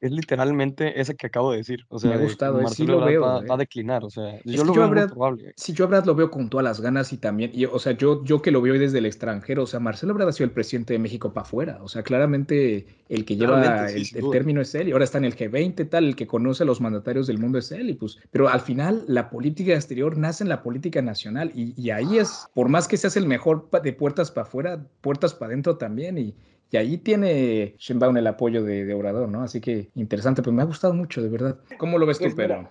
es 0.00 0.10
literalmente 0.10 1.00
esa 1.00 1.14
que 1.14 1.26
acabo 1.26 1.52
de 1.52 1.58
decir. 1.58 1.84
O 1.88 1.98
sea, 1.98 2.10
me 2.10 2.16
ha 2.16 2.18
gustado, 2.20 2.66
sí 2.68 2.86
lo 2.86 3.04
veo. 3.04 3.22
Va, 3.22 3.38
a 3.38 3.54
eh. 3.54 3.58
declinar, 3.58 4.04
o 4.04 4.10
sea, 4.10 4.40
yo 4.44 4.64
lo 4.64 4.72
veo 4.72 4.88
muy 4.88 5.06
probable. 5.08 5.52
Sí, 5.56 5.72
yo 5.72 5.84
a 5.84 5.88
Brad 5.88 6.04
lo 6.04 6.14
veo 6.14 6.30
con 6.30 6.48
todas 6.48 6.64
las 6.64 6.80
ganas 6.80 7.12
y 7.12 7.18
también, 7.18 7.50
y, 7.54 7.66
o 7.66 7.78
sea, 7.78 7.92
yo, 7.92 8.24
yo 8.24 8.40
que 8.40 8.50
lo 8.50 8.62
veo 8.62 8.78
desde 8.78 8.98
el 8.98 9.06
extranjero, 9.06 9.64
o 9.64 9.66
sea, 9.66 9.80
Marcelo 9.80 10.14
Brad 10.14 10.28
ha 10.28 10.32
sido 10.32 10.46
el 10.46 10.52
presidente 10.52 10.94
de 10.94 10.98
México 10.98 11.32
para 11.32 11.46
afuera, 11.46 11.78
o 11.82 11.88
sea, 11.88 12.02
claramente 12.02 12.86
el 13.08 13.24
que 13.24 13.36
lleva 13.36 13.90
el, 13.90 14.30
término 14.30 14.60
es 14.60 14.74
él, 14.74 14.88
y 14.88 14.92
ahora 14.92 15.04
está 15.04 15.18
en 15.18 15.24
el 15.24 15.36
G20, 15.36 15.88
tal, 15.88 16.04
el 16.04 16.16
que 16.16 16.26
conoce 16.26 16.62
a 16.62 16.66
los 16.66 16.80
mandatarios 16.80 17.26
del 17.26 17.38
mundo 17.38 17.58
es 17.58 17.70
él, 17.72 17.90
y 17.90 17.94
pues, 17.94 18.18
pero 18.30 18.48
al 18.48 18.60
final 18.60 19.04
la 19.06 19.30
política 19.30 19.74
exterior 19.74 20.16
nace 20.16 20.44
en 20.44 20.48
la 20.48 20.62
política 20.62 21.02
nacional, 21.02 21.52
y, 21.54 21.74
y 21.80 21.90
ahí 21.90 22.18
es, 22.18 22.46
por 22.54 22.68
más 22.68 22.88
que 22.88 22.96
seas 22.96 23.16
el 23.16 23.26
mejor 23.26 23.68
de 23.82 23.92
puertas 23.92 24.30
para 24.30 24.46
afuera, 24.46 24.86
puertas 25.00 25.34
para 25.34 25.50
adentro 25.50 25.76
también, 25.76 26.18
y, 26.18 26.34
y 26.70 26.76
ahí 26.76 26.98
tiene 26.98 27.74
Shenbaum 27.78 28.16
el 28.16 28.26
apoyo 28.26 28.62
de, 28.62 28.84
de, 28.84 28.94
Obrador, 28.94 29.28
¿no? 29.28 29.42
Así 29.42 29.60
que 29.60 29.90
interesante, 29.94 30.42
pues 30.42 30.54
me 30.54 30.62
ha 30.62 30.66
gustado 30.66 30.94
mucho, 30.94 31.20
de 31.20 31.28
verdad. 31.28 31.58
¿Cómo 31.78 31.98
lo 31.98 32.06
ves 32.06 32.18
tú, 32.18 32.24
pues 32.24 32.34
Pedro? 32.34 32.70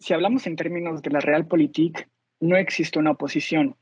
si 0.00 0.12
hablamos 0.12 0.46
en 0.48 0.56
términos 0.56 1.02
de 1.02 1.10
la 1.10 1.20
realpolitik, 1.20 2.08
no 2.40 2.56
existe 2.56 2.98
una 2.98 3.12
oposición, 3.12 3.76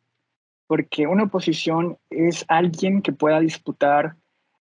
porque 0.66 1.06
una 1.06 1.24
oposición 1.24 1.96
es 2.10 2.44
alguien 2.48 3.00
que 3.00 3.12
pueda 3.12 3.40
disputar 3.40 4.16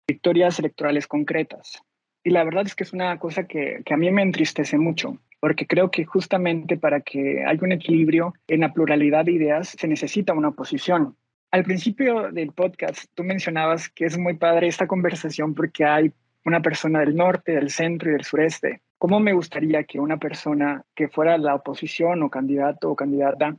victorias 0.06 0.58
electorales 0.58 1.06
concretas. 1.06 1.82
Y 2.22 2.30
la 2.30 2.44
verdad 2.44 2.66
es 2.66 2.74
que 2.74 2.84
es 2.84 2.92
una 2.92 3.18
cosa 3.18 3.44
que, 3.44 3.80
que 3.86 3.94
a 3.94 3.96
mí 3.96 4.10
me 4.10 4.22
entristece 4.22 4.76
mucho, 4.76 5.18
porque 5.40 5.66
creo 5.66 5.90
que 5.90 6.04
justamente 6.04 6.76
para 6.76 7.00
que 7.00 7.42
haya 7.46 7.62
un 7.62 7.72
equilibrio 7.72 8.34
en 8.48 8.60
la 8.60 8.74
pluralidad 8.74 9.24
de 9.24 9.32
ideas 9.32 9.76
se 9.78 9.88
necesita 9.88 10.34
una 10.34 10.48
oposición. 10.48 11.16
Al 11.50 11.64
principio 11.64 12.30
del 12.30 12.52
podcast, 12.52 13.06
tú 13.14 13.24
mencionabas 13.24 13.88
que 13.88 14.04
es 14.04 14.18
muy 14.18 14.34
padre 14.34 14.68
esta 14.68 14.86
conversación 14.86 15.54
porque 15.54 15.82
hay 15.82 16.12
una 16.44 16.60
persona 16.60 17.00
del 17.00 17.16
norte, 17.16 17.52
del 17.52 17.70
centro 17.70 18.10
y 18.10 18.12
del 18.12 18.24
sureste. 18.24 18.82
¿Cómo 18.98 19.18
me 19.18 19.32
gustaría 19.32 19.84
que 19.84 19.98
una 19.98 20.18
persona 20.18 20.84
que 20.94 21.08
fuera 21.08 21.38
la 21.38 21.54
oposición 21.54 22.22
o 22.22 22.28
candidato 22.28 22.90
o 22.90 22.96
candidata 22.96 23.56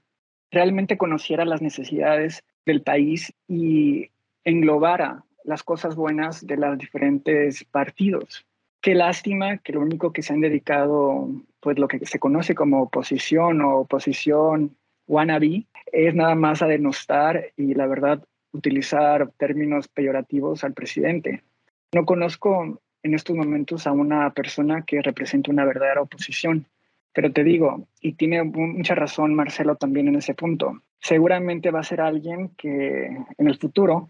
realmente 0.52 1.00
conociera 1.00 1.46
las 1.46 1.64
necesidades 1.64 2.44
del 2.64 2.84
país 2.84 3.34
y 3.48 4.12
englobara 4.44 5.24
las 5.44 5.64
cosas 5.64 5.96
buenas 5.96 6.46
de 6.46 6.58
los 6.58 6.78
diferentes 6.78 7.64
partidos? 7.64 8.46
Qué 8.82 8.94
lástima 8.94 9.58
que 9.58 9.74
lo 9.74 9.82
único 9.82 10.14
que 10.14 10.22
se 10.22 10.34
han 10.34 10.42
dedicado, 10.42 11.28
pues 11.60 11.80
lo 11.80 11.88
que 11.88 12.06
se 12.06 12.20
conoce 12.20 12.54
como 12.54 12.84
oposición 12.84 13.62
o 13.62 13.80
oposición 13.80 14.78
wannabe, 15.10 15.66
es 15.92 16.16
nada 16.16 16.36
más 16.36 16.62
a 16.62 16.68
denostar 16.68 17.52
y 17.58 17.74
la 17.74 17.88
verdad 17.88 18.24
utilizar 18.54 19.32
términos 19.38 19.88
peyorativos 19.88 20.64
al 20.64 20.74
presidente. 20.74 21.44
No 21.92 22.06
conozco 22.06 22.80
en 23.04 23.14
estos 23.14 23.36
momentos 23.36 23.88
a 23.88 23.92
una 23.92 24.30
persona 24.34 24.84
que 24.84 25.02
represente 25.02 25.52
una 25.52 25.66
verdadera 25.66 26.02
oposición. 26.02 26.66
Pero 27.12 27.32
te 27.32 27.44
digo, 27.44 27.88
y 28.02 28.14
tiene 28.14 28.44
mucha 28.44 28.94
razón 28.94 29.34
Marcelo 29.34 29.76
también 29.76 30.08
en 30.08 30.16
ese 30.16 30.36
punto, 30.36 30.82
seguramente 31.00 31.72
va 31.72 31.80
a 31.80 31.84
ser 31.84 32.02
alguien 32.02 32.50
que 32.50 33.08
en 33.38 33.48
el 33.48 33.58
futuro 33.58 34.10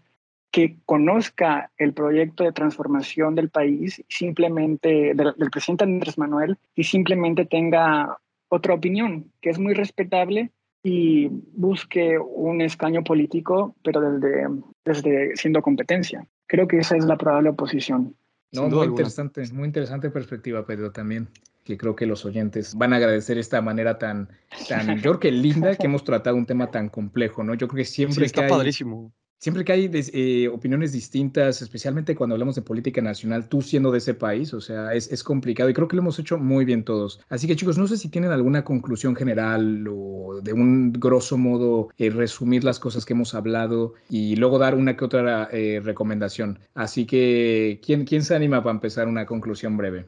que 0.50 0.76
conozca 0.84 1.70
el 1.78 1.94
proyecto 1.94 2.44
de 2.44 2.52
transformación 2.52 3.36
del 3.36 3.48
país, 3.48 4.04
simplemente 4.08 5.14
del, 5.14 5.32
del 5.36 5.50
presidente 5.50 5.84
Andrés 5.84 6.18
Manuel, 6.18 6.58
y 6.74 6.84
simplemente 6.84 7.46
tenga 7.46 8.18
otra 8.48 8.74
opinión, 8.74 9.32
que 9.40 9.50
es 9.50 9.58
muy 9.58 9.74
respetable 9.74 10.50
y 10.82 11.28
busque 11.54 12.18
un 12.18 12.60
escaño 12.60 13.02
político, 13.04 13.76
pero 13.82 14.00
desde, 14.00 14.46
desde 14.84 15.36
siendo 15.36 15.62
competencia. 15.62 16.26
Creo 16.46 16.66
que 16.66 16.78
esa 16.78 16.96
es 16.96 17.04
la 17.04 17.16
probable 17.16 17.50
oposición. 17.50 18.16
No, 18.52 18.68
muy 18.68 18.86
interesante, 18.86 19.42
muy 19.52 19.66
interesante 19.66 20.10
perspectiva, 20.10 20.66
Pedro, 20.66 20.90
también. 20.90 21.28
Que 21.64 21.76
creo 21.76 21.94
que 21.94 22.06
los 22.06 22.24
oyentes 22.24 22.74
van 22.74 22.94
a 22.94 22.96
agradecer 22.96 23.38
esta 23.38 23.60
manera 23.60 23.98
tan, 23.98 24.30
tan, 24.68 24.96
yo 24.96 25.02
creo 25.02 25.20
que 25.20 25.30
linda 25.30 25.76
que 25.76 25.86
hemos 25.86 26.02
tratado 26.02 26.34
un 26.36 26.46
tema 26.46 26.70
tan 26.70 26.88
complejo, 26.88 27.44
¿no? 27.44 27.54
Yo 27.54 27.68
creo 27.68 27.84
que 27.84 27.84
siempre 27.84 28.24
está 28.24 28.48
padrísimo 28.48 29.12
siempre 29.40 29.64
que 29.64 29.72
hay 29.72 29.90
eh, 29.92 30.48
opiniones 30.48 30.92
distintas, 30.92 31.62
especialmente 31.62 32.14
cuando 32.14 32.34
hablamos 32.34 32.54
de 32.54 32.62
política 32.62 33.00
nacional, 33.00 33.48
tú 33.48 33.62
siendo 33.62 33.90
de 33.90 33.98
ese 33.98 34.14
país, 34.14 34.52
o 34.54 34.60
sea, 34.60 34.92
es, 34.94 35.24
complicado 35.24 35.70
y 35.70 35.74
creo 35.74 35.88
que 35.88 35.96
lo 35.96 36.02
hemos 36.02 36.18
hecho 36.18 36.38
muy 36.38 36.64
bien 36.64 36.84
todos. 36.84 37.20
Así 37.28 37.46
que 37.46 37.56
chicos, 37.56 37.78
no 37.78 37.86
sé 37.86 37.96
si 37.96 38.08
tienen 38.08 38.30
alguna 38.30 38.64
conclusión 38.64 39.16
general 39.16 39.86
o 39.88 40.40
de 40.42 40.52
un 40.52 40.92
grosso 40.92 41.38
modo 41.38 41.88
eh, 41.98 42.10
resumir 42.10 42.64
las 42.64 42.78
cosas 42.78 43.04
que 43.04 43.14
hemos 43.14 43.34
hablado 43.34 43.94
y 44.10 44.36
luego 44.36 44.58
dar 44.58 44.74
una 44.74 44.96
que 44.96 45.04
otra 45.04 45.48
eh, 45.50 45.80
recomendación. 45.82 46.58
Así 46.74 47.06
que, 47.06 47.80
¿quién, 47.84 48.04
¿quién 48.04 48.22
se 48.22 48.34
anima 48.34 48.62
para 48.62 48.74
empezar 48.74 49.08
una 49.08 49.26
conclusión 49.26 49.76
breve? 49.76 50.06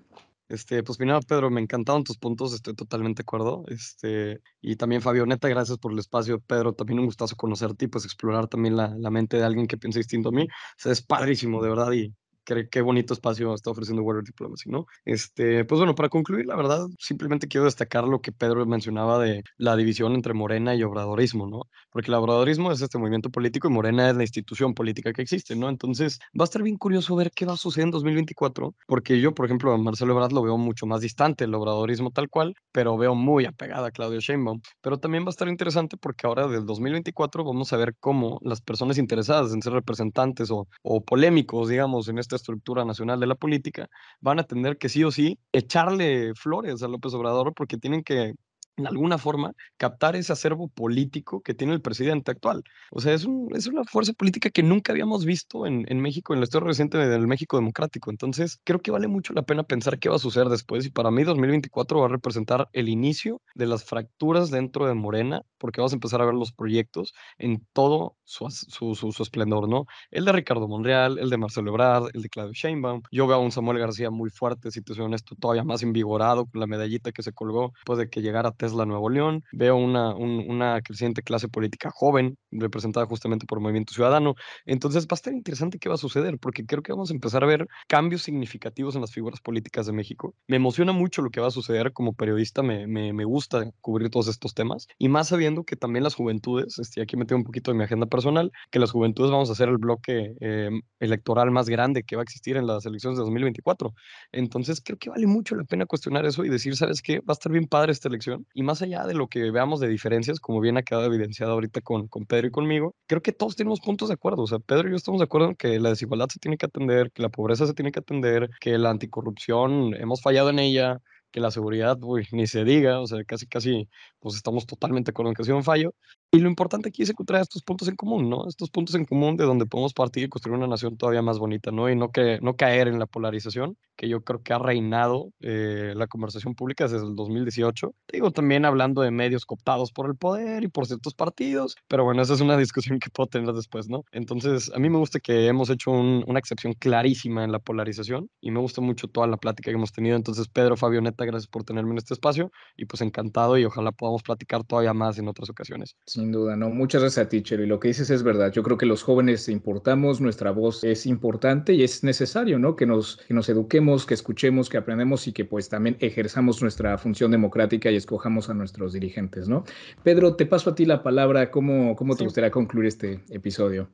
Este, 0.52 0.82
pues 0.82 1.00
mira, 1.00 1.18
Pedro, 1.22 1.50
me 1.50 1.62
encantaron 1.62 2.04
tus 2.04 2.18
puntos, 2.18 2.52
estoy 2.52 2.74
totalmente 2.74 3.22
de 3.22 3.24
acuerdo. 3.24 3.64
Este, 3.68 4.42
y 4.60 4.76
también 4.76 5.00
Fabio, 5.00 5.24
neta, 5.24 5.48
gracias 5.48 5.78
por 5.78 5.92
el 5.92 5.98
espacio. 5.98 6.40
Pedro, 6.40 6.74
también 6.74 6.98
un 6.98 7.06
gustazo 7.06 7.36
conocerte 7.36 7.86
y 7.86 7.88
pues 7.88 8.04
explorar 8.04 8.48
también 8.48 8.76
la, 8.76 8.94
la 8.98 9.10
mente 9.10 9.38
de 9.38 9.44
alguien 9.44 9.66
que 9.66 9.78
piensa 9.78 9.98
distinto 9.98 10.28
a 10.28 10.32
mí. 10.32 10.42
O 10.44 10.48
sea, 10.76 10.92
es 10.92 11.00
padrísimo, 11.02 11.62
de 11.62 11.70
verdad, 11.70 11.92
y 11.92 12.14
qué, 12.44 12.68
qué, 12.70 12.80
bonito 12.80 13.14
espacio 13.14 13.54
está 13.54 13.70
ofreciendo 13.70 14.02
Water 14.02 14.24
Diplomacy, 14.24 14.70
¿no? 14.70 14.86
Este, 15.04 15.64
pues 15.64 15.78
bueno, 15.78 15.94
para 15.94 16.08
concluir, 16.08 16.46
la 16.46 16.56
verdad, 16.56 16.86
simplemente 16.98 17.48
quiero 17.48 17.64
destacar 17.64 18.04
lo 18.04 18.20
que 18.20 18.32
Pedro 18.32 18.66
mencionaba 18.66 19.18
de 19.18 19.42
la 19.56 19.76
división 19.76 20.14
entre 20.14 20.34
Morena 20.34 20.74
y 20.74 20.82
obradorismo, 20.82 21.46
¿no? 21.46 21.62
Porque 21.90 22.10
el 22.10 22.14
obradorismo 22.14 22.72
es 22.72 22.80
este 22.80 22.98
movimiento 22.98 23.30
político 23.30 23.68
y 23.68 23.72
Morena 23.72 24.10
es 24.10 24.16
la 24.16 24.22
institución 24.22 24.74
política 24.74 25.12
que 25.12 25.22
existe, 25.22 25.56
¿no? 25.56 25.68
Entonces, 25.68 26.18
va 26.38 26.44
a 26.44 26.44
estar 26.44 26.62
bien 26.62 26.76
curioso 26.76 27.16
ver 27.16 27.30
qué 27.34 27.46
va 27.46 27.54
a 27.54 27.56
suceder 27.56 27.86
en 27.86 27.90
2024, 27.92 28.74
porque 28.86 29.20
yo, 29.20 29.34
por 29.34 29.46
ejemplo, 29.46 29.72
a 29.72 29.78
Marcelo 29.78 30.12
Ebrard 30.12 30.32
lo 30.32 30.42
veo 30.42 30.58
mucho 30.58 30.86
más 30.86 31.00
distante, 31.00 31.44
el 31.44 31.54
obradorismo 31.54 32.10
tal 32.10 32.28
cual, 32.28 32.54
pero 32.72 32.96
veo 32.96 33.14
muy 33.14 33.44
apegada 33.44 33.88
a 33.88 33.90
Claudio 33.90 34.20
Sheinbaum. 34.20 34.60
Pero 34.80 34.98
también 34.98 35.24
va 35.24 35.28
a 35.28 35.30
estar 35.30 35.48
interesante 35.48 35.96
porque 35.96 36.26
ahora 36.26 36.46
del 36.48 36.66
2024 36.66 37.44
vamos 37.44 37.72
a 37.72 37.76
ver 37.76 37.94
cómo 38.00 38.38
las 38.42 38.60
personas 38.60 38.98
interesadas 38.98 39.52
en 39.52 39.62
ser 39.62 39.72
representantes 39.72 40.50
o, 40.50 40.66
o 40.82 41.04
polémicos, 41.04 41.68
digamos, 41.68 42.08
en 42.08 42.18
este 42.18 42.31
estructura 42.36 42.84
nacional 42.84 43.20
de 43.20 43.26
la 43.26 43.34
política, 43.34 43.88
van 44.20 44.38
a 44.40 44.44
tener 44.44 44.78
que 44.78 44.88
sí 44.88 45.04
o 45.04 45.10
sí 45.10 45.38
echarle 45.52 46.34
flores 46.34 46.82
a 46.82 46.88
López 46.88 47.14
Obrador 47.14 47.54
porque 47.54 47.78
tienen 47.78 48.02
que 48.02 48.34
en 48.76 48.86
alguna 48.86 49.18
forma, 49.18 49.52
captar 49.76 50.16
ese 50.16 50.32
acervo 50.32 50.68
político 50.68 51.42
que 51.42 51.54
tiene 51.54 51.74
el 51.74 51.82
presidente 51.82 52.30
actual. 52.30 52.62
O 52.90 53.00
sea, 53.00 53.14
es, 53.14 53.26
es 53.54 53.66
una 53.66 53.84
fuerza 53.84 54.12
política 54.12 54.50
que 54.50 54.62
nunca 54.62 54.92
habíamos 54.92 55.24
visto 55.24 55.66
en, 55.66 55.84
en, 55.88 56.00
México, 56.00 56.32
en 56.32 56.40
la 56.40 56.44
historia 56.44 56.68
reciente 56.68 56.98
del 56.98 57.26
México 57.26 57.56
democrático. 57.56 58.10
Entonces, 58.10 58.58
creo 58.64 58.80
que 58.80 58.90
vale 58.90 59.08
mucho 59.08 59.32
la 59.34 59.42
pena 59.42 59.62
pensar 59.62 59.98
qué 59.98 60.08
va 60.08 60.16
a 60.16 60.18
suceder 60.18 60.48
después. 60.48 60.86
Y 60.86 60.90
para 60.90 61.10
mí, 61.10 61.22
2024 61.24 62.00
va 62.00 62.06
a 62.06 62.08
representar 62.08 62.68
el 62.72 62.88
inicio 62.88 63.42
de 63.54 63.66
las 63.66 63.84
fracturas 63.84 64.50
dentro 64.50 64.86
de 64.86 64.94
Morena, 64.94 65.42
porque 65.58 65.80
vamos 65.80 65.92
a 65.92 65.96
empezar 65.96 66.22
a 66.22 66.26
ver 66.26 66.34
los 66.34 66.52
proyectos 66.52 67.12
en 67.38 67.66
todo 67.72 68.16
su, 68.24 68.48
su, 68.50 68.94
su, 68.94 69.22
esplendor, 69.22 69.68
¿no? 69.68 69.86
El 70.10 70.24
de 70.24 70.32
Ricardo 70.32 70.68
Monreal, 70.68 71.18
el 71.18 71.28
de 71.30 71.36
Marcelo 71.36 71.70
Ebrard, 71.70 72.08
el 72.14 72.22
de 72.22 72.28
Claudio 72.28 72.52
Sheinbaum. 72.54 73.02
Yo 73.10 73.26
veo 73.26 73.36
a 73.36 73.40
un 73.40 73.52
Samuel 73.52 73.78
García 73.78 74.10
muy 74.10 74.30
fuerte, 74.30 74.70
si 74.70 74.80
te 74.82 74.94
soy 74.94 75.04
honesto, 75.04 75.36
todavía 75.36 75.64
más 75.64 75.82
invigorado 75.82 76.46
con 76.46 76.60
la 76.60 76.66
medallita 76.66 77.12
que 77.12 77.22
se 77.22 77.32
colgó 77.32 77.72
después 77.76 77.98
de 77.98 78.08
que 78.08 78.22
llegara 78.22 78.52
Tesla 78.62 78.86
Nuevo 78.86 79.10
León, 79.10 79.42
veo 79.50 79.74
una, 79.74 80.14
una 80.14 80.80
creciente 80.82 81.20
clase 81.22 81.48
política 81.48 81.90
joven, 81.90 82.38
representada 82.52 83.06
justamente 83.06 83.44
por 83.44 83.58
Movimiento 83.58 83.92
Ciudadano. 83.92 84.36
Entonces 84.66 85.06
va 85.06 85.08
a 85.10 85.14
estar 85.16 85.32
interesante 85.34 85.80
qué 85.80 85.88
va 85.88 85.96
a 85.96 85.98
suceder, 85.98 86.38
porque 86.38 86.64
creo 86.64 86.80
que 86.80 86.92
vamos 86.92 87.10
a 87.10 87.14
empezar 87.14 87.42
a 87.42 87.48
ver 87.48 87.66
cambios 87.88 88.22
significativos 88.22 88.94
en 88.94 89.00
las 89.00 89.10
figuras 89.10 89.40
políticas 89.40 89.86
de 89.86 89.92
México. 89.92 90.36
Me 90.46 90.58
emociona 90.58 90.92
mucho 90.92 91.22
lo 91.22 91.30
que 91.30 91.40
va 91.40 91.48
a 91.48 91.50
suceder 91.50 91.92
como 91.92 92.12
periodista, 92.12 92.62
me, 92.62 92.86
me, 92.86 93.24
gusta 93.24 93.68
cubrir 93.80 94.10
todos 94.10 94.28
estos 94.28 94.54
temas, 94.54 94.86
y 94.96 95.08
más 95.08 95.26
sabiendo 95.26 95.64
que 95.64 95.74
también 95.74 96.04
las 96.04 96.14
juventudes, 96.14 96.78
este, 96.78 97.02
aquí 97.02 97.16
metí 97.16 97.34
un 97.34 97.42
poquito 97.42 97.72
de 97.72 97.78
mi 97.78 97.82
agenda 97.82 98.06
personal, 98.06 98.52
que 98.70 98.78
las 98.78 98.92
juventudes 98.92 99.32
vamos 99.32 99.50
a 99.50 99.56
ser 99.56 99.70
el 99.70 99.78
bloque 99.78 100.36
eh, 100.40 100.70
electoral 101.00 101.50
más 101.50 101.68
grande 101.68 102.04
que 102.04 102.14
va 102.14 102.22
a 102.22 102.24
existir 102.24 102.56
en 102.56 102.68
las 102.68 102.86
elecciones 102.86 103.18
de 103.18 103.24
2024. 103.24 103.92
Entonces 104.30 104.80
creo 104.84 104.98
que 104.98 105.10
vale 105.10 105.26
mucho 105.26 105.56
la 105.56 105.64
pena 105.64 105.84
cuestionar 105.84 106.26
eso 106.26 106.44
y 106.44 106.48
decir, 106.48 106.76
¿sabes 106.76 107.02
qué? 107.02 107.18
Va 107.18 107.30
a 107.30 107.32
estar 107.32 107.50
bien 107.50 107.66
padre 107.66 107.90
esta 107.90 108.08
elección, 108.08 108.46
y 108.54 108.62
más 108.62 108.82
allá 108.82 109.06
de 109.06 109.14
lo 109.14 109.28
que 109.28 109.50
veamos 109.50 109.80
de 109.80 109.88
diferencias, 109.88 110.40
como 110.40 110.60
bien 110.60 110.76
ha 110.76 110.82
quedado 110.82 111.06
evidenciado 111.06 111.52
ahorita 111.52 111.80
con, 111.80 112.08
con 112.08 112.26
Pedro 112.26 112.48
y 112.48 112.50
conmigo, 112.50 112.94
creo 113.06 113.22
que 113.22 113.32
todos 113.32 113.56
tenemos 113.56 113.80
puntos 113.80 114.08
de 114.08 114.14
acuerdo. 114.14 114.42
O 114.42 114.46
sea, 114.46 114.58
Pedro 114.58 114.88
y 114.88 114.92
yo 114.92 114.96
estamos 114.96 115.20
de 115.20 115.24
acuerdo 115.24 115.48
en 115.48 115.56
que 115.56 115.80
la 115.80 115.90
desigualdad 115.90 116.28
se 116.28 116.38
tiene 116.38 116.56
que 116.56 116.66
atender, 116.66 117.10
que 117.12 117.22
la 117.22 117.28
pobreza 117.28 117.66
se 117.66 117.74
tiene 117.74 117.92
que 117.92 118.00
atender, 118.00 118.50
que 118.60 118.78
la 118.78 118.90
anticorrupción 118.90 119.94
hemos 119.94 120.22
fallado 120.22 120.50
en 120.50 120.58
ella, 120.58 120.98
que 121.32 121.40
la 121.40 121.50
seguridad, 121.50 121.98
uy, 122.02 122.28
ni 122.32 122.46
se 122.46 122.64
diga, 122.64 123.00
o 123.00 123.06
sea, 123.06 123.24
casi, 123.24 123.46
casi, 123.46 123.88
pues 124.20 124.36
estamos 124.36 124.66
totalmente 124.66 125.12
ha 125.12 125.44
sido 125.44 125.56
un 125.56 125.64
fallo. 125.64 125.94
Y 126.34 126.38
lo 126.38 126.48
importante 126.48 126.88
aquí 126.88 127.02
es 127.02 127.10
encontrar 127.10 127.42
estos 127.42 127.62
puntos 127.62 127.88
en 127.88 127.94
común, 127.94 128.30
¿no? 128.30 128.48
Estos 128.48 128.70
puntos 128.70 128.94
en 128.94 129.04
común 129.04 129.36
de 129.36 129.44
donde 129.44 129.66
podemos 129.66 129.92
partir 129.92 130.24
y 130.24 130.28
construir 130.30 130.56
una 130.56 130.66
nación 130.66 130.96
todavía 130.96 131.20
más 131.20 131.38
bonita, 131.38 131.70
¿no? 131.72 131.90
Y 131.90 131.94
no, 131.94 132.10
que, 132.10 132.38
no 132.40 132.56
caer 132.56 132.88
en 132.88 132.98
la 132.98 133.04
polarización, 133.04 133.76
que 133.96 134.08
yo 134.08 134.24
creo 134.24 134.42
que 134.42 134.54
ha 134.54 134.58
reinado 134.58 135.30
eh, 135.40 135.92
la 135.94 136.06
conversación 136.06 136.54
pública 136.54 136.84
desde 136.84 137.06
el 137.06 137.16
2018. 137.16 137.94
Digo, 138.10 138.30
también 138.30 138.64
hablando 138.64 139.02
de 139.02 139.10
medios 139.10 139.44
cooptados 139.44 139.92
por 139.92 140.06
el 140.08 140.16
poder 140.16 140.64
y 140.64 140.68
por 140.68 140.86
ciertos 140.86 141.12
partidos, 141.12 141.76
pero 141.86 142.04
bueno, 142.04 142.22
esa 142.22 142.32
es 142.32 142.40
una 142.40 142.56
discusión 142.56 142.98
que 142.98 143.10
puedo 143.10 143.26
tener 143.26 143.52
después, 143.52 143.90
¿no? 143.90 144.04
Entonces, 144.10 144.72
a 144.74 144.78
mí 144.78 144.88
me 144.88 144.96
gusta 144.96 145.20
que 145.20 145.48
hemos 145.48 145.68
hecho 145.68 145.90
una 145.90 146.38
excepción 146.38 146.72
clarísima 146.72 147.44
en 147.44 147.52
la 147.52 147.58
polarización 147.58 148.30
y 148.40 148.52
me 148.52 148.60
gusta 148.60 148.80
mucho 148.80 149.06
toda 149.06 149.26
la 149.26 149.36
plática 149.36 149.70
que 149.70 149.76
hemos 149.76 149.92
tenido. 149.92 150.16
Entonces, 150.16 150.48
Pedro, 150.48 150.78
Fabio, 150.78 151.02
neta, 151.02 151.26
gracias 151.26 151.48
por 151.48 151.64
tenerme 151.64 151.90
en 151.90 151.98
este 151.98 152.14
espacio 152.14 152.50
y 152.74 152.86
pues 152.86 153.02
encantado 153.02 153.58
y 153.58 153.66
ojalá 153.66 153.92
podamos 153.92 154.22
platicar 154.22 154.64
todavía 154.64 154.94
más 154.94 155.18
en 155.18 155.28
otras 155.28 155.50
ocasiones. 155.50 155.94
Sin 156.22 156.30
duda, 156.30 156.54
no. 156.54 156.70
Muchas 156.70 157.00
gracias 157.00 157.26
a 157.26 157.28
ti, 157.28 157.42
Y 157.44 157.66
lo 157.66 157.80
que 157.80 157.88
dices 157.88 158.08
es 158.08 158.22
verdad. 158.22 158.52
Yo 158.52 158.62
creo 158.62 158.78
que 158.78 158.86
los 158.86 159.02
jóvenes 159.02 159.48
importamos, 159.48 160.20
nuestra 160.20 160.52
voz 160.52 160.84
es 160.84 161.04
importante 161.04 161.72
y 161.72 161.82
es 161.82 162.04
necesario, 162.04 162.60
¿no? 162.60 162.76
Que 162.76 162.86
nos, 162.86 163.16
que 163.26 163.34
nos 163.34 163.48
eduquemos, 163.48 164.06
que 164.06 164.14
escuchemos, 164.14 164.68
que 164.68 164.76
aprendemos 164.76 165.26
y 165.26 165.32
que 165.32 165.44
pues 165.44 165.68
también 165.68 165.96
ejerzamos 165.98 166.62
nuestra 166.62 166.96
función 166.96 167.32
democrática 167.32 167.90
y 167.90 167.96
escojamos 167.96 168.48
a 168.50 168.54
nuestros 168.54 168.92
dirigentes, 168.92 169.48
¿no? 169.48 169.64
Pedro, 170.04 170.36
te 170.36 170.46
paso 170.46 170.70
a 170.70 170.74
ti 170.76 170.84
la 170.84 171.02
palabra. 171.02 171.50
¿Cómo, 171.50 171.96
cómo 171.96 172.14
te 172.14 172.22
gustaría 172.22 172.52
concluir 172.52 172.86
este 172.86 173.18
episodio? 173.30 173.88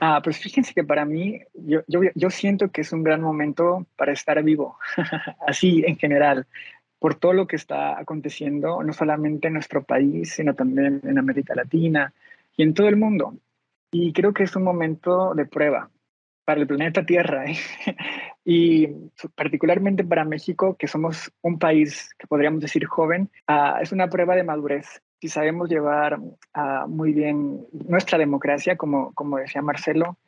Ah, 0.00 0.20
pues 0.24 0.38
fíjense 0.38 0.74
que 0.74 0.82
para 0.82 1.04
mí, 1.04 1.38
yo, 1.54 1.82
yo, 1.86 2.00
yo 2.16 2.30
siento 2.30 2.72
que 2.72 2.80
es 2.80 2.92
un 2.92 3.04
gran 3.04 3.20
momento 3.20 3.86
para 3.94 4.12
estar 4.12 4.42
vivo, 4.42 4.76
así 5.46 5.84
en 5.86 5.96
general 5.98 6.48
por 6.98 7.14
todo 7.16 7.32
lo 7.32 7.46
que 7.46 7.56
está 7.56 7.98
aconteciendo, 7.98 8.82
no 8.82 8.92
solamente 8.92 9.48
en 9.48 9.54
nuestro 9.54 9.82
país, 9.84 10.32
sino 10.34 10.54
también 10.54 11.00
en 11.04 11.18
América 11.18 11.54
Latina 11.54 12.12
y 12.56 12.62
en 12.62 12.74
todo 12.74 12.88
el 12.88 12.96
mundo. 12.96 13.34
Y 13.90 14.12
creo 14.12 14.32
que 14.32 14.44
es 14.44 14.56
un 14.56 14.64
momento 14.64 15.34
de 15.34 15.46
prueba 15.46 15.90
para 16.44 16.60
el 16.60 16.66
planeta 16.66 17.04
Tierra 17.04 17.46
¿eh? 17.46 17.56
y 18.44 18.88
particularmente 19.34 20.04
para 20.04 20.24
México, 20.24 20.76
que 20.78 20.88
somos 20.88 21.32
un 21.42 21.58
país 21.58 22.14
que 22.18 22.26
podríamos 22.26 22.60
decir 22.60 22.84
joven, 22.86 23.30
uh, 23.48 23.80
es 23.80 23.92
una 23.92 24.08
prueba 24.08 24.36
de 24.36 24.44
madurez. 24.44 25.02
Si 25.20 25.28
sabemos 25.28 25.70
llevar 25.70 26.18
uh, 26.18 26.88
muy 26.88 27.12
bien 27.12 27.66
nuestra 27.86 28.18
democracia, 28.18 28.76
como, 28.76 29.12
como 29.14 29.38
decía 29.38 29.62
Marcelo, 29.62 30.18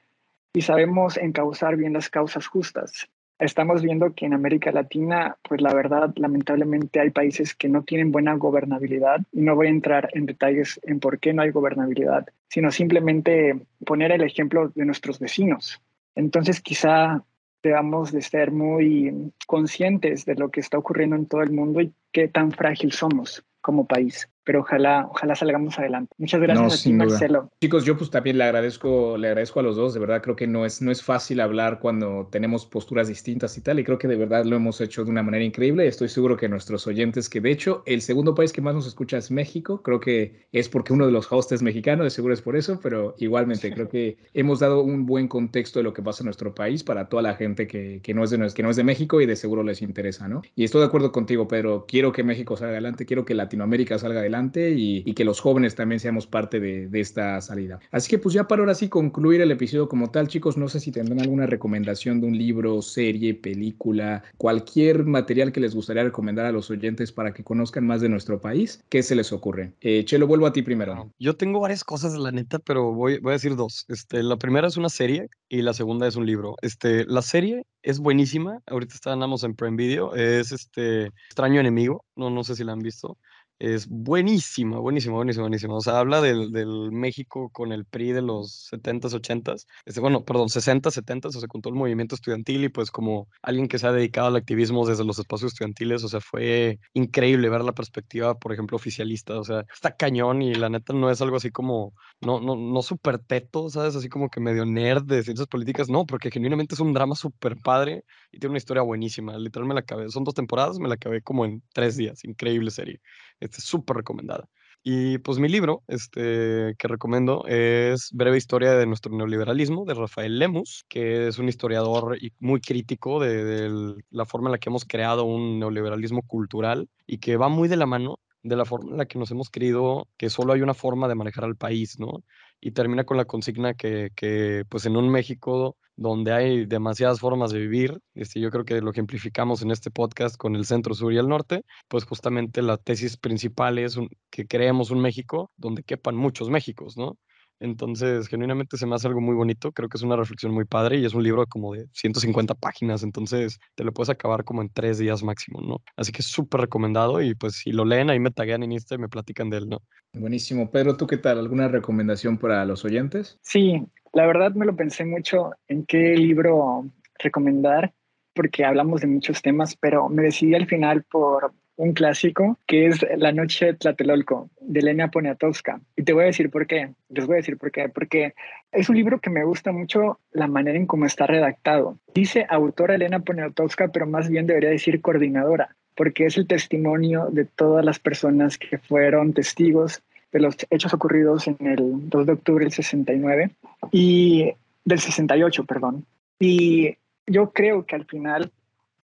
y 0.54 0.62
sabemos 0.62 1.18
encauzar 1.18 1.76
bien 1.76 1.92
las 1.92 2.08
causas 2.08 2.46
justas. 2.46 3.08
Estamos 3.38 3.82
viendo 3.82 4.14
que 4.14 4.26
en 4.26 4.34
América 4.34 4.72
Latina, 4.72 5.36
pues 5.42 5.60
la 5.60 5.74
verdad, 5.74 6.12
lamentablemente 6.16 7.00
hay 7.00 7.10
países 7.10 7.54
que 7.54 7.68
no 7.68 7.82
tienen 7.82 8.12
buena 8.12 8.34
gobernabilidad 8.34 9.20
y 9.32 9.40
no 9.40 9.54
voy 9.54 9.66
a 9.66 9.70
entrar 9.70 10.08
en 10.14 10.26
detalles 10.26 10.80
en 10.84 11.00
por 11.00 11.18
qué 11.18 11.32
no 11.32 11.42
hay 11.42 11.50
gobernabilidad, 11.50 12.26
sino 12.48 12.70
simplemente 12.70 13.60
poner 13.84 14.12
el 14.12 14.22
ejemplo 14.22 14.70
de 14.74 14.84
nuestros 14.84 15.18
vecinos. 15.18 15.80
Entonces 16.14 16.60
quizá 16.60 17.24
debamos 17.62 18.12
de 18.12 18.22
ser 18.22 18.52
muy 18.52 19.32
conscientes 19.46 20.24
de 20.24 20.36
lo 20.36 20.50
que 20.50 20.60
está 20.60 20.78
ocurriendo 20.78 21.16
en 21.16 21.26
todo 21.26 21.42
el 21.42 21.50
mundo 21.50 21.80
y 21.80 21.92
qué 22.12 22.28
tan 22.28 22.52
frágil 22.52 22.92
somos 22.92 23.44
como 23.60 23.86
país 23.86 24.28
pero 24.46 24.60
ojalá, 24.60 25.08
ojalá 25.10 25.34
salgamos 25.34 25.76
adelante. 25.76 26.14
Muchas 26.18 26.40
gracias 26.40 26.86
a 26.86 26.90
Marcelo. 26.90 27.50
Chicos, 27.60 27.84
yo 27.84 27.98
pues 27.98 28.10
también 28.10 28.38
le 28.38 28.44
agradezco, 28.44 29.18
le 29.18 29.26
agradezco 29.26 29.58
a 29.58 29.64
los 29.64 29.74
dos, 29.74 29.92
de 29.92 29.98
verdad 29.98 30.22
creo 30.22 30.36
que 30.36 30.46
no 30.46 30.64
es, 30.64 30.80
no 30.80 30.92
es 30.92 31.02
fácil 31.02 31.40
hablar 31.40 31.80
cuando 31.80 32.28
tenemos 32.30 32.64
posturas 32.64 33.08
distintas 33.08 33.58
y 33.58 33.60
tal, 33.60 33.80
y 33.80 33.84
creo 33.84 33.98
que 33.98 34.06
de 34.06 34.14
verdad 34.14 34.44
lo 34.44 34.54
hemos 34.54 34.80
hecho 34.80 35.04
de 35.04 35.10
una 35.10 35.24
manera 35.24 35.44
increíble. 35.44 35.88
Estoy 35.88 36.08
seguro 36.08 36.36
que 36.36 36.48
nuestros 36.48 36.86
oyentes, 36.86 37.28
que 37.28 37.40
de 37.40 37.50
hecho 37.50 37.82
el 37.86 38.00
segundo 38.00 38.36
país 38.36 38.52
que 38.52 38.60
más 38.60 38.76
nos 38.76 38.86
escucha 38.86 39.18
es 39.18 39.32
México, 39.32 39.82
creo 39.82 39.98
que 39.98 40.46
es 40.52 40.68
porque 40.68 40.92
uno 40.92 41.06
de 41.06 41.12
los 41.12 41.30
hosts 41.30 41.50
es 41.50 41.62
mexicano, 41.62 42.04
de 42.04 42.10
seguro 42.10 42.32
es 42.32 42.40
por 42.40 42.54
eso, 42.54 42.78
pero 42.80 43.16
igualmente 43.18 43.72
creo 43.72 43.88
que 43.88 44.16
hemos 44.32 44.60
dado 44.60 44.80
un 44.80 45.06
buen 45.06 45.26
contexto 45.26 45.80
de 45.80 45.82
lo 45.82 45.92
que 45.92 46.02
pasa 46.02 46.22
en 46.22 46.26
nuestro 46.26 46.54
país 46.54 46.84
para 46.84 47.08
toda 47.08 47.22
la 47.22 47.34
gente 47.34 47.66
que, 47.66 48.00
que 48.00 48.14
no, 48.14 48.22
es 48.22 48.30
de, 48.30 48.48
que 48.54 48.62
no 48.62 48.70
es 48.70 48.76
de 48.76 48.84
México 48.84 49.20
y 49.20 49.26
de 49.26 49.34
seguro 49.34 49.64
les 49.64 49.82
interesa, 49.82 50.28
¿no? 50.28 50.42
Y 50.54 50.62
estoy 50.62 50.82
de 50.82 50.86
acuerdo 50.86 51.10
contigo, 51.10 51.48
Pedro, 51.48 51.84
quiero 51.88 52.12
que 52.12 52.22
México 52.22 52.56
salga 52.56 52.74
adelante, 52.74 53.06
quiero 53.06 53.24
que 53.24 53.34
Latinoamérica 53.34 53.98
salga 53.98 54.20
adelante 54.20 54.35
y, 54.44 55.14
que 55.14 55.24
los 55.24 55.40
jóvenes 55.40 55.74
también 55.74 56.00
seamos 56.00 56.26
parte 56.26 56.60
de, 56.60 56.88
esta 57.00 57.40
salida. 57.40 57.78
Así 57.90 58.08
que 58.08 58.18
pues 58.18 58.34
ya 58.34 58.48
para 58.48 58.60
ahora 58.60 58.74
sí 58.74 58.88
concluir 58.88 59.40
el 59.40 59.50
episodio 59.50 59.88
como 59.88 60.10
tal, 60.10 60.28
chicos, 60.28 60.56
no 60.56 60.68
sé 60.68 60.80
si 60.80 60.92
tendrán 60.92 61.20
alguna 61.20 61.46
recomendación 61.46 62.20
de 62.20 62.26
un 62.26 62.36
libro, 62.36 62.82
serie, 62.82 63.34
película, 63.34 64.24
cualquier 64.36 65.04
material 65.04 65.52
que 65.52 65.60
les 65.60 65.74
gustaría 65.74 66.04
recomendar 66.04 66.46
a 66.46 66.52
los 66.52 66.70
oyentes 66.70 67.12
para 67.12 67.32
que 67.32 67.44
conozcan 67.44 67.86
más 67.86 68.00
de 68.00 68.08
nuestro 68.08 68.40
país. 68.40 68.82
¿Qué 68.88 69.02
se 69.02 69.14
les 69.14 69.32
ocurre? 69.32 69.72
Eh, 69.80 70.04
Chelo, 70.04 70.26
vuelvo 70.26 70.46
a 70.46 70.52
ti 70.52 70.62
primero. 70.62 71.10
Yo 71.18 71.36
tengo 71.36 71.60
varias 71.60 71.84
cosas, 71.84 72.14
la 72.14 72.32
neta, 72.32 72.58
pero 72.58 72.92
voy, 72.92 73.20
a 73.22 73.30
decir 73.30 73.56
dos. 73.56 73.84
Este, 73.88 74.22
la 74.22 74.36
primera 74.36 74.68
es 74.68 74.76
una 74.76 74.88
serie 74.88 75.28
y 75.48 75.62
la 75.62 75.72
segunda 75.72 76.06
es 76.06 76.16
un 76.16 76.26
libro. 76.26 76.56
Este, 76.62 77.04
la 77.06 77.22
serie 77.22 77.64
es 77.82 78.00
buenísima. 78.00 78.60
Ahorita 78.66 78.94
estamos 78.94 79.44
en 79.44 79.54
Prime 79.54 79.76
Video. 79.76 80.14
Es 80.14 80.52
este 80.52 81.06
Extraño 81.28 81.60
Enemigo. 81.60 82.04
No, 82.16 82.30
no 82.30 82.44
sé 82.44 82.56
si 82.56 82.64
la 82.64 82.72
han 82.72 82.80
visto. 82.80 83.18
Es 83.58 83.88
buenísima, 83.88 84.78
buenísima, 84.80 85.14
buenísima, 85.14 85.44
buenísima. 85.44 85.74
O 85.76 85.80
sea, 85.80 85.98
habla 85.98 86.20
del, 86.20 86.52
del 86.52 86.92
México 86.92 87.48
con 87.48 87.72
el 87.72 87.86
PRI 87.86 88.12
de 88.12 88.20
los 88.20 88.68
70s, 88.70 89.14
80s. 89.14 89.66
Este, 89.86 89.98
bueno, 90.00 90.26
perdón, 90.26 90.50
60s, 90.50 90.92
70s, 90.94 91.34
o 91.36 91.40
sea, 91.40 91.48
con 91.48 91.62
todo 91.62 91.72
el 91.72 91.78
movimiento 91.78 92.14
estudiantil 92.14 92.64
y 92.64 92.68
pues 92.68 92.90
como 92.90 93.28
alguien 93.40 93.66
que 93.66 93.78
se 93.78 93.86
ha 93.86 93.92
dedicado 93.92 94.26
al 94.28 94.36
activismo 94.36 94.86
desde 94.86 95.04
los 95.04 95.18
espacios 95.18 95.52
estudiantiles, 95.52 96.04
o 96.04 96.08
sea, 96.08 96.20
fue 96.20 96.78
increíble 96.92 97.48
ver 97.48 97.62
la 97.64 97.72
perspectiva, 97.72 98.34
por 98.38 98.52
ejemplo, 98.52 98.76
oficialista. 98.76 99.40
O 99.40 99.44
sea, 99.44 99.64
está 99.72 99.96
cañón 99.96 100.42
y 100.42 100.54
la 100.54 100.68
neta 100.68 100.92
no 100.92 101.10
es 101.10 101.22
algo 101.22 101.36
así 101.38 101.50
como, 101.50 101.94
no, 102.20 102.40
no, 102.40 102.56
no 102.56 102.82
súper 102.82 103.18
teto, 103.20 103.70
¿sabes? 103.70 103.96
Así 103.96 104.10
como 104.10 104.28
que 104.28 104.38
medio 104.38 104.66
nerd 104.66 105.04
de 105.04 105.22
ciencias 105.22 105.48
políticas, 105.48 105.88
no, 105.88 106.04
porque 106.04 106.30
genuinamente 106.30 106.74
es 106.74 106.80
un 106.80 106.92
drama 106.92 107.14
súper 107.14 107.56
padre 107.56 108.04
y 108.30 108.38
tiene 108.38 108.50
una 108.50 108.58
historia 108.58 108.82
buenísima. 108.82 109.38
Literal 109.38 109.66
me 109.66 109.72
la 109.72 109.80
acabé, 109.80 110.10
son 110.10 110.24
dos 110.24 110.34
temporadas, 110.34 110.78
me 110.78 110.88
la 110.88 110.96
acabé 110.96 111.22
como 111.22 111.46
en 111.46 111.62
tres 111.72 111.96
días. 111.96 112.22
Increíble 112.24 112.70
serie. 112.70 113.00
Este, 113.40 113.60
súper 113.60 113.96
recomendada. 113.98 114.48
Y 114.82 115.18
pues 115.18 115.38
mi 115.38 115.48
libro 115.48 115.82
este, 115.88 116.74
que 116.78 116.88
recomiendo 116.88 117.44
es 117.48 118.10
Breve 118.12 118.36
Historia 118.36 118.74
de 118.74 118.86
nuestro 118.86 119.12
neoliberalismo 119.16 119.84
de 119.84 119.94
Rafael 119.94 120.38
Lemus, 120.38 120.84
que 120.88 121.26
es 121.26 121.38
un 121.38 121.48
historiador 121.48 122.16
y 122.20 122.32
muy 122.38 122.60
crítico 122.60 123.18
de, 123.18 123.44
de, 123.44 123.94
la 124.10 124.26
forma 124.26 124.48
en 124.48 124.52
la 124.52 124.58
que 124.58 124.70
hemos 124.70 124.84
creado 124.84 125.24
un 125.24 125.58
neoliberalismo 125.58 126.22
cultural 126.22 126.88
y 127.04 127.18
que 127.18 127.36
va 127.36 127.48
muy 127.48 127.68
de 127.68 127.76
la 127.76 127.86
mano 127.86 128.20
de 128.44 128.56
la 128.56 128.64
forma 128.64 128.92
en 128.92 128.98
la 128.98 129.06
que 129.06 129.18
nos 129.18 129.30
hemos 129.32 129.50
creído 129.50 130.08
que 130.16 130.30
solo 130.30 130.52
hay 130.52 130.62
una 130.62 130.74
forma 130.74 131.08
de 131.08 131.16
manejar 131.16 131.44
al 131.44 131.56
país, 131.56 131.98
¿no? 131.98 132.22
Y 132.60 132.72
termina 132.72 133.04
con 133.04 133.16
la 133.16 133.24
consigna 133.24 133.74
que, 133.74 134.10
que 134.16 134.64
pues 134.68 134.86
en 134.86 134.96
un 134.96 135.08
México 135.10 135.76
donde 135.96 136.32
hay 136.32 136.66
demasiadas 136.66 137.20
formas 137.20 137.50
de 137.50 137.58
vivir. 137.58 137.98
Este, 138.14 138.38
yo 138.40 138.50
creo 138.50 138.64
que 138.64 138.80
lo 138.80 138.90
ejemplificamos 138.90 139.62
en 139.62 139.70
este 139.70 139.90
podcast 139.90 140.36
con 140.36 140.54
el 140.54 140.66
centro, 140.66 140.94
sur 140.94 141.12
y 141.12 141.18
el 141.18 141.28
norte, 141.28 141.64
pues 141.88 142.04
justamente 142.04 142.62
la 142.62 142.76
tesis 142.76 143.16
principal 143.16 143.78
es 143.78 143.98
que 144.30 144.46
creemos 144.46 144.90
un 144.90 145.00
México 145.00 145.50
donde 145.56 145.82
quepan 145.82 146.14
muchos 146.16 146.50
Méxicos, 146.50 146.96
¿no? 146.96 147.18
Entonces, 147.60 148.28
genuinamente 148.28 148.76
se 148.76 148.86
me 148.86 148.94
hace 148.94 149.08
algo 149.08 149.20
muy 149.20 149.34
bonito, 149.34 149.72
creo 149.72 149.88
que 149.88 149.96
es 149.96 150.02
una 150.02 150.16
reflexión 150.16 150.52
muy 150.52 150.64
padre 150.64 150.98
y 150.98 151.04
es 151.04 151.14
un 151.14 151.22
libro 151.22 151.46
como 151.46 151.74
de 151.74 151.86
150 151.92 152.54
páginas, 152.54 153.02
entonces 153.02 153.58
te 153.74 153.84
lo 153.84 153.92
puedes 153.92 154.10
acabar 154.10 154.44
como 154.44 154.62
en 154.62 154.68
tres 154.68 154.98
días 154.98 155.22
máximo, 155.22 155.60
¿no? 155.62 155.82
Así 155.96 156.12
que 156.12 156.22
es 156.22 156.26
súper 156.26 156.62
recomendado 156.62 157.22
y 157.22 157.34
pues 157.34 157.54
si 157.54 157.72
lo 157.72 157.84
leen 157.84 158.10
ahí 158.10 158.20
me 158.20 158.30
taguean 158.30 158.62
en 158.62 158.72
Insta 158.72 158.94
y 158.94 158.98
me 158.98 159.08
platican 159.08 159.50
de 159.50 159.58
él, 159.58 159.68
¿no? 159.68 159.82
Buenísimo. 160.12 160.70
Pedro, 160.70 160.96
¿tú 160.96 161.06
qué 161.06 161.16
tal? 161.16 161.38
¿Alguna 161.38 161.68
recomendación 161.68 162.38
para 162.38 162.64
los 162.64 162.84
oyentes? 162.84 163.38
Sí, 163.42 163.82
la 164.12 164.26
verdad 164.26 164.54
me 164.54 164.66
lo 164.66 164.76
pensé 164.76 165.04
mucho 165.04 165.50
en 165.68 165.84
qué 165.84 166.16
libro 166.16 166.86
recomendar, 167.18 167.92
porque 168.34 168.64
hablamos 168.64 169.00
de 169.00 169.06
muchos 169.06 169.40
temas, 169.42 169.76
pero 169.76 170.08
me 170.08 170.22
decidí 170.22 170.54
al 170.54 170.66
final 170.66 171.04
por 171.04 171.52
un 171.76 171.92
clásico 171.92 172.58
que 172.66 172.86
es 172.86 173.04
La 173.16 173.32
Noche 173.32 173.66
de 173.66 173.74
Tlatelolco 173.74 174.48
de 174.60 174.80
Elena 174.80 175.10
Poniatowska. 175.10 175.80
Y 175.96 176.02
te 176.02 176.12
voy 176.12 176.24
a 176.24 176.26
decir 176.26 176.50
por 176.50 176.66
qué. 176.66 176.90
Les 177.08 177.26
voy 177.26 177.34
a 177.34 177.36
decir 177.36 177.58
por 177.58 177.70
qué. 177.70 177.88
Porque 177.88 178.34
es 178.72 178.88
un 178.88 178.96
libro 178.96 179.20
que 179.20 179.30
me 179.30 179.44
gusta 179.44 179.72
mucho 179.72 180.18
la 180.32 180.46
manera 180.46 180.78
en 180.78 180.86
cómo 180.86 181.06
está 181.06 181.26
redactado. 181.26 181.98
Dice 182.14 182.46
autora 182.48 182.94
Elena 182.94 183.20
Poniatowska, 183.20 183.88
pero 183.88 184.06
más 184.06 184.28
bien 184.28 184.46
debería 184.46 184.70
decir 184.70 185.00
coordinadora, 185.00 185.76
porque 185.94 186.26
es 186.26 186.36
el 186.36 186.46
testimonio 186.46 187.28
de 187.30 187.44
todas 187.44 187.84
las 187.84 187.98
personas 187.98 188.58
que 188.58 188.78
fueron 188.78 189.32
testigos 189.32 190.02
de 190.32 190.40
los 190.40 190.56
hechos 190.70 190.92
ocurridos 190.92 191.46
en 191.46 191.56
el 191.60 192.08
2 192.08 192.26
de 192.26 192.32
octubre 192.32 192.64
del 192.64 192.72
69 192.72 193.50
y 193.92 194.52
del 194.84 194.98
68, 194.98 195.64
perdón. 195.64 196.04
Y 196.38 196.96
yo 197.26 197.50
creo 197.50 197.84
que 197.86 197.96
al 197.96 198.04
final 198.04 198.50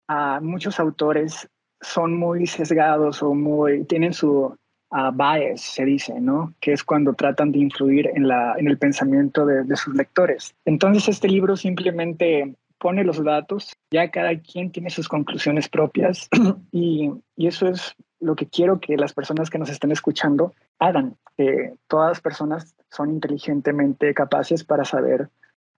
a 0.06 0.40
muchos 0.40 0.80
autores 0.80 1.48
son 1.80 2.16
muy 2.16 2.46
sesgados 2.46 3.22
o 3.22 3.34
muy 3.34 3.84
tienen 3.84 4.12
su 4.12 4.56
bias, 4.90 5.60
se 5.60 5.84
dice, 5.84 6.20
¿no? 6.20 6.54
Que 6.60 6.72
es 6.72 6.82
cuando 6.82 7.12
tratan 7.12 7.52
de 7.52 7.58
influir 7.58 8.10
en, 8.14 8.26
la, 8.26 8.54
en 8.56 8.68
el 8.68 8.78
pensamiento 8.78 9.44
de, 9.44 9.64
de 9.64 9.76
sus 9.76 9.94
lectores. 9.94 10.54
Entonces 10.64 11.08
este 11.08 11.28
libro 11.28 11.56
simplemente 11.56 12.54
pone 12.78 13.04
los 13.04 13.22
datos, 13.22 13.72
ya 13.90 14.10
cada 14.10 14.38
quien 14.38 14.70
tiene 14.70 14.90
sus 14.90 15.08
conclusiones 15.08 15.68
propias 15.68 16.28
y, 16.72 17.10
y, 17.36 17.46
eso 17.46 17.68
es 17.68 17.94
lo 18.20 18.36
que 18.36 18.46
quiero 18.46 18.80
que 18.80 18.96
las 18.96 19.12
personas 19.12 19.50
que 19.50 19.58
nos 19.58 19.68
estén 19.68 19.92
escuchando 19.92 20.54
hagan. 20.78 21.16
que 21.36 21.74
todas 21.86 22.10
las 22.10 22.20
personas 22.20 22.74
son 22.90 23.10
inteligentemente 23.10 24.14
capaces 24.14 24.64
para 24.64 24.84
saber 24.84 25.28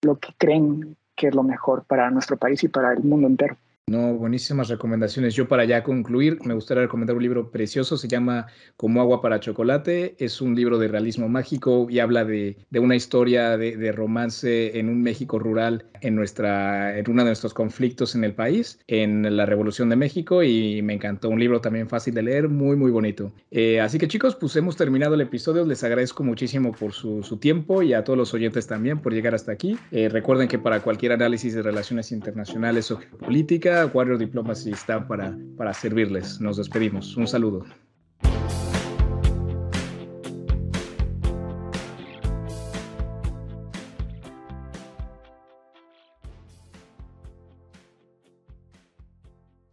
lo 0.03 0.19
que 0.19 0.33
creen 0.39 0.97
que 1.17 1.29
es 1.29 1.35
lo 1.35 1.43
mejor 1.43 1.85
para 1.85 2.11
nuestro 2.11 2.37
país 2.37 2.63
y 2.65 2.69
para 2.69 2.93
el 2.93 3.03
mundo 3.03 3.27
entero. 3.27 3.57
No, 3.87 4.15
buenísimas 4.15 4.69
recomendaciones. 4.69 5.35
Yo 5.35 5.49
para 5.49 5.65
ya 5.65 5.83
concluir, 5.83 6.39
me 6.45 6.55
gustaría 6.55 6.85
recomendar 6.85 7.17
un 7.17 7.23
libro 7.25 7.51
precioso, 7.51 7.97
se 7.97 8.07
llama 8.07 8.47
Como 8.77 9.01
agua 9.01 9.21
para 9.21 9.41
chocolate. 9.41 10.15
Es 10.19 10.41
un 10.41 10.55
libro 10.55 10.79
de 10.79 10.87
realismo 10.87 11.29
mágico 11.29 11.89
y 11.91 11.99
habla 11.99 12.25
de, 12.25 12.57
de 12.71 12.79
una 12.79 12.95
historia 12.95 13.57
de, 13.57 13.77
de, 13.77 13.91
romance 13.91 14.79
en 14.79 14.89
un 14.89 15.03
México 15.03 15.41
rural, 15.41 15.87
en, 16.03 16.15
nuestra, 16.15 16.97
en 16.97 17.11
uno 17.11 17.23
de 17.23 17.31
nuestros 17.31 17.53
conflictos 17.53 18.15
en 18.15 18.23
el 18.23 18.33
país, 18.33 18.79
en 18.87 19.37
la 19.37 19.45
Revolución 19.45 19.89
de 19.89 19.97
México 19.97 20.45
y 20.45 20.83
me 20.83 20.95
encantó. 20.95 21.29
Un 21.29 21.41
libro 21.41 21.61
también 21.61 21.89
fácil 21.89 22.15
de 22.15 22.23
leer, 22.23 22.49
muy, 22.49 22.77
muy 22.77 22.93
bonito. 22.93 23.33
Eh, 23.51 23.81
así 23.81 23.99
que 23.99 24.07
chicos, 24.07 24.37
pues 24.37 24.55
hemos 24.55 24.77
terminado 24.77 25.17
el 25.17 25.21
episodio. 25.21 25.65
Les 25.65 25.83
agradezco 25.83 26.23
muchísimo 26.23 26.71
por 26.71 26.93
su, 26.93 27.25
su 27.25 27.39
tiempo 27.39 27.83
y 27.83 27.93
a 27.93 28.05
todos 28.05 28.17
los 28.17 28.33
oyentes 28.35 28.69
también 28.69 29.01
por 29.01 29.13
llegar 29.13 29.35
hasta 29.35 29.51
aquí. 29.51 29.77
Eh, 29.91 30.09
recuerden 30.09 30.47
que 30.47 30.61
para 30.61 30.81
cualquier 30.81 31.11
análisis 31.11 31.55
de 31.55 31.63
relaciones 31.63 32.13
internacionales 32.13 32.89
o 32.93 32.99
geopolítica, 32.99 33.80
Warrior 33.87 34.19
Diplomacy 34.19 34.71
está 34.71 35.07
para, 35.07 35.37
para 35.57 35.73
servirles. 35.73 36.41
Nos 36.41 36.57
despedimos. 36.57 37.17
Un 37.17 37.27
saludo. 37.27 37.65